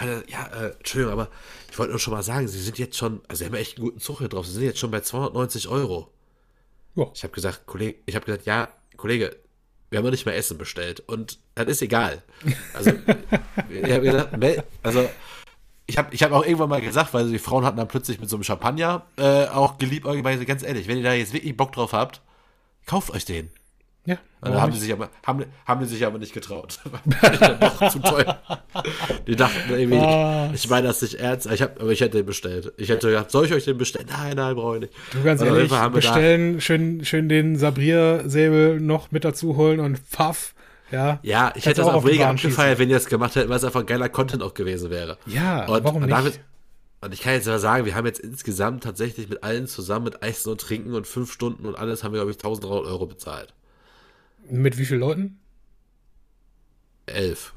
[0.00, 1.28] Er, ja, äh, Entschuldigung, aber
[1.70, 3.86] ich wollte nur schon mal sagen, Sie sind jetzt schon, also Sie haben echt einen
[3.86, 6.10] guten Zug hier drauf, Sie sind jetzt schon bei 290 Euro.
[6.96, 7.06] Ja.
[7.14, 9.36] Ich habe gesagt, Kollege, ich habe gesagt, ja, Kollege,
[9.90, 12.22] wir haben ja nicht mehr Essen bestellt und das ist egal.
[12.74, 12.90] Also,
[13.70, 15.08] ich habe gesagt, ne, also
[15.86, 18.28] ich habe ich hab auch irgendwann mal gesagt, weil die Frauen hatten dann plötzlich mit
[18.28, 20.06] so einem Champagner äh, auch geliebt,
[20.46, 22.22] ganz ehrlich, wenn ihr da jetzt wirklich Bock drauf habt,
[22.86, 23.50] kauft euch den.
[24.04, 24.16] Ja.
[24.40, 26.80] Und dann haben die, sich aber, haben, haben die sich aber nicht getraut.
[27.60, 28.40] Doch zu teuer.
[29.28, 30.50] Die dachten irgendwie, Ah.
[30.52, 32.72] ich meine das nicht ernst, ich hab, aber ich hätte den bestellt.
[32.78, 34.08] Ich hätte gesagt, soll ich euch den bestellen?
[34.10, 34.94] Nein, nein, brauche ich nicht.
[35.12, 40.54] Du ganz jeden ehrlich, bestellen, schön, schön den Sabrier-Säbel noch mit dazu holen und pfaff.
[40.90, 43.56] Ja, Ja, ich hätte das auch auch mega abgefeiert, wenn ihr das gemacht hättet, weil
[43.56, 45.16] es einfach geiler Content auch gewesen wäre.
[45.26, 46.12] Ja, und, warum nicht?
[46.12, 46.40] Damit,
[47.02, 50.22] und ich kann jetzt mal sagen, wir haben jetzt insgesamt tatsächlich mit allen zusammen, mit
[50.22, 53.52] Essen und Trinken und fünf Stunden und alles, haben wir, glaube ich, 1300 Euro bezahlt.
[54.48, 55.38] Mit wie vielen Leuten?
[57.06, 57.54] Elf.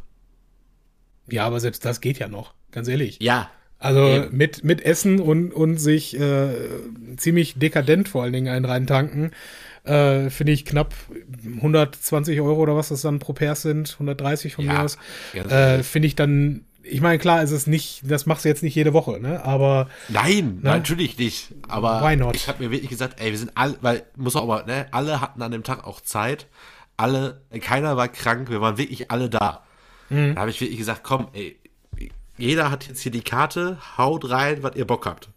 [1.29, 3.17] Ja, aber selbst das geht ja noch, ganz ehrlich.
[3.21, 3.49] Ja.
[3.77, 4.35] Also Eben.
[4.35, 6.53] mit, mit Essen und, und sich äh,
[7.17, 9.31] ziemlich dekadent vor allen Dingen einen reintanken,
[9.83, 10.95] äh, finde ich knapp
[11.57, 14.97] 120 Euro oder was das dann pro Pers sind, 130 von Ja, mir aus,
[15.33, 18.75] äh, finde ich dann, ich meine, klar ist es nicht, das machst du jetzt nicht
[18.75, 19.43] jede Woche, ne?
[19.43, 20.69] Aber Nein, Ne?
[20.69, 21.53] natürlich nicht.
[21.67, 22.35] Aber Why not?
[22.35, 25.21] ich habe mir wirklich gesagt, ey, wir sind alle, weil, muss auch mal, ne, alle
[25.21, 26.47] hatten an dem Tag auch Zeit.
[26.97, 29.63] Alle, keiner war krank, wir waren wirklich alle da.
[30.09, 30.35] Mhm.
[30.35, 31.57] Da habe ich wirklich gesagt, komm, ey,
[32.37, 35.29] jeder hat jetzt hier die Karte, haut rein, was ihr Bock habt.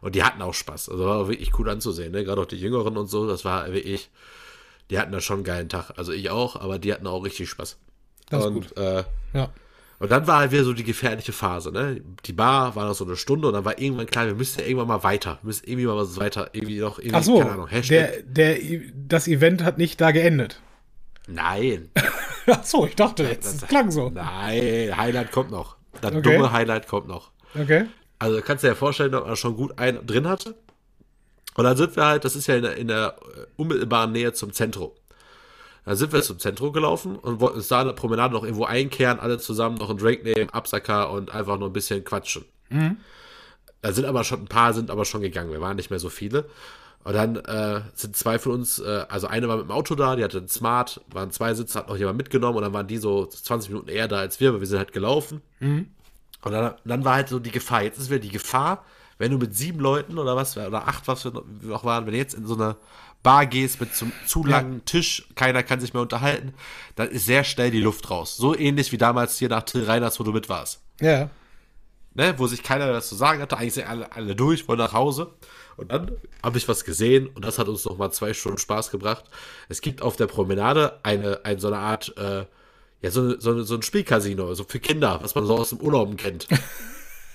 [0.00, 0.88] Und die hatten auch Spaß.
[0.90, 2.24] Also war auch wirklich cool anzusehen, ne?
[2.24, 4.10] Gerade auch die Jüngeren und so, das war wirklich,
[4.90, 5.92] die hatten da schon einen geilen Tag.
[5.96, 7.76] Also ich auch, aber die hatten auch richtig Spaß.
[8.30, 8.76] Das ist und, gut.
[8.78, 9.50] Äh, ja.
[10.00, 12.00] Und dann war halt wieder so die gefährliche Phase, ne?
[12.24, 14.66] Die Bar war noch so eine Stunde und dann war irgendwann klar, wir müssen ja
[14.66, 15.38] irgendwann mal weiter.
[15.42, 18.24] Wir müssen irgendwie mal was weiter, irgendwie noch, irgendwie, Ach so, keine Ahnung, Hashtag.
[18.28, 20.60] der, der, das Event hat nicht da geendet.
[21.26, 21.90] Nein.
[22.46, 24.08] Ach so, ich dachte jetzt, das klang so.
[24.10, 25.76] Nein, Highlight kommt noch.
[26.00, 26.22] Das Okay.
[26.36, 27.30] dumme Highlight kommt noch.
[27.60, 27.86] Okay.
[28.20, 30.54] Also kannst du dir vorstellen, dass man schon gut einen drin hatte.
[31.54, 33.16] Und dann sind wir halt, das ist ja in der, in der
[33.56, 34.92] unmittelbaren Nähe zum Zentrum.
[35.88, 38.66] Dann sind wir zum Zentrum gelaufen und wollten uns da in der Promenade noch irgendwo
[38.66, 42.44] einkehren, alle zusammen noch einen Drink nehmen, Absacker und einfach nur ein bisschen quatschen.
[43.80, 46.10] Da sind aber schon, ein paar sind aber schon gegangen, wir waren nicht mehr so
[46.10, 46.44] viele.
[47.04, 50.14] Und dann äh, sind zwei von uns, äh, also eine war mit dem Auto da,
[50.14, 52.98] die hatte einen Smart, waren zwei Sitze, hat noch jemand mitgenommen und dann waren die
[52.98, 55.40] so 20 Minuten eher da als wir, aber wir sind halt gelaufen.
[56.42, 57.82] Und dann, dann war halt so die Gefahr.
[57.82, 58.84] Jetzt ist wieder die Gefahr,
[59.16, 61.32] wenn du mit sieben Leuten oder was, oder acht, was wir
[61.62, 62.76] noch waren, wenn du jetzt in so eine
[63.22, 66.54] Bar gehst mit zum zu langen Tisch, keiner kann sich mehr unterhalten,
[66.94, 68.36] dann ist sehr schnell die Luft raus.
[68.36, 70.80] So ähnlich wie damals hier nach Till Reiners, wo du mit warst.
[71.00, 71.30] Ja.
[72.14, 74.92] Ne, wo sich keiner was zu sagen hatte, eigentlich sind alle, alle durch, wollen nach
[74.92, 75.34] Hause.
[75.76, 76.10] Und dann
[76.42, 79.24] habe ich was gesehen und das hat uns noch mal zwei Stunden Spaß gebracht.
[79.68, 82.46] Es gibt auf der Promenade eine, eine so eine Art, äh,
[83.00, 86.16] ja, so, so, so ein Spielcasino, so für Kinder, was man so aus dem Urlaub
[86.16, 86.48] kennt.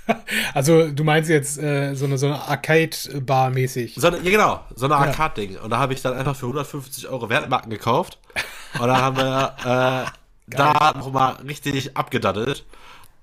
[0.53, 3.95] Also du meinst jetzt äh, so eine, so eine Arcade-Bar mäßig.
[3.95, 5.57] So eine, ja, genau, so eine Arcade-Ding.
[5.57, 8.19] Und da habe ich dann einfach für 150 Euro Wertmarken gekauft.
[8.79, 10.11] Und dann haben wir äh,
[10.47, 12.65] da nochmal richtig abgedaddelt.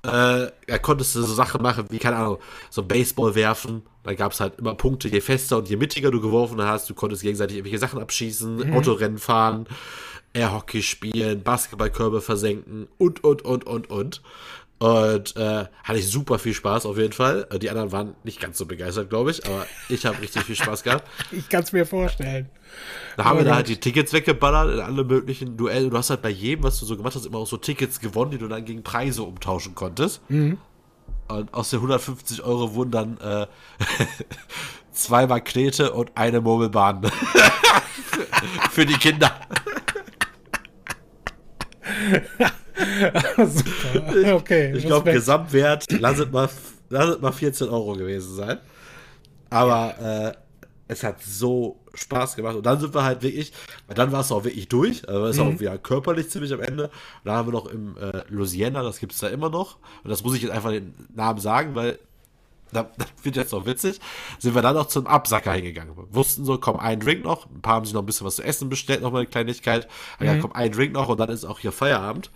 [0.02, 2.38] Äh, da konntest du so Sachen machen wie, keine Ahnung,
[2.70, 3.82] so Baseball werfen.
[4.02, 6.88] Da gab es halt immer Punkte, je fester und je mittiger du geworfen hast.
[6.88, 9.66] Du konntest gegenseitig irgendwelche Sachen abschießen, Autorennen fahren,
[10.32, 14.22] Airhockey spielen, Basketballkörbe versenken und, und, und, und, und.
[14.80, 17.46] Und äh, hatte ich super viel Spaß auf jeden Fall.
[17.50, 20.56] Äh, Die anderen waren nicht ganz so begeistert, glaube ich, aber ich habe richtig viel
[20.56, 21.06] Spaß gehabt.
[21.32, 22.48] Ich kann es mir vorstellen.
[23.18, 25.90] Da haben Oh wir da halt die Tickets weggeballert in alle möglichen Duelle.
[25.90, 28.30] Du hast halt bei jedem, was du so gemacht hast, immer auch so Tickets gewonnen,
[28.30, 30.22] die du dann gegen Preise umtauschen konntest.
[31.28, 33.46] Und aus den 150 Euro wurden dann äh,
[34.92, 37.02] zwei Magnete und eine Murmelbahn.
[38.70, 39.30] Für die Kinder.
[43.36, 44.34] Super.
[44.36, 44.76] Okay.
[44.76, 45.12] Ich glaube.
[45.12, 46.48] Gesamtwert lasset mal,
[46.88, 48.58] lasset mal 14 Euro gewesen sein.
[49.50, 50.36] Aber äh,
[50.88, 52.56] es hat so Spaß gemacht.
[52.56, 53.52] Und dann sind wir halt wirklich,
[53.86, 55.08] weil dann war es auch wirklich durch.
[55.08, 56.84] Also es ist auch wieder körperlich ziemlich am Ende.
[56.84, 56.92] Und
[57.24, 59.76] dann haben wir noch im äh, Louisiana, das gibt es da immer noch.
[60.02, 61.98] Und das muss ich jetzt einfach den Namen sagen, weil
[62.72, 64.00] da, das wird jetzt noch witzig,
[64.38, 65.96] sind wir dann noch zum Absacker hingegangen.
[65.96, 67.48] Wir wussten so, komm, ein Drink noch.
[67.50, 69.88] Ein paar haben sich noch ein bisschen was zu essen bestellt, noch mal eine Kleinigkeit.
[70.16, 72.30] Aber Ja, komm, ein Drink noch und dann ist auch hier Feierabend.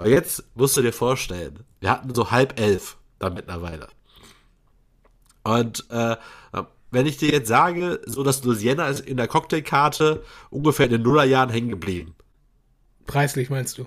[0.00, 3.88] Aber jetzt musst du dir vorstellen, wir hatten so halb elf da mittlerweile.
[5.42, 6.16] Und äh,
[6.90, 11.02] wenn ich dir jetzt sage, so dass Louisiana ist in der Cocktailkarte ungefähr in den
[11.02, 12.14] Nullerjahren hängen geblieben.
[13.06, 13.86] Preislich meinst du?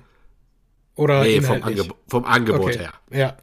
[0.96, 1.64] Oder Nee, vom?
[1.64, 2.78] Angeb vom Angebot okay.
[2.78, 2.94] her.
[3.10, 3.38] Ja.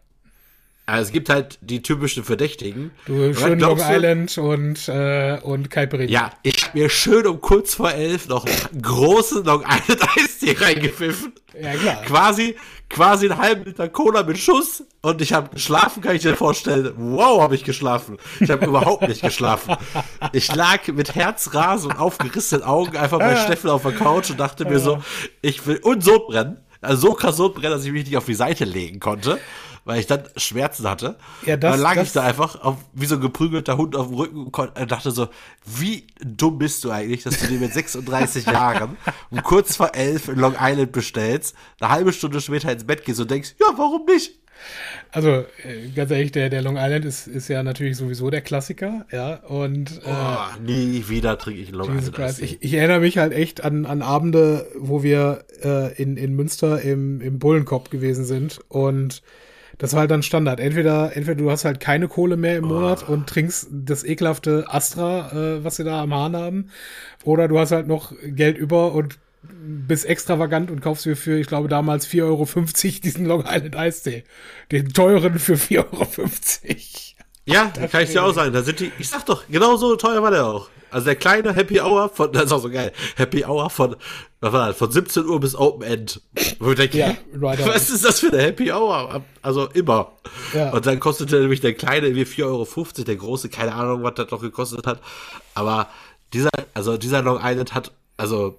[0.90, 2.90] Also es gibt halt die typischen Verdächtigen.
[3.06, 6.10] Du, schön Long du- Island und, äh, und Caipirinha.
[6.10, 10.56] Ja, ich hab mir schön um kurz vor elf noch einen großen Long Island Eistee
[10.58, 11.32] reingepfiffen.
[11.60, 12.02] Ja, klar.
[12.06, 12.56] Quasi,
[12.88, 16.92] quasi einen halben Liter Cola mit Schuss und ich habe geschlafen, kann ich dir vorstellen.
[16.96, 18.16] Wow, habe ich geschlafen.
[18.40, 19.76] Ich habe überhaupt nicht geschlafen.
[20.32, 24.64] Ich lag mit Herzrasen und aufgerissenen Augen einfach bei Steffen auf der Couch und dachte
[24.64, 25.02] mir so,
[25.42, 26.56] ich will und so brennen.
[26.82, 29.38] Also so krass so brennen, dass ich mich nicht auf die Seite legen konnte,
[29.84, 31.16] weil ich dann Schmerzen hatte.
[31.46, 34.08] Ja, das- dann lag das- ich da einfach auf, wie so ein geprügelter Hund auf
[34.08, 35.28] dem Rücken und dachte so,
[35.64, 38.96] wie dumm bist du eigentlich, dass du dir mit 36 Jahren
[39.30, 43.20] um kurz vor elf in Long Island bestellst, eine halbe Stunde später ins Bett gehst
[43.20, 44.38] und denkst, ja, warum nicht?
[45.10, 45.30] Also,
[45.64, 49.36] äh, ganz ehrlich, der, der Long Island ist, ist ja natürlich sowieso der Klassiker, ja.
[49.36, 52.12] Und äh, Oh, nie wieder trinke ich Long Island.
[52.14, 52.42] Christ.
[52.42, 56.82] Ich, ich erinnere mich halt echt an, an Abende, wo wir äh, in, in Münster
[56.82, 59.22] im, im Bullenkopf gewesen sind und
[59.80, 60.60] das war halt dann Standard.
[60.60, 65.32] Entweder, entweder du hast halt keine Kohle mehr im Monat und trinkst das ekelhafte Astra,
[65.32, 66.70] äh, was sie da am Hahn haben,
[67.24, 71.46] oder du hast halt noch Geld über und bist extravagant und kaufst dir für, ich
[71.46, 72.46] glaube, damals 4,50 Euro
[73.02, 74.24] diesen Long Island Eistee.
[74.70, 76.28] Den teuren für 4,50 Euro.
[77.46, 78.52] Ja, da kann ich dir auch sagen.
[78.52, 80.68] Da sind die, ich sag doch, genau so teuer war der auch.
[80.90, 83.94] Also der kleine Happy Hour von, das ist auch so geil, Happy Hour von,
[84.40, 86.20] was war das, von 17 Uhr bis Open End.
[86.58, 89.22] Wo ich denke, Ja, right was ist das für eine Happy Hour?
[89.40, 90.12] Also immer.
[90.52, 90.70] Ja.
[90.72, 94.30] Und dann kostete nämlich der kleine irgendwie 4,50 Euro, der große, keine Ahnung, was das
[94.30, 95.00] noch gekostet hat.
[95.54, 95.88] Aber
[96.32, 98.58] dieser, also dieser Long Island hat, also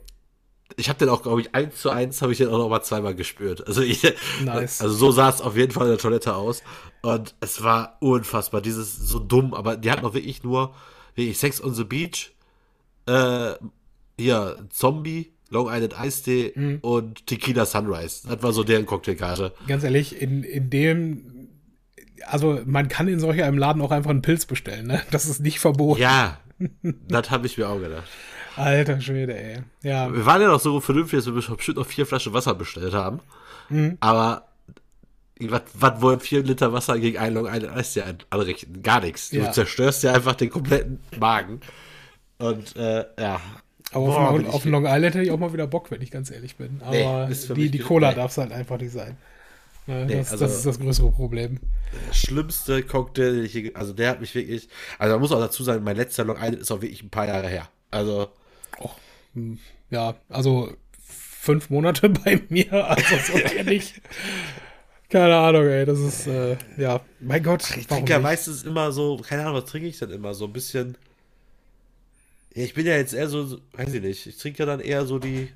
[0.77, 2.81] ich habe den auch, glaube ich, eins zu eins habe ich den auch noch mal
[2.81, 3.67] zweimal gespürt.
[3.67, 4.03] Also ich,
[4.43, 4.81] Nice.
[4.81, 6.63] also so sah es auf jeden Fall in der Toilette aus.
[7.01, 10.73] Und es war unfassbar, dieses so dumm, aber die hatten auch wirklich nur,
[11.15, 12.31] wirklich Sex on the Beach,
[13.07, 13.53] äh,
[14.19, 16.77] hier, Zombie, Long Island Eistee Mhm.
[16.81, 18.27] und Tequila Sunrise.
[18.27, 19.51] Das war so deren Cocktailkarte.
[19.67, 21.49] ganz ehrlich, in, in dem,
[22.27, 25.01] also man kann in solch einem Laden auch einfach einen Pilz bestellen, ne?
[25.11, 25.99] Das ist nicht verboten.
[26.01, 26.37] Ja,
[27.07, 28.07] das habe ich mir auch gedacht.
[28.55, 29.59] Alter Schwede, ey.
[29.81, 32.93] Ja, Wir waren ja noch so vernünftig, dass wir bestimmt noch vier Flaschen Wasser bestellt
[32.93, 33.19] haben.
[34.01, 34.45] Aber
[35.49, 38.83] was, was wollen vier Liter Wasser gegen einen Long Island Eistee an- anrichten?
[38.83, 39.29] Gar nichts.
[39.29, 39.51] Du Ja.
[39.51, 41.61] zerstörst ja einfach den kompletten Magen.
[42.37, 43.39] Und äh, ja.
[43.93, 46.29] aber Boah, auf, auf Long Island hätte ich auch mal wieder Bock, wenn ich ganz
[46.29, 46.81] ehrlich bin.
[46.83, 48.15] Aber für die, die Cola nee.
[48.15, 49.17] darf es halt einfach nicht sein.
[49.87, 51.59] Ja, Nee, das, also- das ist das größere Problem.
[52.07, 55.39] der schlimmste Cocktail, den ich je, also der hat mich wirklich, also man muss auch
[55.39, 57.67] dazu sagen, mein letzter Long Island ist auch wirklich ein paar Jahre her.
[57.89, 58.29] Also,
[59.89, 60.73] Ja, also
[61.07, 63.95] fünf Monate bei mir, also so ehrlich.
[65.11, 67.63] Keine Ahnung, ey, das ist, äh, ja, mein Gott.
[67.63, 70.33] ich warum trinke ja meistens immer so, keine Ahnung, was trinke ich denn immer?
[70.33, 70.97] So ein bisschen,
[72.55, 75.05] ja, ich bin ja jetzt eher so, weiß ich nicht, ich trinke ja dann eher
[75.05, 75.49] so die,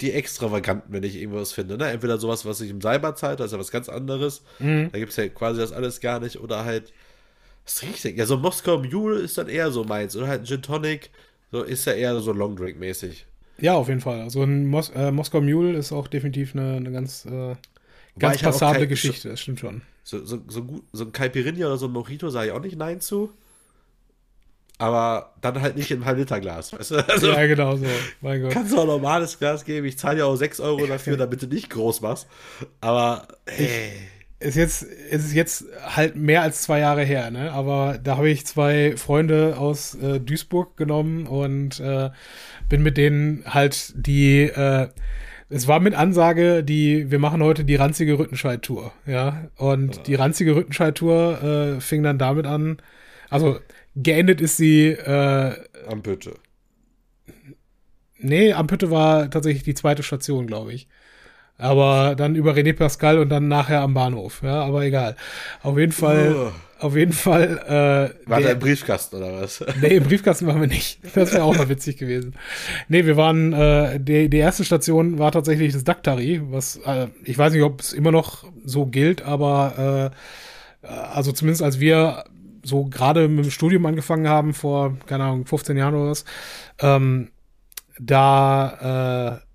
[0.00, 1.90] die extravaganten, wenn ich irgendwas finde, ne?
[1.90, 4.42] Entweder sowas, was ich im Cyber zahlt, das ist ja was ganz anderes.
[4.58, 4.90] Mhm.
[4.92, 6.40] Da gibt es ja quasi das alles gar nicht.
[6.40, 6.92] Oder halt,
[7.64, 8.16] was trinke ich denn?
[8.16, 10.16] Ja, so ein Moskau Mule ist dann eher so meins.
[10.16, 11.10] Oder halt ein Gin Tonic,
[11.50, 13.26] so ist ja eher so Long Drink mäßig.
[13.58, 14.20] Ja, auf jeden Fall.
[14.20, 17.56] Also ein Mos äh, Moskau Mule ist auch definitiv eine, eine ganz, äh,
[18.18, 19.82] ganz ich halt passable kein- Geschichte, das stimmt schon.
[20.02, 22.76] So, so, so, gut, so ein Caipirinha oder so ein Mojito sage ich auch nicht
[22.76, 23.32] Nein zu.
[24.78, 26.96] Aber dann halt nicht in einem Halb-Liter-Glas, weißt du?
[27.08, 27.84] Also, ja, genau so.
[28.22, 28.52] Mein Gott.
[28.52, 29.86] kannst du auch ein normales Glas geben.
[29.86, 32.26] Ich zahle ja auch 6 Euro dafür, damit du nicht groß machst.
[32.80, 33.92] Aber, hey.
[34.42, 37.52] Ist jetzt, ist jetzt halt mehr als zwei Jahre her, ne?
[37.52, 42.08] Aber da habe ich zwei Freunde aus äh, Duisburg genommen und äh,
[42.70, 44.88] bin mit denen halt die, äh,
[45.50, 49.50] es war mit Ansage, die, wir machen heute die ranzige Rüttenscheid-Tour, ja.
[49.56, 52.78] Und die ranzige Rüttenscheid-Tour äh, fing dann damit an,
[53.28, 53.58] also
[53.96, 55.54] geendet ist sie, äh,
[55.88, 56.34] Am Bütte.
[58.18, 60.88] nee, Ampütte war tatsächlich die zweite Station, glaube ich.
[61.60, 64.42] Aber dann über René Pascal und dann nachher am Bahnhof.
[64.42, 65.16] Ja, aber egal.
[65.62, 66.84] Auf jeden Fall, uh.
[66.84, 67.58] auf jeden Fall.
[67.66, 69.64] Äh, war der, im Briefkasten oder was?
[69.80, 71.00] Nee, im Briefkasten waren wir nicht.
[71.14, 72.34] Das wäre auch mal witzig gewesen.
[72.88, 77.36] Nee, wir waren, äh, die, die erste Station war tatsächlich das Daktari, was, äh, ich
[77.36, 80.12] weiß nicht, ob es immer noch so gilt, aber
[80.82, 82.24] äh, also zumindest als wir
[82.62, 86.24] so gerade mit dem Studium angefangen haben, vor, keine Ahnung, 15 Jahren oder was,
[86.80, 87.30] ähm,
[87.98, 89.49] da, äh,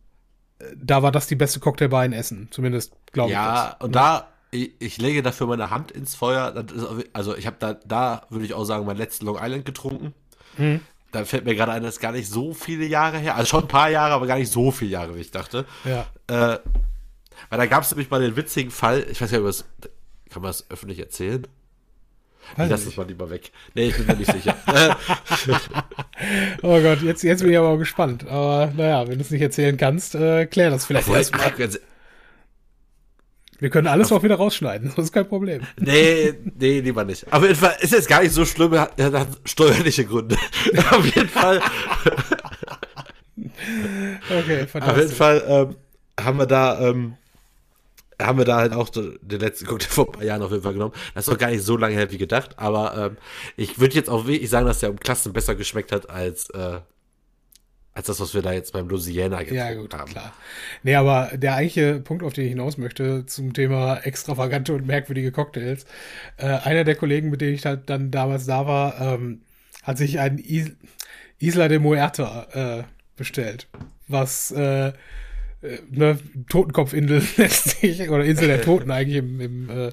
[0.76, 3.80] da war das die beste Cocktailbar in Essen, zumindest glaube ja, ich.
[3.80, 6.54] Ja, und da, ich, ich, lege dafür meine Hand ins Feuer.
[7.14, 10.14] also ich habe da, da würde ich auch sagen, mein letzten Long Island getrunken.
[10.58, 10.82] Mhm.
[11.12, 13.36] Da fällt mir gerade ein, das ist gar nicht so viele Jahre her.
[13.36, 15.66] Also schon ein paar Jahre, aber gar nicht so viele Jahre, wie ich dachte.
[15.84, 16.08] Ja.
[16.28, 16.60] Äh,
[17.50, 19.66] weil da gab es nämlich mal den witzigen Fall, ich weiß das,
[20.30, 21.48] kann man das öffentlich erzählen?
[22.56, 23.52] Weiß Lass es mal lieber weg.
[23.74, 24.56] Nee, ich bin mir nicht sicher.
[26.62, 28.28] oh Gott, jetzt, jetzt bin ich aber auch gespannt.
[28.28, 31.52] Aber naja, wenn du es nicht erzählen kannst, äh, klär das vielleicht erstmal.
[33.60, 35.62] Wir können alles auch wieder rausschneiden, das ist kein Problem.
[35.80, 37.32] Nee, nee, lieber nicht.
[37.32, 40.38] Auf jeden Fall ist jetzt gar nicht so schlimm, er hat, er hat steuerliche Gründe.
[40.92, 41.62] Auf jeden Fall.
[44.30, 44.82] okay, fantastisch.
[44.82, 45.76] Auf jeden Fall ähm,
[46.24, 47.16] haben wir da ähm,
[48.22, 50.74] haben wir da halt auch den letzten Cocktail vor ein paar Jahren auf jeden Fall
[50.74, 50.94] genommen.
[51.14, 53.18] Das ist doch gar nicht so lange her wie gedacht, aber ähm,
[53.58, 56.80] ich würde jetzt auch wirklich sagen, dass der um Klassen besser geschmeckt hat als, äh,
[57.94, 59.74] als das, was wir da jetzt beim Louisiana getrunken haben.
[59.76, 60.12] Ja, gut, haben.
[60.12, 60.34] klar.
[60.84, 65.32] Nee, aber der eigentliche Punkt, auf den ich hinaus möchte, zum Thema extravagante und merkwürdige
[65.32, 65.86] Cocktails.
[66.38, 69.42] Äh, einer der Kollegen, mit denen ich halt dann damals da war, ähm,
[69.84, 70.72] hat sich einen Is
[71.40, 72.84] Isla de Muerta äh,
[73.18, 73.68] bestellt.
[74.08, 74.94] Was äh,
[75.62, 76.18] äh, ne,
[76.50, 79.92] Totenkopfinsel lässt sich, oder Insel der Toten eigentlich im, im äh,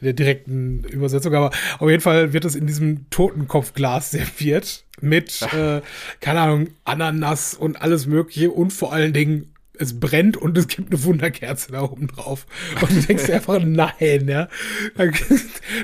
[0.00, 5.42] in der direkten Übersetzung, aber auf jeden Fall wird es in diesem Totenkopfglas serviert mit,
[5.52, 5.80] äh,
[6.20, 10.90] keine Ahnung, Ananas und alles Mögliche und vor allen Dingen es brennt und es gibt
[10.90, 12.46] eine Wunderkerze da oben drauf.
[12.80, 14.48] Und du denkst einfach, nein, ja.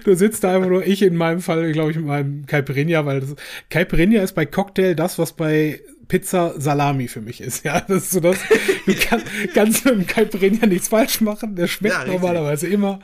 [0.05, 3.21] Du sitzt da einfach nur, ich in meinem Fall, glaube ich, mit meinem Caipirinha, weil
[3.21, 3.37] das,
[3.69, 5.81] Caipirinha ist bei Cocktail das, was bei
[6.13, 7.65] Pizza Salami für mich ist.
[7.65, 8.37] Ja, das ist so das.
[8.85, 9.23] Du kann,
[9.55, 11.57] kannst mit dem Caipirinha nichts falsch machen.
[11.57, 13.01] Der schmeckt ja, normalerweise immer.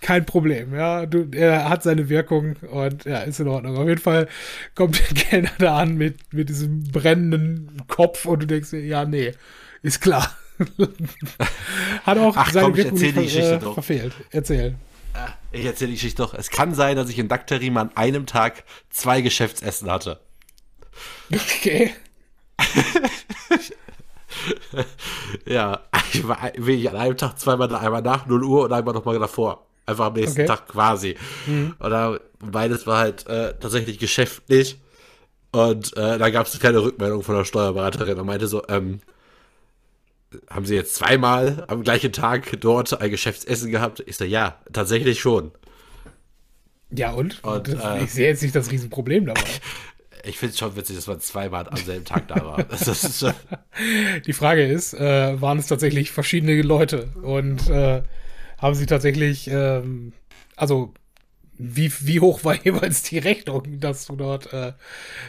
[0.00, 1.04] Kein Problem, ja.
[1.04, 3.76] Du, er hat seine Wirkung und ja, ist in Ordnung.
[3.76, 4.26] Auf jeden Fall
[4.74, 9.04] kommt der Kellner da an mit, mit diesem brennenden Kopf und du denkst dir, ja,
[9.04, 9.34] nee,
[9.82, 10.34] ist klar.
[12.04, 14.14] hat auch Ach, seine komm, Wirkung ich erzähl die Geschichte äh, verfehlt.
[14.30, 14.76] Erzähl.
[15.12, 16.32] Ah, ich erzähle die Geschichte doch.
[16.32, 20.20] Es kann sein, dass ich in Dakterim an einem Tag zwei Geschäftsessen hatte.
[21.32, 21.92] Okay.
[25.46, 25.80] ja,
[26.12, 29.66] ich war wirklich an einem Tag zweimal einmal nach 0 Uhr und einmal nochmal davor.
[29.86, 30.46] Einfach am nächsten okay.
[30.46, 31.16] Tag quasi.
[31.46, 31.74] Mhm.
[31.78, 34.78] Und beides war halt äh, tatsächlich geschäftlich.
[35.52, 38.16] Und äh, da gab es keine Rückmeldung von der Steuerberaterin.
[38.16, 39.00] Er meinte so, ähm,
[40.48, 44.04] haben Sie jetzt zweimal am gleichen Tag dort ein Geschäftsessen gehabt?
[44.06, 45.50] Ich so, ja, tatsächlich schon.
[46.90, 47.42] Ja, und?
[47.42, 49.42] und äh, ich sehe jetzt nicht das Riesenproblem dabei.
[50.24, 52.64] ich finde es schon witzig, dass man zweimal am selben Tag da war.
[54.26, 58.02] Die Frage ist, äh, waren es tatsächlich verschiedene Leute und äh,
[58.58, 60.12] haben sie tatsächlich, ähm,
[60.56, 60.92] also
[61.62, 64.52] wie, wie hoch war jeweils die Rechnung, dass du dort.
[64.52, 64.72] Äh,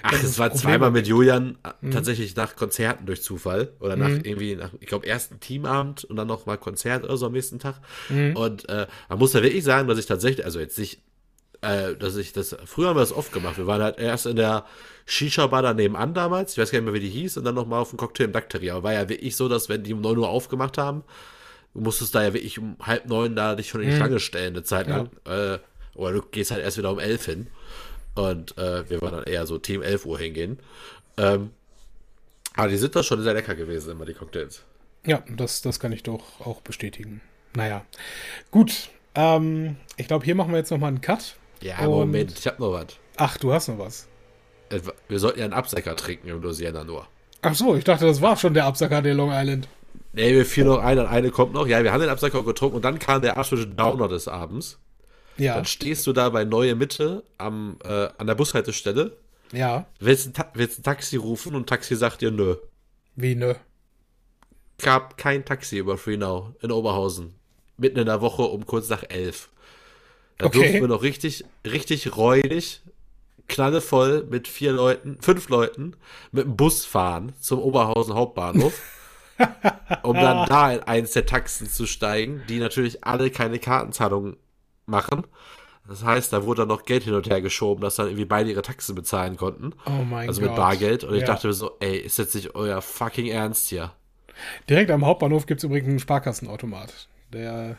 [0.02, 1.92] Ach, es war zweimal mit Julian äh, mhm.
[1.92, 3.74] tatsächlich nach Konzerten durch Zufall.
[3.80, 4.22] Oder nach mhm.
[4.24, 7.60] irgendwie, nach, ich glaube, ersten Teamabend und dann noch mal Konzert oder so am nächsten
[7.60, 7.82] Tag.
[8.10, 8.36] Mhm.
[8.36, 11.02] Und äh, man muss da wirklich sagen, dass ich tatsächlich, also jetzt nicht
[11.62, 13.58] äh, dass ich das, früher haben wir das oft gemacht.
[13.58, 14.66] Wir waren halt erst in der
[15.06, 17.80] Shisha-Bar da nebenan damals, ich weiß gar nicht mehr, wie die hieß, und dann nochmal
[17.80, 18.72] auf dem Cocktail im Daktari.
[18.72, 21.04] Aber war ja wirklich so, dass wenn die um 9 Uhr aufgemacht haben,
[21.74, 23.98] du musstest da ja wirklich um halb neun da dich schon in die mhm.
[23.98, 25.10] Schlange stellen, eine Zeit lang.
[25.28, 25.56] Ja.
[25.56, 25.60] Äh,
[25.96, 27.48] oder du gehst halt erst wieder um elf hin.
[28.16, 30.60] Und äh, wir waren dann eher so Team 11 Uhr hingehen.
[31.18, 31.52] Ähm,
[32.56, 34.64] aber die sind doch schon sehr lecker gewesen, immer die Cocktails.
[35.06, 37.22] Ja, das, das kann ich doch auch bestätigen.
[37.56, 37.86] Naja,
[38.52, 38.90] gut.
[39.16, 41.36] Ähm, ich glaube, hier machen wir jetzt nochmal einen Cut.
[41.62, 42.88] Ja, Und, Moment, ich habe noch was.
[43.18, 44.08] Ach, du hast noch was.
[44.70, 47.08] Äh, wir sollten ja einen Absacker trinken im Louisiana nur.
[47.42, 49.68] Ach so, ich dachte, das war schon der Absacker der Long Island.
[50.14, 51.68] Nee, wir fielen noch ein und eine kommt noch.
[51.68, 54.78] Ja, wir haben den Absacker getrunken und dann kam der absolute Downer des Abends.
[55.38, 55.56] Ja.
[55.56, 59.18] Dann stehst du da bei Neue Mitte am, äh, an der Bushaltestelle.
[59.54, 59.86] Ja.
[60.00, 62.56] Willst ein, willst ein Taxi rufen und Taxi sagt dir nö.
[63.16, 63.54] Wie nö?
[64.82, 67.36] Gab kein Taxi über Free Now in Oberhausen.
[67.78, 69.50] Mitten in der Woche um kurz nach elf.
[70.42, 70.58] Da okay.
[70.58, 72.82] durften wir noch richtig, richtig räudig,
[73.48, 75.96] knallevoll mit vier Leuten, fünf Leuten
[76.32, 78.74] mit dem Bus fahren zum Oberhausen Hauptbahnhof.
[80.04, 84.38] um dann da in eins der Taxen zu steigen, die natürlich alle keine Kartenzahlung
[84.86, 85.24] machen.
[85.88, 88.52] Das heißt, da wurde dann noch Geld hin und her geschoben, dass dann irgendwie beide
[88.52, 89.74] ihre Taxen bezahlen konnten.
[89.86, 90.52] Oh mein also Gott.
[90.52, 91.04] mit Bargeld.
[91.04, 91.22] Und ja.
[91.22, 93.92] ich dachte mir so, ey, ist jetzt nicht euer fucking Ernst hier?
[94.70, 97.08] Direkt am Hauptbahnhof gibt es übrigens einen Sparkassenautomat.
[97.34, 97.78] Der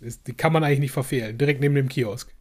[0.00, 1.38] ist, die kann man eigentlich nicht verfehlen.
[1.38, 2.32] Direkt neben dem Kiosk.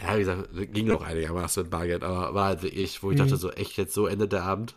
[0.00, 3.22] Ja, wie gesagt, ging noch einigermaßen mit Bargeld, aber war halt ich, wo ich mhm.
[3.22, 4.74] dachte, so echt jetzt so endet der Abend.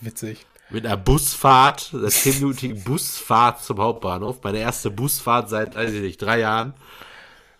[0.00, 0.46] Witzig.
[0.70, 4.42] Mit einer Busfahrt, einer 10-minütigen Busfahrt zum Hauptbahnhof.
[4.42, 6.74] Meine erste Busfahrt seit, weiß ich nicht, drei Jahren.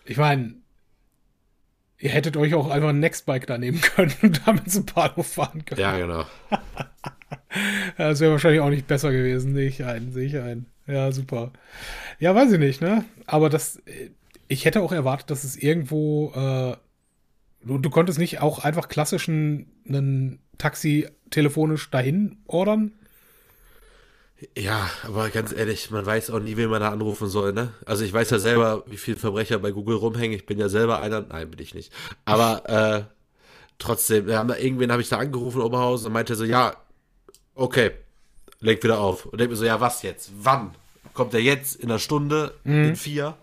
[0.05, 0.55] Ich meine,
[1.97, 5.65] ihr hättet euch auch einfach ein Nextbike da nehmen können und damit zum Bahnhof fahren
[5.65, 5.81] können.
[5.81, 6.25] Ja, genau.
[7.97, 10.67] das wäre wahrscheinlich auch nicht besser gewesen, sehe ich ein, sehe ich ein.
[10.89, 11.53] Ja, super.
[12.17, 13.05] Ja, weiß ich nicht, ne?
[13.27, 13.79] Aber das,
[14.47, 16.75] ich hätte auch erwartet, dass es irgendwo, äh,
[17.63, 22.91] du, du konntest nicht auch einfach klassischen einen Taxi telefonisch dahin ordern?
[24.57, 27.73] Ja, aber ganz ehrlich, man weiß auch nie, wen man da anrufen soll, ne?
[27.85, 30.35] Also ich weiß ja selber, wie viele Verbrecher bei Google rumhängen.
[30.35, 31.21] Ich bin ja selber einer.
[31.21, 31.93] Nein, bin ich nicht.
[32.25, 33.03] Aber äh,
[33.77, 36.73] trotzdem, ja, irgendwen habe ich da angerufen, Oberhausen, und meinte so, ja,
[37.53, 37.91] okay,
[38.61, 39.25] leg wieder auf.
[39.25, 40.31] Und denke mir so, ja, was jetzt?
[40.41, 40.71] Wann?
[41.13, 41.75] Kommt er jetzt?
[41.75, 42.53] In einer Stunde?
[42.63, 42.85] Mhm.
[42.85, 43.35] In vier?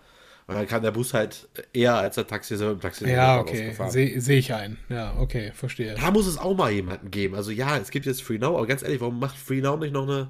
[0.47, 3.75] Und dann kann der Bus halt eher als der Taxi selber im Taxi Ja, okay,
[3.89, 4.77] sehe seh ich ein.
[4.87, 5.95] Ja, okay, verstehe.
[5.95, 7.35] Da muss es auch mal jemanden geben.
[7.35, 10.29] Also ja, es gibt jetzt FreeNow, aber ganz ehrlich, warum macht FreeNow nicht noch eine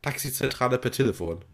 [0.00, 1.44] Taxizentrale per Telefon?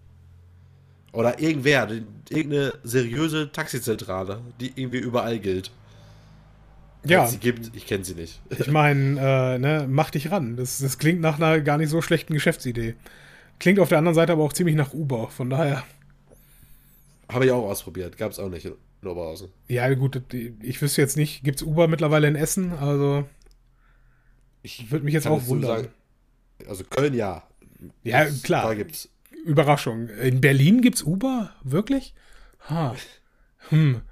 [1.13, 1.89] Oder irgendwer,
[2.29, 5.71] irgendeine seriöse Taxizentrale, die irgendwie überall gilt.
[7.05, 7.27] Ja.
[7.27, 8.41] sie gibt, ich kenne sie nicht.
[8.51, 10.57] Ich meine, äh, ne, mach dich ran.
[10.57, 12.95] Das, das klingt nach einer gar nicht so schlechten Geschäftsidee.
[13.59, 15.85] Klingt auf der anderen Seite aber auch ziemlich nach Uber, von daher.
[17.29, 18.75] Habe ich auch ausprobiert, gab es auch nicht in
[19.07, 19.49] Oberhausen.
[19.69, 22.73] Ja, gut, ich wüsste jetzt nicht, gibt es Uber mittlerweile in Essen?
[22.73, 23.27] Also,
[24.63, 25.83] ich würde mich jetzt auch wundern.
[25.83, 25.89] Sagen,
[26.69, 27.45] also Köln ja.
[28.03, 28.65] Ja, klar.
[28.67, 29.09] Da gibt's.
[29.45, 30.09] Überraschung.
[30.09, 31.53] In Berlin gibt es Uber?
[31.63, 32.13] Wirklich?
[32.69, 32.95] Ha.
[33.69, 34.03] Hm.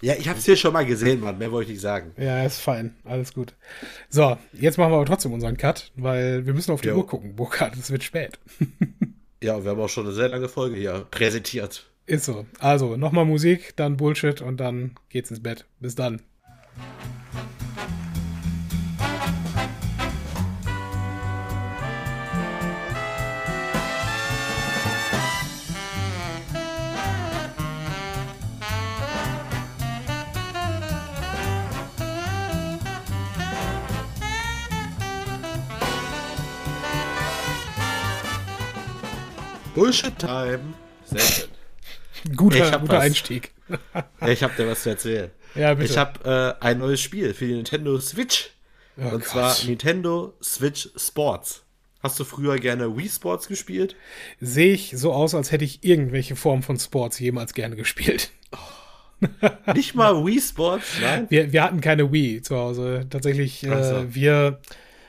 [0.00, 1.38] Ja, ich habe es hier schon mal gesehen, Mann.
[1.38, 2.12] Mehr wollte ich nicht sagen.
[2.16, 2.94] Ja, ist fein.
[3.04, 3.54] Alles gut.
[4.08, 6.96] So, jetzt machen wir aber trotzdem unseren Cut, weil wir müssen auf die jo.
[6.96, 7.76] Uhr gucken, Burkhard.
[7.76, 8.38] Es wird spät.
[9.42, 11.86] ja, wir haben auch schon eine sehr lange Folge hier präsentiert.
[12.06, 12.46] Ist so.
[12.60, 15.66] Also, nochmal Musik, dann Bullshit und dann geht's ins Bett.
[15.80, 16.22] Bis dann.
[39.76, 40.72] Bullshit Time.
[41.04, 41.48] Sehr schön.
[42.34, 43.52] Guter, guter Einstieg.
[44.26, 45.30] ich habe dir was zu erzählen.
[45.54, 45.92] Ja, bitte.
[45.92, 48.50] Ich habe äh, ein neues Spiel für die Nintendo Switch.
[48.96, 49.24] Oh, und Gott.
[49.24, 51.62] zwar Nintendo Switch Sports.
[52.02, 53.96] Hast du früher gerne Wii Sports gespielt?
[54.40, 58.30] Sehe ich so aus, als hätte ich irgendwelche Form von Sports jemals gerne gespielt.
[58.52, 59.26] Oh.
[59.74, 60.86] Nicht mal Wii Sports?
[61.02, 61.26] Nein.
[61.28, 63.06] Wir, wir hatten keine Wii zu Hause.
[63.10, 63.70] Tatsächlich, so.
[63.70, 64.58] äh, wir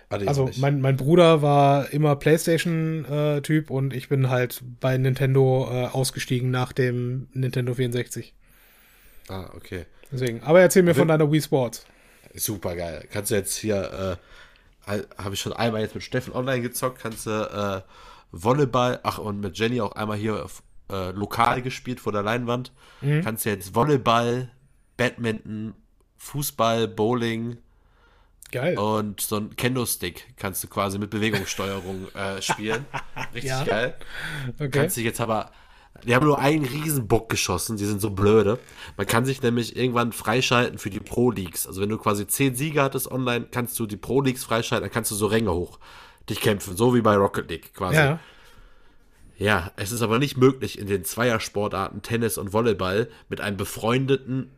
[0.09, 5.85] also mein, mein Bruder war immer PlayStation-Typ äh, und ich bin halt bei Nintendo äh,
[5.87, 8.33] ausgestiegen nach dem Nintendo 64.
[9.27, 9.85] Ah, okay.
[10.11, 10.41] Deswegen.
[10.43, 11.85] Aber erzähl mir von deiner Wii Sports.
[12.33, 13.05] Super geil.
[13.11, 14.17] Kannst du jetzt hier,
[14.87, 17.81] äh, habe ich schon einmal jetzt mit Steffen online gezockt, kannst du äh,
[18.31, 20.45] Volleyball, ach und mit Jenny auch einmal hier
[20.89, 22.71] äh, lokal gespielt vor der Leinwand.
[23.01, 23.23] Mhm.
[23.23, 24.49] Kannst du jetzt Volleyball,
[24.95, 25.73] Badminton,
[26.17, 27.57] Fußball, Bowling,
[28.51, 28.77] Geil.
[28.77, 32.85] Und so ein Kendo-Stick kannst du quasi mit Bewegungssteuerung äh, spielen.
[33.33, 33.63] Richtig ja.
[33.63, 33.95] geil.
[34.55, 34.69] Okay.
[34.69, 35.51] Kannst dich jetzt aber.
[36.05, 38.59] Die haben nur einen Riesenbock geschossen, die sind so blöde.
[38.97, 41.65] Man kann sich nämlich irgendwann freischalten für die Pro-Leagues.
[41.65, 45.09] Also wenn du quasi 10 Sieger hattest online, kannst du die Pro-Leagues freischalten, dann kannst
[45.09, 45.79] du so Ränge hoch
[46.29, 47.97] dich kämpfen, so wie bei Rocket League quasi.
[47.97, 48.19] Ja.
[49.37, 54.49] Ja, es ist aber nicht möglich, in den Zweiersportarten Tennis und Volleyball mit einem befreundeten,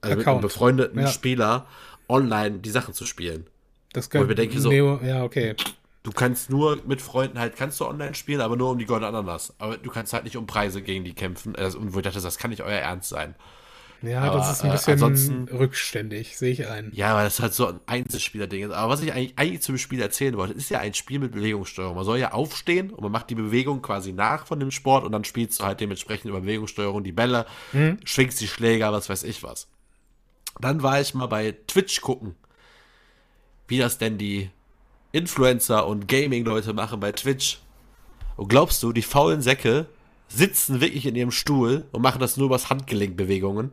[0.00, 1.06] also mit einem befreundeten ja.
[1.06, 1.66] Spieler
[2.10, 3.46] online die Sachen zu spielen.
[3.92, 5.54] Das kann ich denke so, Neo, ja, okay.
[6.02, 9.02] Du kannst nur mit Freunden halt, kannst du online spielen, aber nur um die Gold
[9.02, 9.52] Ananas.
[9.58, 11.54] Aber du kannst halt nicht um Preise gegen die kämpfen.
[11.56, 13.34] Also, und wo ich dachte, das kann nicht euer Ernst sein.
[14.02, 16.90] Ja, aber, das ist ein bisschen äh, rückständig, sehe ich ein.
[16.94, 18.72] Ja, aber das ist halt so ein Einzelspieler-Ding.
[18.72, 21.96] Aber was ich eigentlich, eigentlich zum Spiel erzählen wollte, ist ja ein Spiel mit Bewegungssteuerung.
[21.96, 25.12] Man soll ja aufstehen und man macht die Bewegung quasi nach von dem Sport und
[25.12, 27.98] dann spielst du halt dementsprechend über Bewegungssteuerung die Bälle, hm.
[28.04, 29.68] schwingst die Schläger, was weiß ich was.
[30.60, 32.34] Dann war ich mal bei Twitch gucken,
[33.68, 34.50] wie das denn die
[35.12, 37.60] Influencer und Gaming-Leute machen bei Twitch.
[38.36, 39.86] Und glaubst du, die faulen Säcke
[40.28, 43.72] sitzen wirklich in ihrem Stuhl und machen das nur übers Handgelenkbewegungen?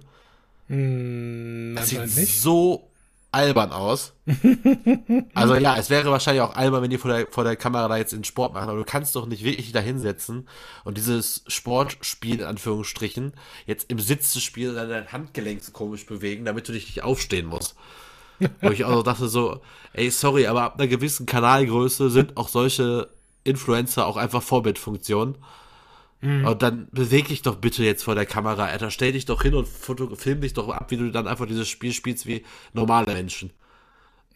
[0.68, 2.42] Mm, das sieht nicht.
[2.42, 2.90] so
[3.32, 4.14] albern aus.
[5.34, 7.98] also ja, es wäre wahrscheinlich auch albern, wenn die vor der, vor der Kamera da
[7.98, 10.48] jetzt in Sport machen, aber du kannst doch nicht wirklich da hinsetzen
[10.84, 13.34] und dieses Sportspiel in Anführungsstrichen
[13.66, 17.04] jetzt im Sitz zu spielen und dein Handgelenk so komisch bewegen, damit du dich nicht
[17.04, 17.76] aufstehen musst.
[18.62, 19.62] Wo ich auch dachte so,
[19.94, 23.10] ey, sorry, aber ab einer gewissen Kanalgröße sind auch solche
[23.44, 25.36] Influencer auch einfach Vorbildfunktion.
[26.22, 26.46] Mhm.
[26.46, 28.92] Und dann beweg dich doch bitte jetzt vor der Kamera, Alter.
[28.92, 31.94] Stell dich doch hin und film dich doch ab, wie du dann einfach dieses Spiel
[31.94, 33.52] spielst wie normale Menschen.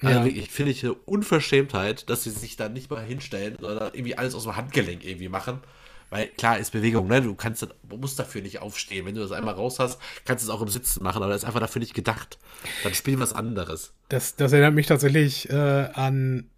[0.02, 0.26] Also ja.
[0.26, 4.34] wirklich, finde ich eine Unverschämtheit, dass sie sich da nicht mal hinstellen, sondern irgendwie alles
[4.34, 5.62] aus dem Handgelenk irgendwie machen.
[6.10, 7.22] Weil klar ist Bewegung, ne?
[7.22, 9.06] Du kannst, du musst dafür nicht aufstehen.
[9.06, 11.44] Wenn du das einmal raus hast, kannst du es auch im Sitzen machen, aber das
[11.44, 12.38] ist einfach dafür nicht gedacht.
[12.84, 13.94] Dann spiel was anderes.
[14.10, 15.56] Das, das erinnert mich tatsächlich äh,
[15.94, 16.50] an.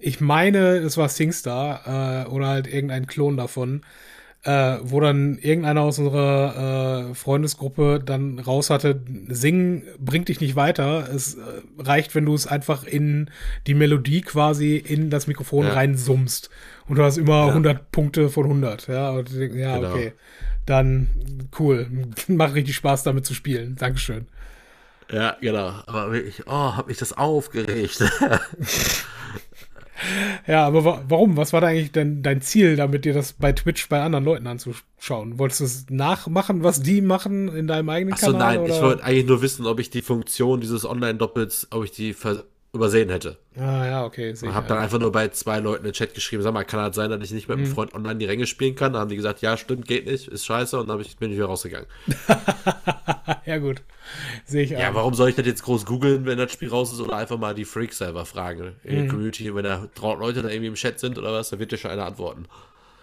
[0.00, 3.82] Ich meine, es war SingStar äh, oder halt irgendein Klon davon,
[4.44, 10.56] äh, wo dann irgendeiner aus unserer äh, Freundesgruppe dann raus hatte, singen bringt dich nicht
[10.56, 11.08] weiter.
[11.12, 11.40] Es äh,
[11.78, 13.30] reicht, wenn du es einfach in
[13.66, 15.72] die Melodie quasi in das Mikrofon ja.
[15.72, 16.50] reinsummst.
[16.86, 17.48] Und du hast immer ja.
[17.48, 18.86] 100 Punkte von 100.
[18.88, 19.90] Ja, und, ja genau.
[19.90, 20.12] okay.
[20.66, 21.08] Dann
[21.58, 21.88] cool.
[22.28, 23.74] Macht richtig Spaß damit zu spielen.
[23.76, 24.28] Dankeschön.
[25.10, 25.72] Ja, genau.
[25.86, 27.98] Aber wirklich, oh, hab mich das aufgeregt.
[30.46, 31.36] Ja, aber wa warum?
[31.36, 34.46] Was war da eigentlich denn dein Ziel, damit dir das bei Twitch bei anderen Leuten
[34.46, 35.38] anzuschauen?
[35.38, 38.56] Wolltest du es nachmachen, was die machen in deinem eigenen Ach so, Kanal?
[38.56, 38.74] Nein, oder?
[38.74, 42.14] ich wollte eigentlich nur wissen, ob ich die Funktion dieses Online-Doppels, ob ich die
[42.72, 43.38] übersehen hätte.
[43.56, 44.30] Ah, ja, okay.
[44.30, 46.84] Ich habe dann einfach nur bei zwei Leuten in den Chat geschrieben, sag mal, kann
[46.84, 47.72] das sein, dass ich nicht mit einem mhm.
[47.72, 48.92] Freund online die Ränge spielen kann?
[48.92, 51.36] Da haben die gesagt, ja, stimmt, geht nicht, ist scheiße und dann ich, bin ich
[51.36, 51.86] wieder rausgegangen.
[53.46, 53.82] ja, gut.
[54.44, 54.80] Sehe ich auch.
[54.80, 57.38] Ja, warum soll ich das jetzt groß googeln, wenn das Spiel raus ist oder einfach
[57.38, 59.08] mal die Freaks selber fragen in der mhm.
[59.08, 61.90] Community, wenn da Leute da irgendwie im Chat sind oder was, da wird dir schon
[61.90, 62.46] einer antworten.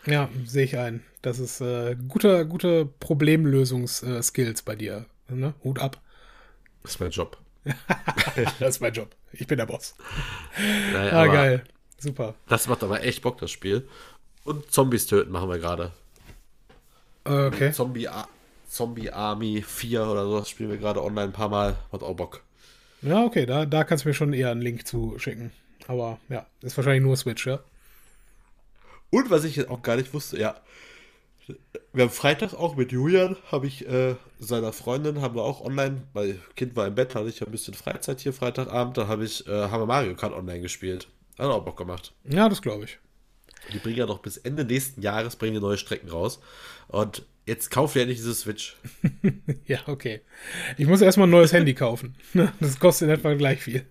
[0.05, 1.03] Ja, sehe ich ein.
[1.23, 5.05] Das ist äh, gute, gute Problemlösungs-Skills bei dir.
[5.27, 5.55] Ne?
[5.63, 5.99] Hut ab.
[6.83, 7.37] Das ist mein Job.
[8.59, 9.15] das ist mein Job.
[9.39, 9.95] Ich bin der Boss.
[10.93, 11.63] Naja, ah, geil.
[11.97, 12.35] Super.
[12.47, 13.87] Das macht aber echt Bock, das Spiel.
[14.43, 15.91] Und Zombies töten machen wir gerade.
[17.23, 17.71] Okay.
[17.71, 18.07] Zombie,
[18.67, 21.75] Zombie Army 4 oder so, das spielen wir gerade online ein paar Mal.
[21.91, 22.41] Hat auch Bock.
[23.01, 25.51] Ja, okay, da, da kannst du mir schon eher einen Link zu schicken.
[25.87, 27.59] Aber ja, ist wahrscheinlich nur Switch, ja.
[29.09, 30.55] Und was ich jetzt auch gar nicht wusste, ja,
[31.93, 36.03] wir haben Freitag auch mit Julian, habe ich äh, seiner Freundin, haben wir auch online,
[36.13, 39.47] weil Kind war im Bett, hatte ich ein bisschen Freizeit hier Freitagabend, da habe ich,
[39.47, 41.07] äh, haben wir Mario Kart online gespielt.
[41.37, 42.13] Hat auch Bock gemacht.
[42.23, 42.97] Ja, das glaube ich.
[43.73, 46.39] Die bringen ja noch bis Ende nächsten Jahres bringen neue Strecken raus.
[46.87, 48.75] Und jetzt kaufe ja nicht diese Switch.
[49.65, 50.21] ja, okay.
[50.77, 52.15] Ich muss erstmal ein neues Handy kaufen.
[52.59, 53.85] Das kostet in etwa gleich viel.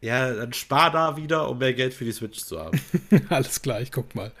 [0.00, 2.80] Ja, dann spar da wieder, um mehr Geld für die Switch zu haben.
[3.28, 4.32] Alles klar, ich guck mal.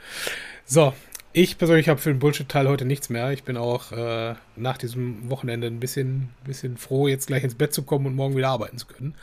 [0.64, 0.94] So,
[1.32, 3.30] ich persönlich habe für den Bullshit-Teil heute nichts mehr.
[3.30, 7.72] Ich bin auch äh, nach diesem Wochenende ein bisschen, bisschen froh, jetzt gleich ins Bett
[7.72, 9.14] zu kommen und morgen wieder arbeiten zu können.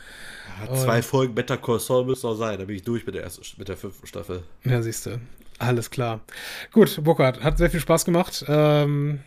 [0.66, 3.14] Ja, zwei und, Folgen Better Call Saul müssen noch sein, da bin ich durch mit
[3.14, 4.42] der, ersten, mit der fünften Staffel.
[4.64, 5.20] Ja, siehst du.
[5.58, 6.20] Alles klar.
[6.72, 8.44] Gut, Burkhard, hat sehr viel Spaß gemacht.
[8.48, 9.20] Ähm,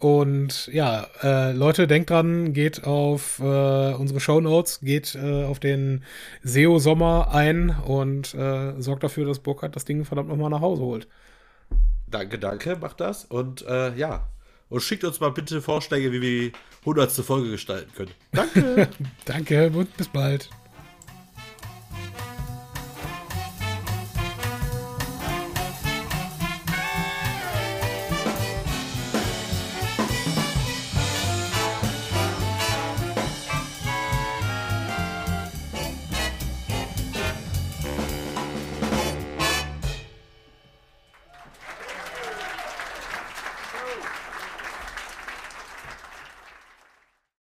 [0.00, 5.60] und ja, äh, Leute, denkt dran, geht auf äh, unsere Show Notes, geht äh, auf
[5.60, 6.02] den
[6.42, 11.06] SEO-Sommer ein und äh, sorgt dafür, dass Burkhard das Ding verdammt nochmal nach Hause holt.
[12.10, 13.24] Danke, danke, macht das.
[13.24, 14.26] Und äh, ja.
[14.68, 17.10] Und schickt uns mal bitte Vorschläge, wie wir die 100.
[17.10, 18.12] Folge gestalten können.
[18.32, 18.88] Danke.
[19.24, 20.48] danke und bis bald.